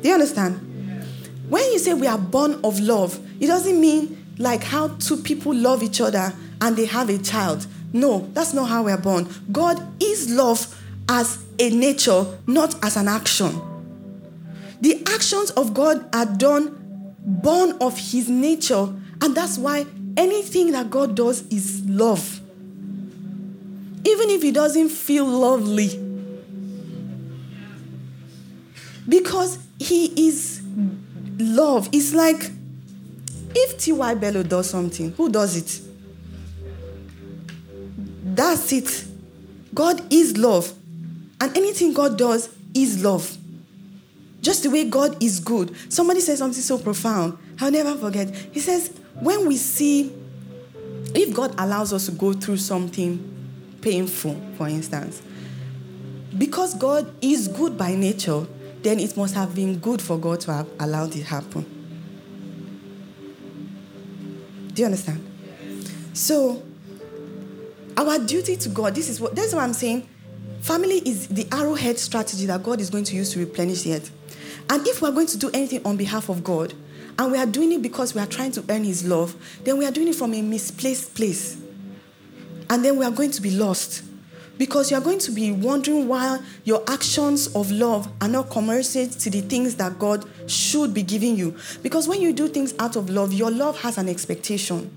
Do 0.02 0.08
you 0.08 0.14
understand? 0.14 0.60
When 1.50 1.64
you 1.72 1.80
say 1.80 1.94
we 1.94 2.08
are 2.08 2.18
born 2.18 2.60
of 2.64 2.80
love, 2.80 3.20
it 3.42 3.48
doesn't 3.48 3.80
mean 3.80 4.26
like 4.38 4.64
how 4.64 4.90
two 5.00 5.18
people 5.18 5.54
love 5.54 5.84
each 5.84 6.02
other 6.02 6.34
and 6.62 6.76
they 6.76 6.86
have 6.86 7.10
a 7.10 7.18
child. 7.18 7.68
No, 7.92 8.28
that's 8.34 8.54
not 8.54 8.66
how 8.66 8.84
we're 8.84 8.98
born. 8.98 9.28
God 9.52 9.82
is 10.02 10.32
love 10.32 10.80
as 11.10 11.44
a 11.60 11.70
nature, 11.70 12.26
not 12.48 12.76
as 12.84 12.98
an 12.98 13.08
action. 13.08 13.62
The 14.82 15.04
actions 15.14 15.52
of 15.52 15.74
God 15.74 16.14
are 16.14 16.26
done 16.26 17.16
born 17.20 17.78
of 17.80 17.98
his 17.98 18.28
nature, 18.30 18.94
and 19.24 19.34
that's 19.34 19.58
why 19.58 19.86
anything 20.18 20.74
that 20.74 20.90
God 20.90 21.16
does 21.16 21.48
is 21.48 21.82
love. 21.86 22.42
Even 24.06 24.30
if 24.30 24.44
it 24.44 24.54
doesn't 24.54 24.90
feel 24.90 25.26
lovely. 25.26 25.98
Because 29.08 29.60
he 29.80 30.28
is 30.28 30.62
love. 31.38 31.88
It's 31.94 32.14
like 32.14 32.52
if 33.56 33.78
T.Y. 33.78 34.14
Bello 34.16 34.44
does 34.44 34.70
something, 34.70 35.14
who 35.14 35.30
does 35.30 35.56
it? 35.56 35.82
That's 38.26 38.74
it. 38.74 39.06
God 39.74 40.02
is 40.12 40.38
love. 40.38 40.74
And 41.40 41.56
anything 41.56 41.94
God 41.94 42.18
does 42.18 42.54
is 42.74 43.02
love. 43.02 43.38
Just 44.42 44.64
the 44.64 44.70
way 44.70 44.84
God 44.90 45.24
is 45.24 45.40
good. 45.40 45.74
Somebody 45.90 46.20
said 46.20 46.38
something 46.38 46.62
so 46.62 46.78
profound. 46.78 47.38
I'll 47.62 47.72
never 47.72 47.96
forget. 47.96 48.36
He 48.52 48.60
says, 48.60 49.00
when 49.20 49.48
we 49.48 49.58
see, 49.58 50.12
if 51.16 51.34
God 51.34 51.54
allows 51.58 51.94
us 51.94 52.06
to 52.08 52.12
go 52.12 52.34
through 52.34 52.58
something 52.58 53.30
painful, 53.82 54.40
for 54.58 54.68
instance, 54.68 55.22
because 56.38 56.74
God 56.76 57.14
is 57.22 57.48
good 57.48 57.78
by 57.78 57.96
nature, 57.96 58.48
then 58.82 59.00
it 59.00 59.16
must 59.16 59.36
have 59.36 59.56
been 59.56 59.78
good 59.80 60.02
for 60.02 60.18
God 60.18 60.42
to 60.42 60.54
have 60.54 60.68
allowed 60.80 61.16
it 61.16 61.24
happen. 61.24 61.66
Do 64.74 64.82
you 64.82 64.86
understand? 64.86 65.24
So, 66.14 66.64
our 67.96 68.18
duty 68.20 68.56
to 68.56 68.70
God, 68.70 68.96
this 68.96 69.10
is 69.10 69.22
what 69.22 69.36
that's 69.36 69.54
what 69.54 69.64
I'm 69.64 69.74
saying. 69.74 70.10
Family 70.62 70.98
is 70.98 71.28
the 71.28 71.48
arrowhead 71.52 72.00
strategy 72.00 72.46
that 72.48 72.64
God 72.64 72.80
is 72.80 72.90
going 72.90 73.04
to 73.06 73.16
use 73.16 73.34
to 73.34 73.40
replenish 73.40 73.84
the 73.84 73.96
earth. 73.96 74.12
And 74.70 74.88
if 74.88 75.02
we're 75.02 75.12
going 75.12 75.28
to 75.28 75.38
do 75.38 75.50
anything 75.54 75.86
on 75.86 75.98
behalf 75.98 76.30
of 76.30 76.44
God, 76.44 76.74
and 77.18 77.32
we 77.32 77.38
are 77.38 77.46
doing 77.46 77.72
it 77.72 77.82
because 77.82 78.16
we 78.16 78.22
are 78.22 78.28
trying 78.28 78.52
to 78.54 78.64
earn 78.70 78.84
His 78.84 79.06
love, 79.06 79.36
then 79.64 79.78
we 79.78 79.86
are 79.86 79.92
doing 79.92 80.08
it 80.08 80.16
from 80.16 80.34
a 80.34 80.42
misplaced 80.42 81.16
place. 81.16 81.58
And 82.70 82.84
then 82.84 82.98
we 82.98 83.06
are 83.06 83.12
going 83.12 83.32
to 83.32 83.42
be 83.42 83.52
lost. 83.52 84.04
Because 84.58 84.92
you 84.92 84.98
are 84.98 85.02
going 85.02 85.20
to 85.20 85.32
be 85.32 85.52
wondering 85.52 86.08
why 86.08 86.40
your 86.64 86.84
actions 86.88 87.48
of 87.56 87.72
love 87.72 88.08
are 88.22 88.28
not 88.28 88.52
commensurate 88.52 89.12
to 89.12 89.30
the 89.30 89.42
things 89.42 89.76
that 89.76 89.98
God 89.98 90.26
should 90.48 90.94
be 90.94 91.02
giving 91.02 91.36
you. 91.36 91.58
Because 91.82 92.08
when 92.08 92.22
you 92.22 92.34
do 92.34 92.48
things 92.48 92.74
out 92.78 92.96
of 92.96 93.10
love, 93.10 93.34
your 93.34 93.50
love 93.50 93.80
has 93.82 93.98
an 93.98 94.08
expectation. 94.08 94.92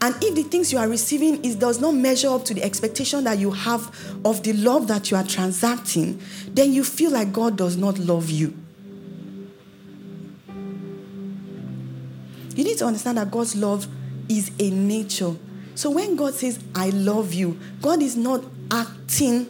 And 0.00 0.14
if 0.22 0.36
the 0.36 0.44
things 0.44 0.72
you 0.72 0.78
are 0.78 0.88
receiving 0.88 1.44
is 1.44 1.56
does 1.56 1.80
not 1.80 1.94
measure 1.94 2.28
up 2.28 2.44
to 2.46 2.54
the 2.54 2.62
expectation 2.62 3.24
that 3.24 3.38
you 3.38 3.50
have 3.50 3.92
of 4.24 4.44
the 4.44 4.52
love 4.52 4.86
that 4.86 5.10
you 5.10 5.16
are 5.16 5.24
transacting, 5.24 6.20
then 6.52 6.72
you 6.72 6.84
feel 6.84 7.10
like 7.10 7.32
God 7.32 7.56
does 7.56 7.76
not 7.76 7.98
love 7.98 8.30
you. 8.30 8.56
You 12.58 12.64
need 12.64 12.78
to 12.78 12.86
understand 12.86 13.18
that 13.18 13.30
God's 13.30 13.54
love 13.54 13.86
is 14.28 14.50
a 14.58 14.70
nature 14.70 15.34
so 15.78 15.90
when 15.90 16.16
God 16.16 16.34
says, 16.34 16.58
I 16.74 16.90
love 16.90 17.32
you, 17.32 17.56
God 17.80 18.02
is 18.02 18.16
not 18.16 18.42
acting 18.68 19.48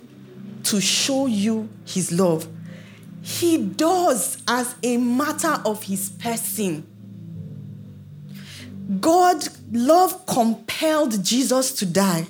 to 0.65 0.79
show 0.79 1.25
you 1.25 1.71
his 1.87 2.13
love. 2.13 2.47
He 3.23 3.57
does 3.57 4.43
as 4.47 4.75
a 4.83 4.99
matter 4.99 5.59
of 5.65 5.85
his 5.85 6.11
person. 6.11 6.87
God 9.01 9.43
love 9.73 10.27
compelled 10.27 11.25
Jesus 11.25 11.73
to 11.77 11.87
die. 11.87 12.27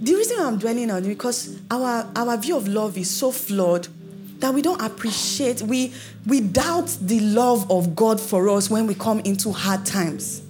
The 0.00 0.12
reason 0.12 0.40
I'm 0.40 0.58
dwelling 0.58 0.90
on 0.90 1.04
it 1.04 1.08
because 1.08 1.56
our, 1.70 2.10
our 2.16 2.36
view 2.36 2.56
of 2.56 2.66
love 2.66 2.98
is 2.98 3.08
so 3.08 3.30
flawed 3.30 3.86
that 4.40 4.52
we 4.54 4.62
don't 4.62 4.80
appreciate, 4.80 5.62
we, 5.62 5.92
we 6.26 6.40
doubt 6.40 6.96
the 7.00 7.20
love 7.20 7.70
of 7.70 7.94
God 7.94 8.20
for 8.20 8.48
us 8.48 8.70
when 8.70 8.86
we 8.86 8.94
come 8.94 9.20
into 9.20 9.52
hard 9.52 9.86
times. 9.86 10.42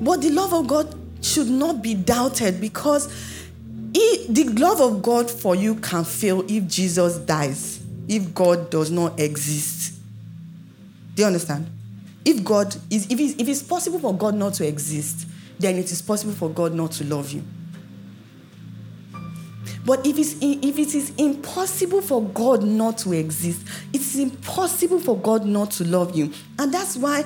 But 0.00 0.22
the 0.22 0.30
love 0.30 0.52
of 0.52 0.66
God 0.66 0.94
should 1.22 1.48
not 1.48 1.82
be 1.82 1.94
doubted 1.94 2.60
because 2.60 3.08
the 3.92 4.44
love 4.56 4.80
of 4.80 5.02
God 5.02 5.30
for 5.30 5.54
you 5.54 5.76
can 5.76 6.04
fail 6.04 6.44
if 6.48 6.66
Jesus 6.66 7.18
dies, 7.18 7.82
if 8.08 8.34
God 8.34 8.70
does 8.70 8.90
not 8.90 9.18
exist. 9.20 9.94
Do 11.14 11.22
you 11.22 11.26
understand? 11.26 11.66
If 12.24 12.42
God 12.42 12.74
is, 12.90 13.06
if 13.10 13.20
it's, 13.20 13.34
if 13.40 13.48
it's 13.48 13.62
possible 13.62 13.98
for 13.98 14.16
God 14.16 14.34
not 14.34 14.54
to 14.54 14.66
exist, 14.66 15.28
then 15.58 15.76
it 15.76 15.92
is 15.92 16.02
possible 16.02 16.32
for 16.32 16.50
God 16.50 16.74
not 16.74 16.92
to 16.92 17.04
love 17.04 17.30
you. 17.30 17.44
But 19.84 20.06
if, 20.06 20.18
it's, 20.18 20.36
if 20.40 20.78
it 20.78 20.94
is 20.94 21.12
impossible 21.16 22.00
for 22.00 22.22
God 22.22 22.62
not 22.62 22.98
to 22.98 23.12
exist, 23.12 23.66
it's 23.92 24.16
impossible 24.16 24.98
for 24.98 25.16
God 25.18 25.44
not 25.44 25.72
to 25.72 25.84
love 25.84 26.16
you. 26.16 26.32
And 26.58 26.72
that's 26.72 26.96
why 26.96 27.24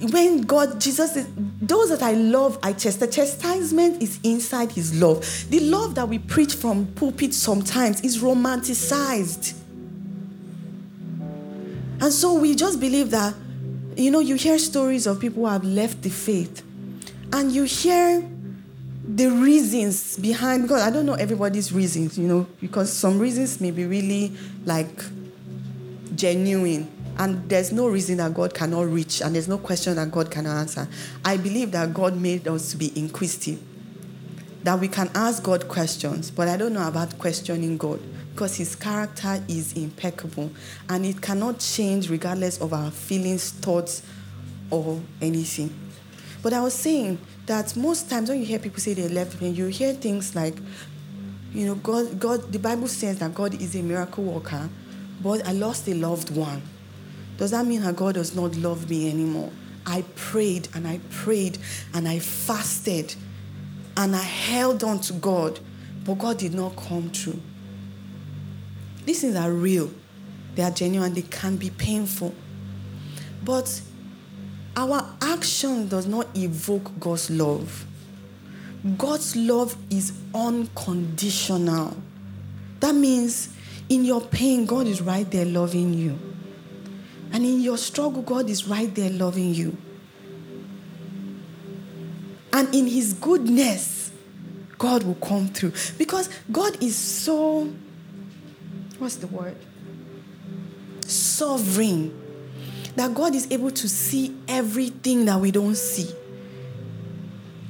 when 0.00 0.40
God, 0.42 0.80
Jesus 0.80 1.12
says, 1.12 1.28
those 1.36 1.90
that 1.90 2.02
I 2.02 2.12
love, 2.12 2.58
I 2.62 2.72
chastise. 2.72 2.98
The 2.98 3.06
chastisement 3.08 4.02
is 4.02 4.18
inside 4.22 4.72
his 4.72 4.98
love. 4.98 5.26
The 5.50 5.60
love 5.60 5.94
that 5.96 6.08
we 6.08 6.18
preach 6.18 6.54
from 6.54 6.86
pulpit 6.94 7.34
sometimes 7.34 8.00
is 8.00 8.22
romanticized. 8.22 9.58
And 12.00 12.10
so 12.10 12.32
we 12.32 12.54
just 12.54 12.80
believe 12.80 13.10
that, 13.10 13.34
you 13.94 14.10
know, 14.10 14.20
you 14.20 14.36
hear 14.36 14.58
stories 14.58 15.06
of 15.06 15.20
people 15.20 15.42
who 15.42 15.48
have 15.48 15.64
left 15.64 16.00
the 16.00 16.08
faith, 16.08 16.62
and 17.34 17.52
you 17.52 17.64
hear 17.64 18.26
the 19.02 19.28
reasons 19.28 20.16
behind 20.18 20.62
because 20.62 20.82
I 20.82 20.90
don't 20.90 21.06
know 21.06 21.14
everybody's 21.14 21.72
reasons, 21.72 22.18
you 22.18 22.28
know, 22.28 22.46
because 22.60 22.92
some 22.92 23.18
reasons 23.18 23.60
may 23.60 23.70
be 23.70 23.84
really 23.86 24.32
like 24.64 25.02
genuine 26.14 26.90
and 27.18 27.48
there's 27.48 27.72
no 27.72 27.88
reason 27.88 28.18
that 28.18 28.34
God 28.34 28.54
cannot 28.54 28.86
reach 28.86 29.20
and 29.20 29.34
there's 29.34 29.48
no 29.48 29.58
question 29.58 29.96
that 29.96 30.10
God 30.10 30.30
cannot 30.30 30.56
answer. 30.58 30.88
I 31.24 31.36
believe 31.36 31.72
that 31.72 31.94
God 31.94 32.16
made 32.16 32.46
us 32.46 32.70
to 32.72 32.76
be 32.76 32.96
inquisitive. 32.98 33.62
That 34.62 34.78
we 34.78 34.88
can 34.88 35.10
ask 35.14 35.42
God 35.42 35.68
questions, 35.68 36.30
but 36.30 36.46
I 36.46 36.58
don't 36.58 36.74
know 36.74 36.86
about 36.86 37.18
questioning 37.18 37.78
God 37.78 38.00
because 38.34 38.56
his 38.56 38.74
character 38.76 39.42
is 39.48 39.72
impeccable 39.72 40.50
and 40.88 41.06
it 41.06 41.20
cannot 41.20 41.58
change 41.58 42.10
regardless 42.10 42.60
of 42.60 42.74
our 42.74 42.90
feelings, 42.90 43.50
thoughts, 43.50 44.02
or 44.70 45.00
anything. 45.22 45.74
But 46.42 46.52
I 46.52 46.60
was 46.60 46.74
saying 46.74 47.18
that 47.50 47.74
most 47.74 48.08
times 48.08 48.28
when 48.28 48.38
you 48.38 48.46
hear 48.46 48.60
people 48.60 48.78
say 48.78 48.94
they 48.94 49.08
left 49.08 49.42
me, 49.42 49.50
you 49.50 49.66
hear 49.66 49.92
things 49.92 50.36
like, 50.36 50.54
you 51.52 51.66
know, 51.66 51.74
God, 51.74 52.20
God, 52.20 52.52
the 52.52 52.60
Bible 52.60 52.86
says 52.86 53.18
that 53.18 53.34
God 53.34 53.60
is 53.60 53.74
a 53.74 53.82
miracle 53.82 54.22
worker, 54.22 54.70
but 55.20 55.44
I 55.44 55.50
lost 55.50 55.88
a 55.88 55.94
loved 55.94 56.30
one. 56.30 56.62
Does 57.38 57.50
that 57.50 57.66
mean 57.66 57.82
that 57.82 57.96
God 57.96 58.14
does 58.14 58.36
not 58.36 58.54
love 58.54 58.88
me 58.88 59.10
anymore? 59.10 59.50
I 59.84 60.04
prayed 60.14 60.68
and 60.74 60.86
I 60.86 61.00
prayed 61.10 61.58
and 61.92 62.06
I 62.06 62.20
fasted 62.20 63.16
and 63.96 64.14
I 64.14 64.22
held 64.22 64.84
on 64.84 65.00
to 65.00 65.14
God, 65.14 65.58
but 66.04 66.18
God 66.18 66.38
did 66.38 66.54
not 66.54 66.76
come 66.76 67.10
true. 67.10 67.40
These 69.06 69.22
things 69.22 69.34
are 69.34 69.50
real, 69.50 69.90
they 70.54 70.62
are 70.62 70.70
genuine, 70.70 71.14
they 71.14 71.22
can 71.22 71.56
be 71.56 71.70
painful. 71.70 72.32
But 73.42 73.82
our 74.80 75.04
action 75.20 75.88
does 75.88 76.06
not 76.06 76.26
evoke 76.34 76.98
God's 76.98 77.28
love. 77.28 77.84
God's 78.96 79.36
love 79.36 79.76
is 79.90 80.14
unconditional. 80.34 81.94
That 82.80 82.94
means 82.94 83.54
in 83.90 84.06
your 84.06 84.22
pain, 84.22 84.64
God 84.64 84.86
is 84.86 85.02
right 85.02 85.30
there 85.30 85.44
loving 85.44 85.92
you. 85.92 86.18
And 87.30 87.44
in 87.44 87.60
your 87.60 87.76
struggle, 87.76 88.22
God 88.22 88.48
is 88.48 88.66
right 88.66 88.92
there 88.94 89.10
loving 89.10 89.52
you. 89.52 89.76
And 92.54 92.74
in 92.74 92.86
His 92.86 93.12
goodness, 93.12 94.10
God 94.78 95.02
will 95.02 95.14
come 95.16 95.48
through. 95.48 95.74
Because 95.98 96.30
God 96.50 96.82
is 96.82 96.96
so, 96.96 97.70
what's 98.98 99.16
the 99.16 99.26
word? 99.26 99.58
Sovereign 101.06 102.19
that 102.96 103.14
God 103.14 103.34
is 103.34 103.50
able 103.50 103.70
to 103.70 103.88
see 103.88 104.36
everything 104.48 105.24
that 105.26 105.38
we 105.38 105.50
don't 105.50 105.76
see. 105.76 106.14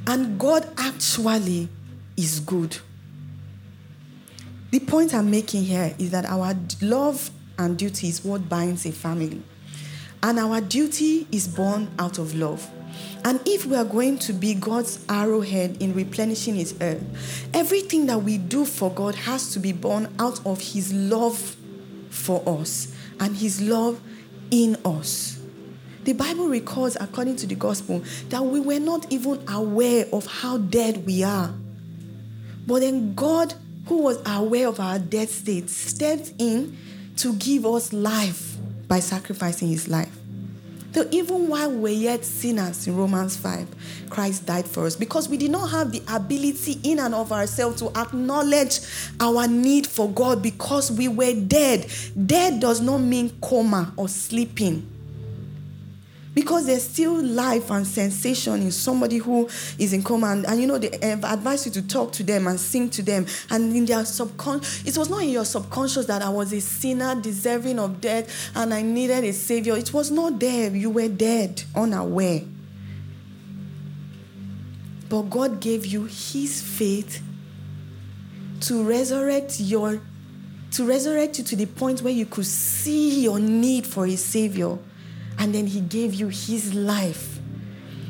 And 0.06 0.38
God 0.38 0.68
actually 0.76 1.68
is 2.16 2.40
good. 2.40 2.76
The 4.70 4.80
point 4.80 5.14
I'm 5.14 5.30
making 5.30 5.64
here 5.64 5.94
is 5.98 6.10
that 6.12 6.24
our 6.24 6.54
love 6.80 7.30
and 7.58 7.76
duty 7.76 8.08
is 8.08 8.24
what 8.24 8.48
binds 8.48 8.86
a 8.86 8.92
family. 8.92 9.42
And 10.22 10.38
our 10.38 10.60
duty 10.60 11.26
is 11.32 11.48
born 11.48 11.90
out 11.98 12.18
of 12.18 12.34
love. 12.34 12.68
And 13.24 13.40
if 13.46 13.66
we 13.66 13.76
are 13.76 13.84
going 13.84 14.18
to 14.20 14.32
be 14.32 14.54
God's 14.54 15.04
arrowhead 15.08 15.76
in 15.80 15.94
replenishing 15.94 16.54
His 16.54 16.74
earth, 16.80 17.48
everything 17.52 18.06
that 18.06 18.18
we 18.18 18.38
do 18.38 18.64
for 18.64 18.90
God 18.90 19.14
has 19.14 19.52
to 19.52 19.58
be 19.58 19.72
born 19.72 20.08
out 20.18 20.44
of 20.46 20.60
His 20.60 20.92
love 20.92 21.56
for 22.08 22.42
us 22.46 22.94
and 23.18 23.36
His 23.36 23.60
love 23.60 24.00
in 24.50 24.76
us. 24.84 25.38
The 26.04 26.12
Bible 26.14 26.48
records, 26.48 26.96
according 27.00 27.36
to 27.36 27.46
the 27.46 27.54
gospel, 27.54 28.02
that 28.30 28.42
we 28.42 28.60
were 28.60 28.80
not 28.80 29.10
even 29.12 29.42
aware 29.48 30.06
of 30.12 30.26
how 30.26 30.58
dead 30.58 31.04
we 31.06 31.22
are. 31.22 31.52
But 32.66 32.80
then 32.80 33.14
God, 33.14 33.54
who 33.86 34.02
was 34.02 34.20
aware 34.26 34.68
of 34.68 34.80
our 34.80 34.98
dead 34.98 35.28
state, 35.28 35.68
stepped 35.68 36.32
in 36.38 36.76
to 37.16 37.34
give 37.34 37.66
us 37.66 37.92
life 37.92 38.56
by 38.88 39.00
sacrificing 39.00 39.68
his 39.68 39.88
life. 39.88 40.19
So 40.92 41.06
even 41.12 41.46
while 41.48 41.70
we're 41.70 41.94
yet 41.94 42.24
sinners 42.24 42.86
in 42.86 42.96
Romans 42.96 43.36
5, 43.36 44.08
Christ 44.10 44.46
died 44.46 44.66
for 44.66 44.86
us 44.86 44.96
because 44.96 45.28
we 45.28 45.36
did 45.36 45.50
not 45.52 45.70
have 45.70 45.92
the 45.92 46.02
ability 46.12 46.80
in 46.82 46.98
and 46.98 47.14
of 47.14 47.30
ourselves 47.30 47.80
to 47.80 47.96
acknowledge 47.96 48.80
our 49.20 49.46
need 49.46 49.86
for 49.86 50.10
God 50.10 50.42
because 50.42 50.90
we 50.90 51.06
were 51.06 51.34
dead. 51.34 51.86
Dead 52.26 52.60
does 52.60 52.80
not 52.80 52.98
mean 52.98 53.30
coma 53.40 53.92
or 53.96 54.08
sleeping 54.08 54.86
because 56.32 56.66
there's 56.66 56.88
still 56.88 57.22
life 57.22 57.70
and 57.70 57.86
sensation 57.86 58.62
in 58.62 58.70
somebody 58.70 59.18
who 59.18 59.46
is 59.78 59.92
in 59.92 60.02
coma. 60.02 60.28
And, 60.28 60.46
and 60.46 60.60
you 60.60 60.66
know 60.66 60.78
they 60.78 60.90
um, 61.10 61.24
advise 61.24 61.66
you 61.66 61.72
to 61.72 61.86
talk 61.86 62.12
to 62.12 62.22
them 62.22 62.46
and 62.46 62.58
sing 62.58 62.88
to 62.90 63.02
them. 63.02 63.26
And 63.50 63.74
in 63.74 63.84
their 63.84 64.04
subconscious 64.04 64.86
it 64.86 64.96
was 64.96 65.10
not 65.10 65.22
in 65.22 65.30
your 65.30 65.44
subconscious 65.44 66.06
that 66.06 66.22
i 66.22 66.28
was 66.28 66.52
a 66.52 66.60
sinner 66.60 67.20
deserving 67.20 67.78
of 67.78 68.00
death 68.00 68.50
and 68.54 68.72
i 68.72 68.82
needed 68.82 69.24
a 69.24 69.32
savior. 69.32 69.76
It 69.76 69.92
was 69.92 70.10
not 70.10 70.38
there. 70.38 70.70
You 70.70 70.90
were 70.90 71.08
dead 71.08 71.64
unaware. 71.74 72.42
But 75.08 75.22
god 75.22 75.60
gave 75.60 75.86
you 75.86 76.04
his 76.04 76.62
faith 76.62 77.22
to 78.60 78.84
resurrect 78.84 79.58
your 79.58 80.00
to 80.72 80.86
resurrect 80.86 81.38
you 81.38 81.44
to 81.44 81.56
the 81.56 81.66
point 81.66 82.00
where 82.02 82.12
you 82.12 82.26
could 82.26 82.46
see 82.46 83.22
your 83.22 83.40
need 83.40 83.84
for 83.84 84.06
a 84.06 84.14
savior 84.14 84.78
and 85.40 85.54
then 85.54 85.66
he 85.66 85.80
gave 85.80 86.14
you 86.14 86.28
his 86.28 86.74
life. 86.74 87.38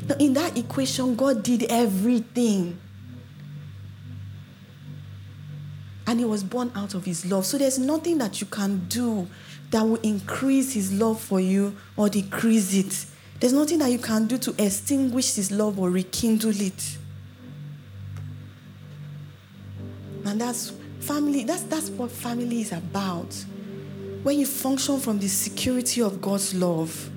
Now, 0.07 0.15
in 0.19 0.33
that 0.33 0.57
equation, 0.57 1.15
God 1.15 1.43
did 1.43 1.63
everything. 1.69 2.77
And 6.05 6.19
he 6.19 6.25
was 6.25 6.43
born 6.43 6.73
out 6.75 6.93
of 6.93 7.05
his 7.05 7.25
love. 7.25 7.45
So 7.45 7.57
there's 7.57 7.79
nothing 7.79 8.17
that 8.17 8.41
you 8.41 8.47
can 8.47 8.85
do 8.89 9.29
that 9.69 9.81
will 9.81 10.01
increase 10.01 10.73
his 10.73 10.91
love 10.91 11.21
for 11.21 11.39
you 11.39 11.73
or 11.95 12.09
decrease 12.09 12.73
it. 12.73 13.05
There's 13.39 13.53
nothing 13.53 13.79
that 13.79 13.89
you 13.89 13.99
can 13.99 14.27
do 14.27 14.37
to 14.39 14.53
extinguish 14.61 15.35
his 15.35 15.51
love 15.51 15.79
or 15.79 15.89
rekindle 15.89 16.59
it. 16.59 16.97
And 20.25 20.41
that's 20.41 20.73
family, 20.99 21.45
that's, 21.45 21.63
that's 21.63 21.89
what 21.91 22.11
family 22.11 22.59
is 22.59 22.73
about. 22.73 23.33
When 24.23 24.37
you 24.37 24.45
function 24.45 24.99
from 24.99 25.17
the 25.17 25.29
security 25.29 26.01
of 26.01 26.21
God's 26.21 26.53
love, 26.53 27.10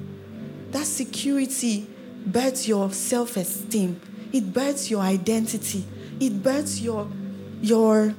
that 0.74 0.86
security 0.86 1.86
births 2.26 2.66
your 2.66 2.90
self 2.90 3.36
esteem, 3.36 4.00
it 4.32 4.52
births 4.52 4.90
your 4.90 5.02
identity, 5.02 5.84
it 6.18 6.42
births 6.42 6.80
your, 6.80 7.08
your 7.62 8.12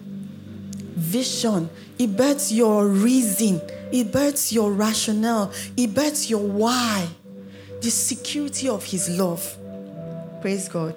vision, 0.95 1.69
it 1.99 2.15
births 2.15 2.53
your 2.53 2.87
reason, 2.87 3.59
it 3.91 4.09
births 4.09 4.53
your 4.53 4.71
rationale, 4.71 5.51
it 5.75 5.93
births 5.93 6.29
your 6.29 6.47
why. 6.47 7.05
The 7.81 7.91
security 7.91 8.69
of 8.69 8.85
His 8.85 9.09
love. 9.09 9.57
Praise 10.39 10.69
God. 10.69 10.95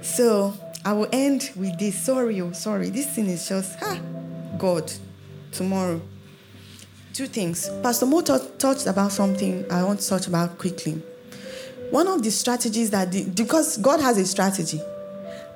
So 0.00 0.54
I 0.84 0.92
will 0.92 1.08
end 1.12 1.50
with 1.56 1.76
this. 1.80 2.00
Sorry, 2.00 2.40
oh, 2.40 2.52
sorry. 2.52 2.90
This 2.90 3.12
thing 3.12 3.26
is 3.26 3.48
just, 3.48 3.76
ah, 3.82 3.98
God, 4.58 4.92
tomorrow 5.50 6.00
two 7.12 7.26
things. 7.26 7.68
Pastor 7.82 8.06
Mo 8.06 8.22
touched 8.22 8.86
about 8.86 9.12
something 9.12 9.64
I 9.70 9.84
want 9.84 10.00
to 10.00 10.08
touch 10.08 10.26
about 10.26 10.58
quickly. 10.58 11.00
One 11.90 12.08
of 12.08 12.22
the 12.22 12.30
strategies 12.30 12.90
that, 12.90 13.12
the, 13.12 13.24
because 13.24 13.76
God 13.76 14.00
has 14.00 14.16
a 14.16 14.24
strategy, 14.24 14.80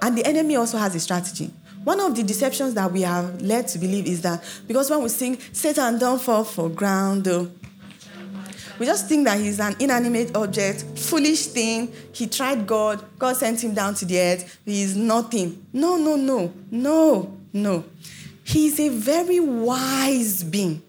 and 0.02 0.16
the 0.16 0.24
enemy 0.26 0.56
also 0.56 0.76
has 0.76 0.94
a 0.94 1.00
strategy. 1.00 1.50
One 1.82 2.00
of 2.00 2.14
the 2.14 2.22
deceptions 2.22 2.74
that 2.74 2.92
we 2.92 3.04
are 3.04 3.22
led 3.40 3.68
to 3.68 3.78
believe 3.78 4.06
is 4.06 4.20
that 4.22 4.44
because 4.66 4.90
when 4.90 5.02
we 5.02 5.08
sing, 5.08 5.38
Satan 5.52 5.98
don't 5.98 6.20
fall 6.20 6.44
for 6.44 6.68
ground, 6.68 7.26
we 8.78 8.84
just 8.84 9.08
think 9.08 9.24
that 9.24 9.40
he's 9.40 9.58
an 9.58 9.76
inanimate 9.80 10.36
object, 10.36 10.84
foolish 10.98 11.46
thing. 11.46 11.90
He 12.12 12.26
tried 12.26 12.66
God, 12.66 13.02
God 13.18 13.36
sent 13.36 13.64
him 13.64 13.72
down 13.72 13.94
to 13.94 14.04
the 14.04 14.20
earth. 14.20 14.58
He 14.66 14.82
is 14.82 14.94
nothing. 14.96 15.64
No, 15.72 15.96
no, 15.96 16.16
no, 16.16 16.52
no, 16.70 17.34
no. 17.54 17.84
He's 18.44 18.78
a 18.78 18.90
very 18.90 19.40
wise 19.40 20.44
being. 20.44 20.82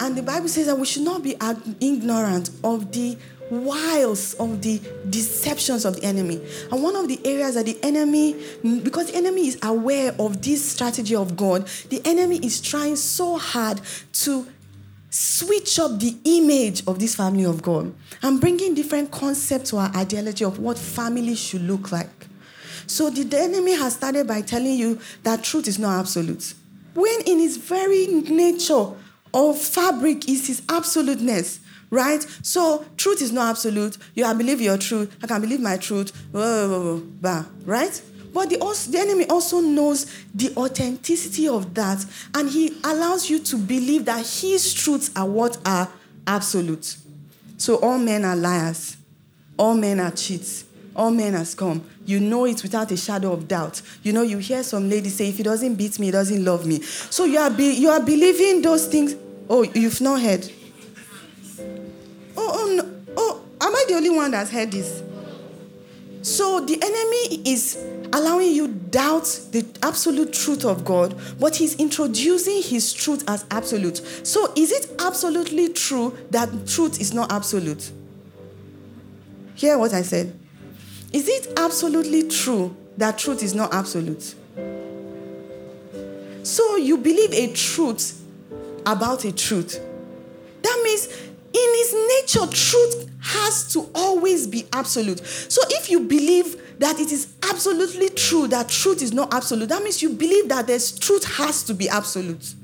And 0.00 0.16
the 0.16 0.22
Bible 0.22 0.48
says 0.48 0.66
that 0.66 0.78
we 0.78 0.86
should 0.86 1.02
not 1.02 1.22
be 1.22 1.36
ignorant 1.80 2.50
of 2.62 2.92
the 2.92 3.16
wiles 3.50 4.34
of 4.34 4.60
the 4.62 4.80
deceptions 5.08 5.84
of 5.84 5.96
the 5.96 6.04
enemy. 6.04 6.40
And 6.70 6.82
one 6.82 6.96
of 6.96 7.08
the 7.08 7.20
areas 7.24 7.54
that 7.54 7.66
the 7.66 7.78
enemy, 7.82 8.34
because 8.82 9.10
the 9.10 9.16
enemy 9.16 9.48
is 9.48 9.58
aware 9.62 10.14
of 10.18 10.42
this 10.42 10.64
strategy 10.72 11.14
of 11.14 11.36
God, 11.36 11.66
the 11.90 12.00
enemy 12.04 12.38
is 12.38 12.60
trying 12.60 12.96
so 12.96 13.36
hard 13.36 13.80
to 14.14 14.46
switch 15.10 15.78
up 15.78 15.98
the 15.98 16.16
image 16.24 16.86
of 16.86 16.98
this 16.98 17.14
family 17.14 17.44
of 17.44 17.62
God 17.62 17.94
and 18.22 18.40
bringing 18.40 18.74
different 18.74 19.10
concepts 19.10 19.70
to 19.70 19.78
our 19.78 19.96
ideology 19.96 20.44
of 20.44 20.58
what 20.58 20.78
family 20.78 21.34
should 21.34 21.62
look 21.62 21.92
like. 21.92 22.26
So 22.86 23.10
the, 23.10 23.38
enemy 23.38 23.72
has 23.72 23.94
started 23.94 24.26
by 24.26 24.42
telling 24.42 24.76
you 24.76 25.00
that 25.22 25.42
truth 25.42 25.68
is 25.68 25.78
not 25.78 25.98
absolute. 26.00 26.54
When 26.94 27.20
in 27.22 27.38
his 27.38 27.56
very 27.56 28.06
nature, 28.06 28.90
of 29.36 29.58
fabric 29.60 30.28
is 30.28 30.46
his 30.46 30.62
absoluteness 30.68 31.60
right? 31.90 32.22
So 32.42 32.84
truth 32.96 33.22
is 33.22 33.32
not 33.32 33.50
absolute. 33.50 33.96
You 34.14 34.24
can 34.24 34.36
believe 34.36 34.60
your 34.60 34.76
truth. 34.78 35.16
I 35.22 35.26
can 35.26 35.40
believe 35.40 35.60
my 35.60 35.76
truth. 35.76 36.12
right? 36.32 38.02
But 38.34 38.50
the, 38.50 38.58
also, 38.60 38.90
the 38.90 38.98
enemy 38.98 39.26
also 39.28 39.60
knows 39.60 40.04
the 40.34 40.52
authenticity 40.56 41.48
of 41.48 41.72
that, 41.74 42.04
and 42.34 42.50
he 42.50 42.76
allows 42.84 43.30
you 43.30 43.38
to 43.38 43.56
believe 43.56 44.04
that 44.04 44.26
his 44.26 44.74
truths 44.74 45.10
are 45.16 45.26
what 45.26 45.56
are 45.64 45.88
absolute. 46.26 46.96
So 47.56 47.76
all 47.76 47.98
men 47.98 48.24
are 48.26 48.36
liars. 48.36 48.98
All 49.58 49.74
men 49.74 50.00
are 50.00 50.10
cheats. 50.10 50.64
All 50.94 51.10
men 51.10 51.34
are 51.34 51.46
scum. 51.46 51.82
You 52.04 52.20
know 52.20 52.44
it 52.44 52.62
without 52.62 52.90
a 52.90 52.96
shadow 52.96 53.32
of 53.32 53.48
doubt. 53.48 53.80
You 54.02 54.12
know, 54.12 54.22
you 54.22 54.36
hear 54.38 54.62
some 54.62 54.90
lady 54.90 55.08
say, 55.08 55.30
if 55.30 55.38
he 55.38 55.42
doesn't 55.42 55.74
beat 55.76 55.98
me, 55.98 56.06
he 56.06 56.12
doesn't 56.12 56.44
love 56.44 56.66
me. 56.66 56.82
So 56.82 57.24
you 57.24 57.38
are, 57.38 57.50
be, 57.50 57.72
you 57.72 57.88
are 57.88 58.04
believing 58.04 58.60
those 58.60 58.86
things 58.86 59.14
Oh, 59.48 59.62
you've 59.62 60.00
not 60.00 60.20
heard? 60.20 60.50
Oh, 62.36 62.50
oh, 62.52 62.74
no. 62.76 63.02
oh, 63.16 63.42
am 63.60 63.74
I 63.74 63.84
the 63.88 63.94
only 63.94 64.10
one 64.10 64.30
that's 64.30 64.50
heard 64.50 64.72
this? 64.72 65.02
So 66.22 66.58
the 66.60 66.74
enemy 66.82 67.48
is 67.48 67.76
allowing 68.12 68.50
you 68.50 68.66
doubt 68.66 69.26
the 69.52 69.64
absolute 69.82 70.32
truth 70.32 70.64
of 70.64 70.84
God, 70.84 71.16
but 71.38 71.54
he's 71.54 71.76
introducing 71.76 72.62
his 72.62 72.92
truth 72.92 73.22
as 73.28 73.44
absolute. 73.50 73.98
So 74.26 74.52
is 74.56 74.72
it 74.72 74.90
absolutely 74.98 75.68
true 75.68 76.16
that 76.30 76.66
truth 76.66 77.00
is 77.00 77.14
not 77.14 77.30
absolute? 77.30 77.92
Hear 79.54 79.78
what 79.78 79.94
I 79.94 80.02
said. 80.02 80.36
Is 81.12 81.28
it 81.28 81.52
absolutely 81.56 82.28
true 82.28 82.76
that 82.96 83.18
truth 83.18 83.44
is 83.44 83.54
not 83.54 83.72
absolute? 83.72 84.34
So 86.42 86.76
you 86.76 86.98
believe 86.98 87.32
a 87.32 87.52
truth 87.52 88.15
about 88.86 89.24
a 89.24 89.32
truth. 89.32 89.80
That 90.62 90.80
means 90.84 91.08
in 91.52 91.74
his 91.74 91.94
nature, 91.94 92.46
truth 92.52 93.10
has 93.20 93.72
to 93.72 93.88
always 93.94 94.46
be 94.46 94.66
absolute. 94.72 95.24
So 95.26 95.62
if 95.70 95.90
you 95.90 96.00
believe 96.00 96.78
that 96.78 97.00
it 97.00 97.10
is 97.12 97.34
absolutely 97.42 98.10
true 98.10 98.46
that 98.48 98.68
truth 98.68 99.02
is 99.02 99.12
not 99.12 99.32
absolute, 99.32 99.68
that 99.70 99.82
means 99.82 100.02
you 100.02 100.10
believe 100.10 100.48
that 100.48 100.66
there's 100.66 100.98
truth 100.98 101.24
has 101.36 101.62
to 101.64 101.74
be 101.74 101.88
absolute. 101.88 102.54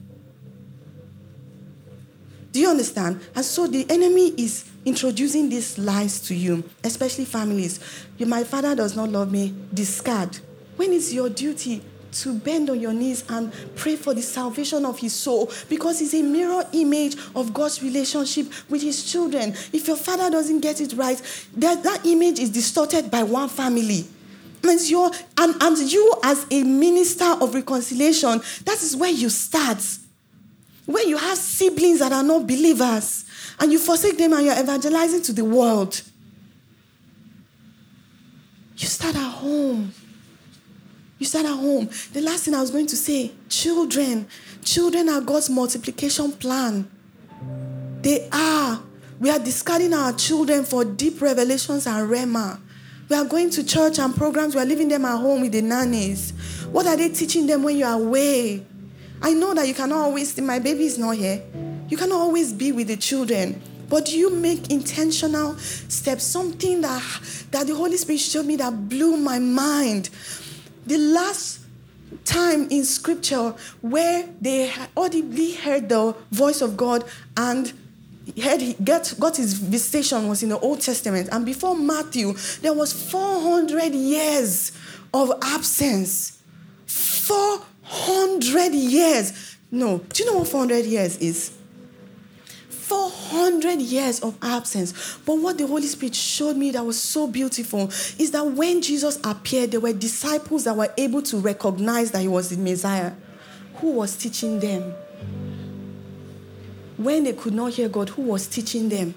Do 2.53 2.61
you 2.61 2.69
understand? 2.69 3.21
And 3.35 3.45
so 3.45 3.67
the 3.67 3.87
enemy 3.89 4.29
is 4.37 4.71
introducing 4.85 5.49
these 5.49 5.79
lies 5.79 6.21
to 6.29 6.35
you, 6.35 6.63
especially 6.85 7.25
families. 7.25 7.81
My 8.19 8.45
father 8.45 8.75
does 8.75 8.95
not 8.95 9.09
love 9.09 9.33
me, 9.33 9.55
discard. 9.73 10.39
When 10.77 10.93
is 10.93 11.15
your 11.15 11.31
duty 11.31 11.83
to 12.13 12.35
bend 12.35 12.71
on 12.71 12.81
your 12.81 12.93
knees 12.93 13.25
and 13.29 13.53
pray 13.75 13.97
for 13.97 14.15
the 14.15 14.23
salvation 14.23 14.85
of 14.85 14.99
his 14.99 15.15
soul 15.15 15.51
because 15.69 15.99
he's 15.99 16.15
a 16.15 16.23
mirror 16.23 16.65
image 16.73 17.17
of 17.35 17.53
God's 17.53 17.83
relationship 17.83 18.47
with 18.69 18.83
his 18.83 19.11
children. 19.11 19.51
If 19.73 19.87
your 19.87 19.97
father 19.97 20.31
doesn't 20.31 20.61
get 20.61 20.81
it 20.81 20.93
right, 20.95 21.21
that, 21.57 21.83
that 21.83 22.07
image 22.07 22.39
is 22.39 22.51
distorted 22.51 23.11
by 23.11 23.23
one 23.23 23.49
family. 23.49 24.07
And, 24.65 24.81
you 24.81 25.11
and, 25.39 25.63
and 25.63 25.79
you, 25.79 26.15
as 26.23 26.47
a 26.51 26.63
minister 26.63 27.25
of 27.41 27.55
reconciliation, 27.55 28.41
that 28.65 28.83
is 28.83 28.97
where 28.97 29.11
you 29.11 29.29
start. 29.29 29.83
Where 30.87 31.07
you 31.07 31.17
have 31.17 31.39
siblings 31.39 31.99
that 32.01 32.13
are 32.13 32.23
not 32.23 32.47
believers 32.47 33.25
and 33.59 33.73
you 33.73 33.79
forsake 33.79 34.19
them 34.19 34.33
and 34.33 34.45
you're 34.45 34.59
evangelizing 34.59 35.23
to 35.23 35.33
the 35.33 35.45
world. 35.45 36.03
You 38.77 38.89
start 38.89 39.15
at 39.17 39.31
home. 39.31 39.93
You 41.23 41.27
start 41.27 41.47
at 41.47 41.55
home. 41.55 41.89
The 42.13 42.21
last 42.21 42.43
thing 42.47 42.53
I 42.53 42.61
was 42.61 42.73
going 42.73 42.89
to 42.89 42.97
say 42.97 43.31
children. 43.49 44.27
Children 44.65 45.09
are 45.09 45.21
God's 45.21 45.49
multiplication 45.51 46.33
plan. 46.33 46.91
They 48.01 48.29
are. 48.33 48.83
We 49.21 49.31
are 49.31 49.39
discarding 49.39 49.95
our 49.95 50.13
children 50.15 50.65
for 50.65 50.85
deep 50.85 51.23
revelations 51.23 51.87
and 51.87 52.11
rhema. 52.11 52.59
We 53.09 53.15
are 53.15 53.25
going 53.25 53.51
to 53.51 53.63
church 53.63 54.01
and 54.01 54.17
programs. 54.17 54.57
We 54.57 54.63
are 54.63 54.65
leaving 54.65 54.89
them 54.89 55.05
at 55.05 55.17
home 55.17 55.43
with 55.43 55.53
the 55.53 55.63
nannies. 55.63 56.33
What 56.73 56.89
are 56.89 56.97
they 56.97 57.11
teaching 57.11 57.47
them 57.47 57.63
when 57.63 57.77
you 57.77 57.85
are 57.85 58.01
away? 58.01 58.67
I 59.23 59.33
know 59.33 59.55
that 59.55 59.69
you 59.69 59.75
cannot 59.75 59.99
always, 59.99 60.37
my 60.41 60.59
baby 60.59 60.87
is 60.87 60.99
not 60.99 61.15
here. 61.15 61.41
You 61.89 61.97
cannot 61.97 62.19
always 62.19 62.53
be 62.53 62.73
with 62.73 62.89
the 62.89 62.97
children. 62.97 63.63
But 63.89 64.11
you 64.11 64.31
make 64.31 64.71
intentional 64.71 65.59
steps? 65.59 66.25
Something 66.25 66.81
that, 66.81 67.47
that 67.51 67.67
the 67.67 67.75
Holy 67.77 67.99
Spirit 67.99 68.21
showed 68.21 68.47
me 68.47 68.57
that 68.57 68.89
blew 68.89 69.19
my 69.19 69.39
mind. 69.39 70.09
The 70.87 70.99
last 70.99 71.61
time 72.25 72.69
in 72.71 72.85
scripture 72.85 73.55
where 73.81 74.29
they 74.41 74.73
audibly 74.97 75.53
heard 75.53 75.89
the 75.89 76.15
voice 76.31 76.61
of 76.61 76.77
God 76.77 77.05
and 77.37 77.73
heard 78.41 78.61
he 78.61 78.75
got, 78.75 79.13
got 79.19 79.37
his 79.37 79.55
visitation 79.55 80.29
was 80.29 80.43
in 80.43 80.51
the 80.51 80.59
Old 80.59 80.81
Testament. 80.81 81.29
And 81.33 81.45
before 81.45 81.77
Matthew, 81.77 82.35
there 82.61 82.73
was 82.73 82.93
400 82.93 83.95
years 83.95 84.73
of 85.13 85.33
absence. 85.43 86.39
400 86.87 88.75
years. 88.75 89.57
No, 89.71 89.99
do 89.99 90.23
you 90.23 90.31
know 90.31 90.39
what 90.39 90.49
400 90.49 90.85
years 90.85 91.17
is? 91.19 91.53
400 92.93 93.81
years 93.81 94.21
of 94.21 94.37
absence. 94.43 95.17
But 95.25 95.37
what 95.37 95.57
the 95.57 95.67
Holy 95.67 95.87
Spirit 95.87 96.15
showed 96.15 96.57
me 96.57 96.71
that 96.73 96.85
was 96.85 97.01
so 97.01 97.27
beautiful 97.27 97.89
is 98.19 98.33
that 98.33 98.43
when 98.43 98.83
Jesus 98.83 99.19
appeared, 99.25 99.71
there 99.71 99.81
were 99.81 99.95
disciples 99.95 100.65
that 100.65 100.77
were 100.77 100.93
able 100.99 101.23
to 101.23 101.39
recognize 101.39 102.11
that 102.11 102.21
he 102.21 102.29
was 102.29 102.51
the 102.51 102.59
Messiah. 102.59 103.13
Who 103.77 103.93
was 103.93 104.15
teaching 104.17 104.61
them? 104.61 104.95
When 106.99 107.25
they 107.25 107.33
could 107.33 107.55
not 107.55 107.73
hear 107.73 107.89
God, 107.89 108.11
who 108.11 108.23
was 108.23 108.47
teaching 108.47 108.91
them? 108.91 109.15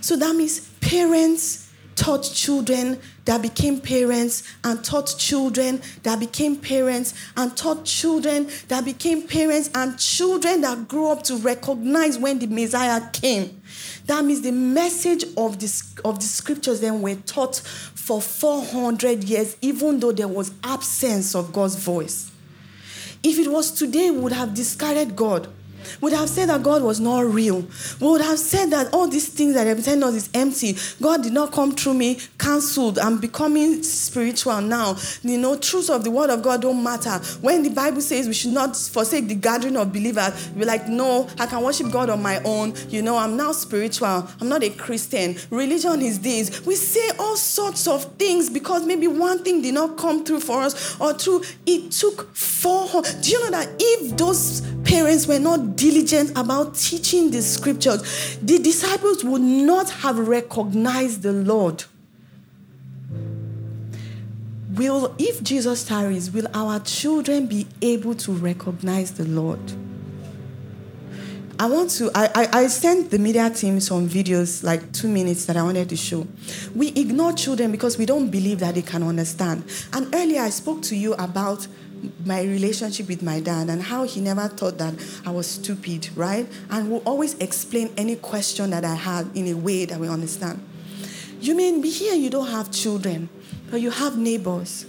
So 0.00 0.16
that 0.16 0.36
means 0.36 0.60
parents 0.80 1.71
taught 1.96 2.22
children 2.22 2.98
that 3.24 3.42
became 3.42 3.80
parents 3.80 4.42
and 4.64 4.84
taught 4.84 5.14
children 5.18 5.80
that 6.02 6.18
became 6.18 6.56
parents 6.56 7.14
and 7.36 7.56
taught 7.56 7.84
children 7.84 8.48
that 8.68 8.84
became 8.84 9.26
parents 9.26 9.70
and 9.74 9.98
children 9.98 10.60
that 10.62 10.88
grew 10.88 11.10
up 11.10 11.22
to 11.22 11.36
recognize 11.36 12.18
when 12.18 12.38
the 12.38 12.46
Messiah 12.46 13.00
came. 13.12 13.60
That 14.06 14.24
means 14.24 14.42
the 14.42 14.52
message 14.52 15.24
of 15.36 15.58
the, 15.58 15.82
of 16.04 16.18
the 16.18 16.26
scriptures 16.26 16.80
then 16.80 17.02
were 17.02 17.14
taught 17.14 17.56
for 17.56 18.20
400 18.20 19.24
years, 19.24 19.56
even 19.60 20.00
though 20.00 20.12
there 20.12 20.28
was 20.28 20.50
absence 20.64 21.34
of 21.34 21.52
God's 21.52 21.76
voice. 21.76 22.30
If 23.22 23.38
it 23.38 23.48
was 23.50 23.70
today, 23.70 24.10
we 24.10 24.18
would 24.18 24.32
have 24.32 24.54
discarded 24.54 25.14
God 25.14 25.48
would 26.00 26.12
have 26.12 26.28
said 26.28 26.48
that 26.48 26.62
God 26.62 26.82
was 26.82 27.00
not 27.00 27.26
real. 27.26 27.60
We 28.00 28.06
would 28.06 28.20
have 28.20 28.38
said 28.38 28.70
that 28.70 28.92
all 28.92 29.08
these 29.08 29.28
things 29.28 29.54
that 29.54 29.66
have 29.66 29.82
telling 29.84 30.02
us 30.02 30.14
is 30.14 30.30
empty. 30.34 30.76
God 31.02 31.22
did 31.22 31.32
not 31.32 31.52
come 31.52 31.72
through 31.72 31.94
me, 31.94 32.18
cancelled. 32.38 32.98
I'm 32.98 33.18
becoming 33.18 33.82
spiritual 33.82 34.60
now. 34.60 34.96
You 35.22 35.38
know, 35.38 35.56
truths 35.56 35.90
of 35.90 36.04
the 36.04 36.10
word 36.10 36.30
of 36.30 36.42
God 36.42 36.62
don't 36.62 36.82
matter. 36.82 37.18
When 37.40 37.62
the 37.62 37.70
Bible 37.70 38.00
says 38.00 38.26
we 38.26 38.34
should 38.34 38.52
not 38.52 38.76
forsake 38.76 39.28
the 39.28 39.34
gathering 39.34 39.76
of 39.76 39.92
believers, 39.92 40.50
we're 40.54 40.66
like, 40.66 40.88
no, 40.88 41.28
I 41.38 41.46
can 41.46 41.62
worship 41.62 41.90
God 41.90 42.10
on 42.10 42.22
my 42.22 42.42
own. 42.44 42.74
You 42.88 43.02
know, 43.02 43.16
I'm 43.16 43.36
now 43.36 43.52
spiritual. 43.52 44.28
I'm 44.40 44.48
not 44.48 44.62
a 44.62 44.70
Christian. 44.70 45.36
Religion 45.50 46.02
is 46.02 46.20
this. 46.20 46.64
We 46.64 46.74
say 46.76 47.10
all 47.18 47.36
sorts 47.36 47.86
of 47.86 48.04
things 48.16 48.48
because 48.50 48.86
maybe 48.86 49.06
one 49.06 49.42
thing 49.42 49.62
did 49.62 49.74
not 49.74 49.96
come 49.96 50.24
through 50.24 50.40
for 50.40 50.62
us 50.62 51.00
or 51.00 51.14
through 51.14 51.42
it 51.66 51.92
took 51.92 52.34
four. 52.34 53.02
Do 53.02 53.30
you 53.30 53.44
know 53.44 53.50
that 53.50 53.68
if 53.78 54.16
those 54.16 54.60
parents 54.84 55.26
were 55.26 55.38
not 55.38 55.71
diligent 55.76 56.30
about 56.36 56.74
teaching 56.74 57.30
the 57.30 57.42
scriptures, 57.42 58.38
the 58.42 58.58
disciples 58.58 59.24
would 59.24 59.42
not 59.42 59.90
have 59.90 60.18
recognized 60.28 61.22
the 61.22 61.32
Lord. 61.32 61.84
Will, 64.74 65.14
if 65.18 65.42
Jesus 65.42 65.84
tarries, 65.84 66.30
will 66.30 66.46
our 66.54 66.80
children 66.80 67.46
be 67.46 67.66
able 67.82 68.14
to 68.14 68.32
recognize 68.32 69.12
the 69.12 69.24
Lord? 69.24 69.60
I 71.58 71.66
want 71.66 71.90
to, 71.90 72.10
I, 72.14 72.28
I, 72.34 72.48
I, 72.60 72.66
sent 72.66 73.10
the 73.10 73.18
media 73.18 73.48
team 73.50 73.78
some 73.78 74.08
videos, 74.08 74.64
like 74.64 74.92
two 74.92 75.06
minutes, 75.08 75.44
that 75.44 75.56
I 75.56 75.62
wanted 75.62 75.88
to 75.90 75.96
show. 75.96 76.26
We 76.74 76.88
ignore 76.88 77.34
children 77.34 77.70
because 77.70 77.98
we 77.98 78.06
don't 78.06 78.30
believe 78.30 78.58
that 78.60 78.74
they 78.74 78.82
can 78.82 79.02
understand. 79.02 79.62
And 79.92 80.12
earlier 80.14 80.40
I 80.40 80.50
spoke 80.50 80.82
to 80.82 80.96
you 80.96 81.14
about 81.14 81.68
my 82.24 82.42
relationship 82.42 83.08
with 83.08 83.22
my 83.22 83.40
dad 83.40 83.68
and 83.68 83.82
how 83.82 84.04
he 84.04 84.20
never 84.20 84.48
thought 84.48 84.78
that 84.78 84.94
I 85.24 85.30
was 85.30 85.46
stupid, 85.46 86.08
right? 86.16 86.46
And 86.70 86.90
will 86.90 87.02
always 87.04 87.34
explain 87.38 87.92
any 87.96 88.16
question 88.16 88.70
that 88.70 88.84
I 88.84 88.94
had 88.94 89.36
in 89.36 89.48
a 89.48 89.54
way 89.54 89.84
that 89.84 89.98
we 89.98 90.08
understand. 90.08 90.64
You 91.40 91.54
mean 91.54 91.82
here 91.82 92.14
you 92.14 92.30
don't 92.30 92.48
have 92.48 92.70
children, 92.70 93.28
but 93.70 93.80
you 93.80 93.90
have 93.90 94.16
neighbors. 94.16 94.86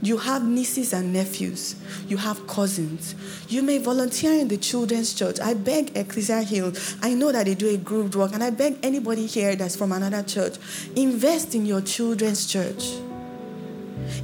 You 0.00 0.16
have 0.16 0.44
nieces 0.44 0.92
and 0.92 1.12
nephews. 1.12 1.76
You 2.08 2.16
have 2.16 2.46
cousins. 2.48 3.14
You 3.48 3.62
may 3.62 3.78
volunteer 3.78 4.32
in 4.32 4.48
the 4.48 4.56
children's 4.56 5.14
church. 5.14 5.38
I 5.38 5.54
beg 5.54 5.96
Ecclesia 5.96 6.42
Hill. 6.42 6.72
I 7.02 7.14
know 7.14 7.30
that 7.30 7.46
they 7.46 7.54
do 7.54 7.68
a 7.68 7.76
group 7.76 8.16
work, 8.16 8.32
and 8.34 8.42
I 8.42 8.50
beg 8.50 8.78
anybody 8.82 9.26
here 9.26 9.54
that's 9.54 9.76
from 9.76 9.92
another 9.92 10.24
church, 10.24 10.56
invest 10.96 11.54
in 11.54 11.66
your 11.66 11.82
children's 11.82 12.46
church 12.46 12.94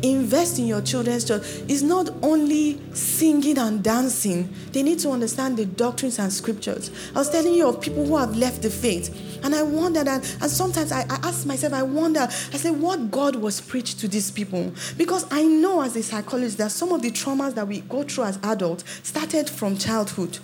invest 0.02 0.58
in 0.58 0.66
your 0.66 0.80
children's 0.80 1.24
church 1.24 1.42
is 1.68 1.82
not 1.82 2.10
only 2.22 2.80
singing 2.94 3.58
and 3.58 3.82
dancing, 3.82 4.52
they 4.72 4.82
need 4.82 4.98
to 5.00 5.10
understand 5.10 5.56
the 5.56 5.66
doctrines 5.66 6.18
and 6.18 6.32
scriptures. 6.32 6.90
I 7.14 7.18
was 7.18 7.30
telling 7.30 7.54
you 7.54 7.68
of 7.68 7.80
people 7.80 8.04
who 8.04 8.16
have 8.16 8.36
left 8.36 8.62
the 8.62 8.70
faith, 8.70 9.40
and 9.42 9.54
I 9.54 9.62
wonder 9.62 10.04
that, 10.04 10.36
and 10.40 10.50
sometimes 10.50 10.92
I, 10.92 11.00
I 11.02 11.18
ask 11.22 11.46
myself, 11.46 11.72
I 11.72 11.82
wonder, 11.82 12.20
I 12.20 12.56
say, 12.56 12.70
what 12.70 13.10
God 13.10 13.36
was 13.36 13.60
preached 13.60 14.00
to 14.00 14.08
these 14.08 14.30
people? 14.30 14.72
Because 14.96 15.26
I 15.30 15.42
know 15.42 15.82
as 15.82 15.96
a 15.96 16.02
psychologist 16.02 16.58
that 16.58 16.70
some 16.70 16.92
of 16.92 17.02
the 17.02 17.10
traumas 17.10 17.54
that 17.54 17.66
we 17.66 17.80
go 17.80 18.02
through 18.02 18.24
as 18.24 18.38
adults 18.42 18.84
started 19.02 19.48
from 19.48 19.76
childhood. 19.76 20.38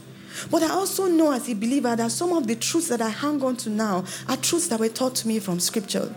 But 0.50 0.62
I 0.62 0.70
also 0.70 1.06
know 1.06 1.32
as 1.32 1.48
a 1.48 1.54
believer 1.54 1.94
that 1.94 2.10
some 2.10 2.32
of 2.32 2.46
the 2.46 2.56
truths 2.56 2.88
that 2.88 3.00
I 3.00 3.08
hang 3.08 3.42
on 3.42 3.56
to 3.58 3.70
now 3.70 4.04
are 4.28 4.36
truths 4.36 4.68
that 4.68 4.80
were 4.80 4.88
taught 4.88 5.14
to 5.16 5.28
me 5.28 5.38
from 5.38 5.60
scripture. 5.60 6.12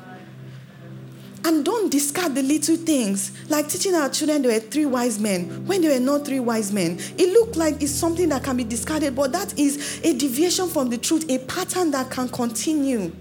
And 1.47 1.63
don't 1.63 1.89
discard 1.89 2.35
the 2.35 2.43
little 2.43 2.75
things. 2.75 3.31
Like 3.49 3.69
teaching 3.69 3.95
our 3.95 4.09
children 4.09 4.41
there 4.41 4.51
were 4.51 4.59
three 4.59 4.85
wise 4.85 5.17
men 5.17 5.65
when 5.65 5.81
there 5.81 5.93
were 5.97 6.05
not 6.05 6.25
three 6.25 6.41
wise 6.41 6.73
men. 6.73 6.99
It 7.17 7.31
looked 7.31 7.55
like 7.55 7.81
it's 7.81 7.93
something 7.93 8.27
that 8.27 8.43
can 8.43 8.57
be 8.57 8.65
discarded, 8.65 9.15
but 9.15 9.31
that 9.31 9.57
is 9.57 10.01
a 10.03 10.11
deviation 10.11 10.67
from 10.67 10.89
the 10.89 10.97
truth, 10.97 11.25
a 11.31 11.37
pattern 11.37 11.91
that 11.91 12.11
can 12.11 12.27
continue. 12.27 13.13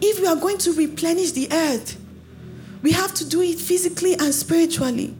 If 0.00 0.18
we 0.18 0.26
are 0.26 0.36
going 0.36 0.56
to 0.56 0.72
replenish 0.72 1.32
the 1.32 1.52
earth, 1.52 2.00
we 2.80 2.92
have 2.92 3.12
to 3.12 3.28
do 3.28 3.42
it 3.42 3.58
physically 3.58 4.14
and 4.14 4.34
spiritually. 4.34 5.14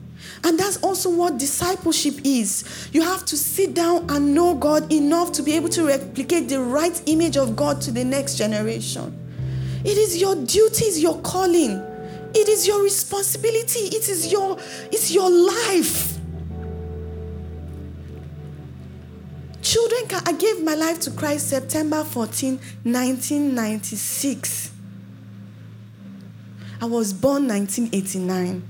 And 0.44 0.58
that's 0.58 0.78
also 0.78 1.10
what 1.10 1.36
discipleship 1.36 2.14
is. 2.24 2.88
You 2.94 3.02
have 3.02 3.26
to 3.26 3.36
sit 3.36 3.74
down 3.74 4.08
and 4.08 4.34
know 4.34 4.54
God 4.54 4.90
enough 4.90 5.32
to 5.32 5.42
be 5.42 5.56
able 5.56 5.68
to 5.70 5.88
replicate 5.88 6.48
the 6.48 6.60
right 6.60 6.98
image 7.04 7.36
of 7.36 7.54
God 7.54 7.82
to 7.82 7.90
the 7.90 8.02
next 8.02 8.36
generation. 8.36 9.25
It 9.86 9.98
is 9.98 10.20
your 10.20 10.34
duty, 10.34 10.86
your 11.00 11.20
calling. 11.20 11.70
It 12.34 12.48
is 12.48 12.66
your 12.66 12.82
responsibility. 12.82 13.84
It 13.84 14.08
is 14.08 14.32
your 14.32 14.58
it's 14.90 15.12
your 15.12 15.30
life. 15.30 16.18
Children 19.62 20.00
I 20.26 20.32
gave 20.32 20.64
my 20.64 20.74
life 20.74 20.98
to 21.02 21.12
Christ 21.12 21.48
September 21.48 22.02
14, 22.02 22.56
1996. 22.82 24.72
I 26.80 26.84
was 26.86 27.12
born 27.12 27.46
1989. 27.46 28.68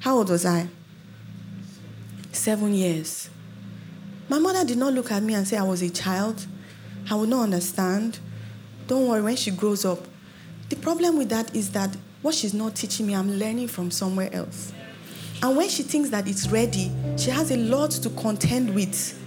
How 0.00 0.16
old 0.16 0.30
was 0.30 0.46
I? 0.46 0.68
Seven 2.32 2.72
years. 2.72 3.28
My 4.30 4.38
mother 4.38 4.64
did 4.64 4.78
not 4.78 4.94
look 4.94 5.12
at 5.12 5.22
me 5.22 5.34
and 5.34 5.46
say 5.46 5.58
I 5.58 5.62
was 5.62 5.82
a 5.82 5.90
child. 5.90 6.46
I 7.10 7.16
would 7.16 7.28
not 7.28 7.42
understand. 7.42 8.18
Don't 8.86 9.06
worry, 9.06 9.20
when 9.20 9.36
she 9.36 9.50
grows 9.50 9.84
up, 9.84 10.07
the 10.68 10.76
problem 10.76 11.18
with 11.18 11.28
that 11.30 11.54
is 11.54 11.72
that 11.72 11.96
what 12.22 12.34
she's 12.34 12.54
not 12.54 12.74
teaching 12.74 13.06
me, 13.06 13.14
I'm 13.14 13.38
learning 13.38 13.68
from 13.68 13.90
somewhere 13.90 14.28
else. 14.32 14.72
And 15.42 15.56
when 15.56 15.68
she 15.68 15.82
thinks 15.82 16.10
that 16.10 16.26
it's 16.26 16.48
ready, 16.48 16.90
she 17.16 17.30
has 17.30 17.50
a 17.50 17.56
lot 17.56 17.92
to 17.92 18.10
contend 18.10 18.74
with 18.74 19.18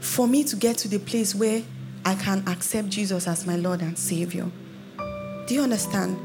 for 0.00 0.26
me 0.26 0.42
to 0.44 0.56
get 0.56 0.78
to 0.78 0.88
the 0.88 0.98
place 0.98 1.34
where 1.34 1.62
I 2.04 2.14
can 2.14 2.46
accept 2.48 2.88
Jesus 2.88 3.28
as 3.28 3.46
my 3.46 3.56
Lord 3.56 3.82
and 3.82 3.98
Savior. 3.98 4.46
Do 5.46 5.54
you 5.54 5.62
understand? 5.62 6.18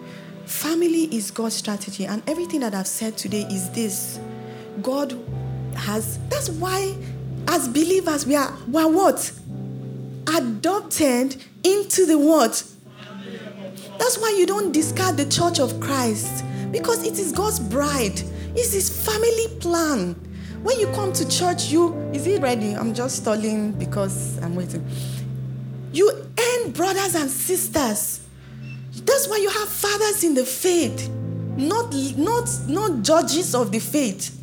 Family 0.46 1.14
is 1.16 1.32
God's 1.32 1.56
strategy, 1.56 2.06
and 2.06 2.22
everything 2.28 2.62
that 2.62 2.76
I've 2.76 2.88
said 2.88 3.18
today 3.18 3.44
is 3.44 3.70
this 3.72 4.20
God 4.82 5.18
has, 5.76 6.20
that's 6.30 6.50
why 6.50 6.96
as 7.48 7.68
believers, 7.68 8.26
we 8.26 8.36
are, 8.36 8.54
we 8.68 8.82
are 8.82 8.90
what? 8.90 9.32
Adopted 10.28 11.44
into 11.64 12.06
the 12.06 12.18
what? 12.18 12.64
That's 14.04 14.18
why 14.18 14.36
you 14.38 14.45
don't 14.45 14.74
discard 14.74 15.16
the 15.16 15.24
church 15.24 15.62
of 15.62 15.80
Christ 15.80 16.43
because 16.72 17.08
it 17.08 17.18
is 17.18 17.32
God's 17.32 17.58
bride. 17.58 18.22
It's 18.54 18.74
his 18.74 18.89
family 18.89 19.47
plan. 19.62 20.16
When 20.62 20.78
you 20.78 20.88
come 20.88 21.14
to 21.14 21.30
church, 21.30 21.68
you 21.72 21.93
is 22.12 22.28
it 22.28 22.41
ready? 22.41 22.74
I'm 22.74 22.93
just 22.93 23.22
stalling 23.22 23.72
because 23.72 24.38
I'm 24.39 24.56
waiting. 24.56 24.86
You 25.93 26.12
earn 26.38 26.72
brothers 26.72 27.16
and 27.16 27.32
sisters. 27.32 28.28
That's 29.06 29.30
why 29.30 29.38
you 29.38 29.49
have 29.49 29.70
fathers 29.70 30.26
in 30.26 30.34
the 30.34 30.43
faith, 30.43 31.10
not 31.56 31.95
not 32.18 32.49
not 32.68 33.04
judges 33.04 33.56
of 33.56 33.72
the 33.72 33.80
faith. 33.80 34.38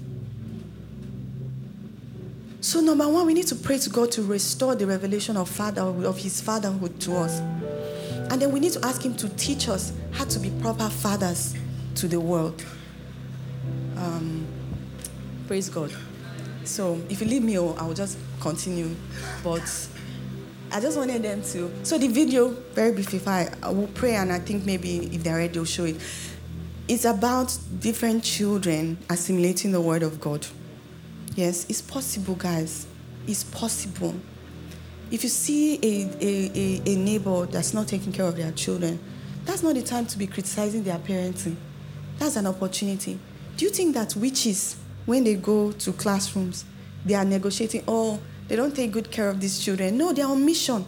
So 2.62 2.80
number 2.80 3.06
one, 3.06 3.26
we 3.26 3.34
need 3.34 3.46
to 3.48 3.56
pray 3.56 3.76
to 3.76 3.90
God 3.90 4.10
to 4.12 4.22
restore 4.22 4.74
the 4.74 4.86
revelation 4.86 5.36
of 5.36 5.50
father 5.50 5.82
of 5.82 6.16
His 6.16 6.40
fatherhood 6.40 6.98
to 7.00 7.16
us, 7.16 7.40
and 8.30 8.40
then 8.40 8.52
we 8.52 8.60
need 8.60 8.72
to 8.72 8.84
ask 8.84 9.02
Him 9.02 9.14
to 9.16 9.28
teach 9.30 9.68
us 9.68 9.92
how 10.12 10.24
to 10.24 10.38
be 10.38 10.50
proper 10.62 10.88
fathers 10.88 11.54
to 11.96 12.08
the 12.08 12.20
world. 12.20 12.64
Um, 13.96 14.46
praise 15.46 15.68
God. 15.68 15.92
So 16.64 17.00
if 17.08 17.20
you 17.20 17.26
leave 17.26 17.42
me, 17.42 17.58
oh, 17.58 17.74
I 17.78 17.84
will 17.86 17.94
just 17.94 18.18
continue. 18.40 18.94
But 19.42 19.88
I 20.70 20.80
just 20.80 20.96
wanted 20.96 21.22
them 21.22 21.42
to. 21.42 21.70
So 21.82 21.98
the 21.98 22.06
video, 22.06 22.50
very 22.72 22.92
briefly, 22.92 23.20
I, 23.26 23.48
I 23.62 23.70
will 23.70 23.88
pray, 23.88 24.14
and 24.14 24.32
I 24.32 24.38
think 24.38 24.64
maybe 24.64 25.06
if 25.12 25.24
they're 25.24 25.36
ready, 25.36 25.52
they'll 25.52 25.64
show 25.64 25.84
it. 25.84 25.96
It's 26.86 27.04
about 27.04 27.56
different 27.80 28.22
children 28.22 28.98
assimilating 29.08 29.72
the 29.72 29.80
word 29.80 30.02
of 30.04 30.20
God. 30.20 30.46
Yes, 31.34 31.66
it's 31.68 31.82
possible, 31.82 32.34
guys. 32.34 32.86
It's 33.26 33.44
possible. 33.44 34.14
If 35.10 35.24
you 35.24 35.28
see 35.28 35.74
a, 35.82 36.24
a, 36.24 36.50
a, 36.54 36.92
a 36.92 36.96
neighbor 36.96 37.46
that's 37.46 37.74
not 37.74 37.88
taking 37.88 38.12
care 38.12 38.26
of 38.26 38.36
their 38.36 38.52
children, 38.52 39.00
that's 39.44 39.62
not 39.62 39.74
the 39.74 39.82
time 39.82 40.06
to 40.06 40.18
be 40.18 40.26
criticizing 40.26 40.84
their 40.84 40.98
parenting. 40.98 41.56
That's 42.18 42.36
an 42.36 42.46
opportunity. 42.46 43.18
Do 43.56 43.64
you 43.64 43.70
think 43.72 43.94
that 43.94 44.14
witches, 44.14 44.76
when 45.06 45.24
they 45.24 45.34
go 45.34 45.72
to 45.72 45.92
classrooms, 45.92 46.64
they 47.04 47.14
are 47.14 47.24
negotiating, 47.24 47.82
oh, 47.88 48.20
they 48.46 48.54
don't 48.54 48.74
take 48.74 48.92
good 48.92 49.10
care 49.10 49.28
of 49.28 49.40
these 49.40 49.58
children? 49.58 49.98
No, 49.98 50.12
they 50.12 50.22
are 50.22 50.30
on 50.30 50.44
mission. 50.44 50.84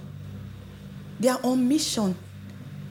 They 1.18 1.28
are 1.28 1.40
on 1.42 1.66
mission. 1.66 2.14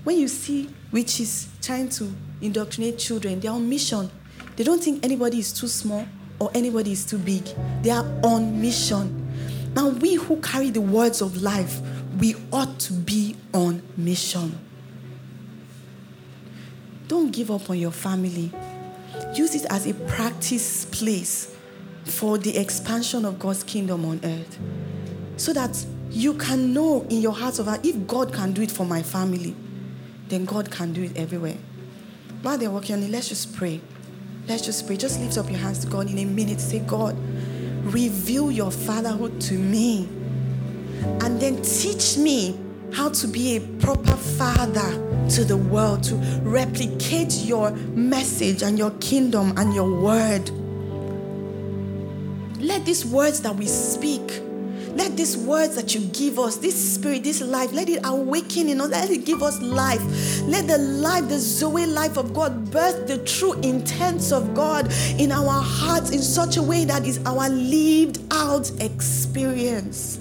When 0.04 0.18
you 0.20 0.28
see 0.28 0.70
witches 0.92 1.48
trying 1.62 1.90
to 1.90 2.12
indoctrinate 2.42 2.98
children, 2.98 3.40
they 3.40 3.48
are 3.48 3.56
on 3.56 3.70
mission. 3.70 4.10
They 4.58 4.64
don't 4.64 4.84
think 4.84 5.06
anybody 5.06 5.40
is 5.40 5.54
too 5.54 5.68
small 5.68 6.06
or 6.40 6.52
anybody 6.54 6.92
is 6.92 7.06
too 7.06 7.20
big. 7.20 7.44
They 7.84 7.92
are 7.92 8.06
on 8.24 8.60
mission. 8.60 9.21
Now, 9.74 9.90
we 9.90 10.16
who 10.16 10.38
carry 10.42 10.70
the 10.70 10.82
words 10.82 11.22
of 11.22 11.42
life, 11.42 11.80
we 12.20 12.36
ought 12.52 12.80
to 12.82 12.94
be 12.94 13.36
on 13.54 13.82
mission. 13.96 14.60
Don't 17.08 17.32
give 17.32 17.52
up 17.52 17.70
on 17.70 17.78
your 17.78 17.92
family. 17.92 18.52
Use 19.34 19.56
it 19.56 19.66
as 19.70 19.88
a 19.88 19.94
practice 19.94 20.86
place 20.86 21.56
for 22.04 22.38
the 22.38 22.58
expansion 22.58 23.26
of 23.26 23.40
God's 23.40 23.64
kingdom 23.64 24.06
on 24.06 24.20
earth. 24.24 24.60
So 25.38 25.54
that 25.54 25.86
you 26.10 26.34
can 26.34 26.74
know 26.74 27.06
in 27.10 27.22
your 27.22 27.34
heart 27.34 27.60
of 27.60 27.68
heart, 27.68 27.86
if 27.86 28.08
God 28.08 28.34
can 28.34 28.52
do 28.52 28.62
it 28.62 28.72
for 28.72 28.86
my 28.86 29.02
family, 29.02 29.56
then 30.28 30.46
God 30.46 30.70
can 30.70 30.94
do 30.94 31.04
it 31.04 31.16
everywhere. 31.18 31.58
While 32.42 32.58
they're 32.58 32.72
working 32.72 32.96
on 32.96 33.04
it, 33.04 33.10
let's 33.10 33.30
just 33.30 33.56
pray. 33.56 33.82
Let's 34.48 34.66
just 34.66 34.88
pray. 34.88 34.98
Just 34.98 35.20
lift 35.20 35.38
up 35.38 35.50
your 35.50 35.60
hands 35.60 35.80
to 35.80 35.88
God 35.88 36.10
in 36.10 36.18
a 36.18 36.26
minute. 36.26 36.60
Say, 36.60 36.80
God, 36.80 37.16
reveal 37.84 38.52
your 38.52 38.72
fatherhood 38.72 39.40
to 39.42 39.54
me. 39.54 40.08
And 41.22 41.40
then 41.40 41.62
teach 41.62 42.18
me 42.18 42.60
how 42.94 43.10
to 43.10 43.28
be 43.28 43.58
a 43.58 43.62
proper 43.80 44.16
father 44.16 44.92
to 45.30 45.44
the 45.44 45.58
world, 45.58 46.04
to 46.04 46.16
replicate 46.44 47.34
your 47.46 47.72
message 47.72 48.64
and 48.64 48.78
your 48.78 48.92
kingdom 49.00 49.54
and 49.58 49.74
your 49.74 50.02
word. 50.02 50.50
Let 52.60 52.86
these 52.86 53.06
words 53.06 53.42
that 53.42 53.56
we 53.56 53.66
speak, 53.66 54.42
let 54.96 55.16
these 55.16 55.38
words 55.38 55.76
that 55.76 55.96
you 55.96 56.02
give 56.08 56.40
us, 56.40 56.58
this 56.58 56.96
spirit, 56.96 57.24
this 57.24 57.42
life, 57.42 57.72
let 57.74 57.90
it 57.90 58.02
awaken 58.04 58.70
in 58.70 58.82
us, 58.82 58.90
let 58.90 59.10
it 59.10 59.26
give 59.26 59.42
us 59.42 59.62
life. 59.62 60.02
Let 60.44 60.68
the 60.68 60.78
life, 60.78 61.28
the 61.30 61.40
Zoe 61.40 61.86
life 61.86 62.18
of 62.18 62.34
God, 62.34 62.72
birth 62.72 63.08
the 63.08 63.20
true 63.20 63.54
intents 63.62 64.32
of 64.32 64.54
God 64.54 64.92
in 65.18 65.32
our 65.32 65.62
hearts 65.62 66.12
in 66.12 66.20
such 66.20 66.58
a 66.58 66.62
way 66.64 66.86
that 66.86 67.06
is 67.06 67.20
our 67.26 67.50
lived 67.50 68.20
out 68.32 68.72
experience. 68.82 70.20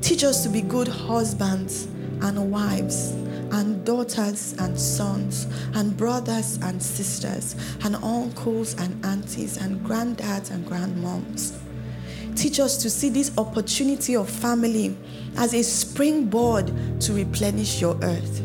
Teach 0.00 0.24
us 0.24 0.42
to 0.42 0.48
be 0.48 0.62
good 0.62 0.88
husbands 0.88 1.84
and 2.20 2.50
wives 2.50 3.10
and 3.52 3.84
daughters 3.84 4.54
and 4.58 4.78
sons 4.78 5.46
and 5.74 5.96
brothers 5.96 6.58
and 6.62 6.82
sisters 6.82 7.54
and 7.84 7.96
uncles 7.96 8.74
and 8.74 9.04
aunties 9.04 9.58
and 9.58 9.80
granddads 9.86 10.50
and 10.50 10.66
grandmoms. 10.66 11.61
Teach 12.36 12.60
us 12.60 12.76
to 12.78 12.90
see 12.90 13.10
this 13.10 13.36
opportunity 13.38 14.16
of 14.16 14.28
family 14.28 14.96
as 15.36 15.54
a 15.54 15.62
springboard 15.62 16.72
to 17.00 17.12
replenish 17.12 17.80
your 17.80 17.96
earth. 18.02 18.42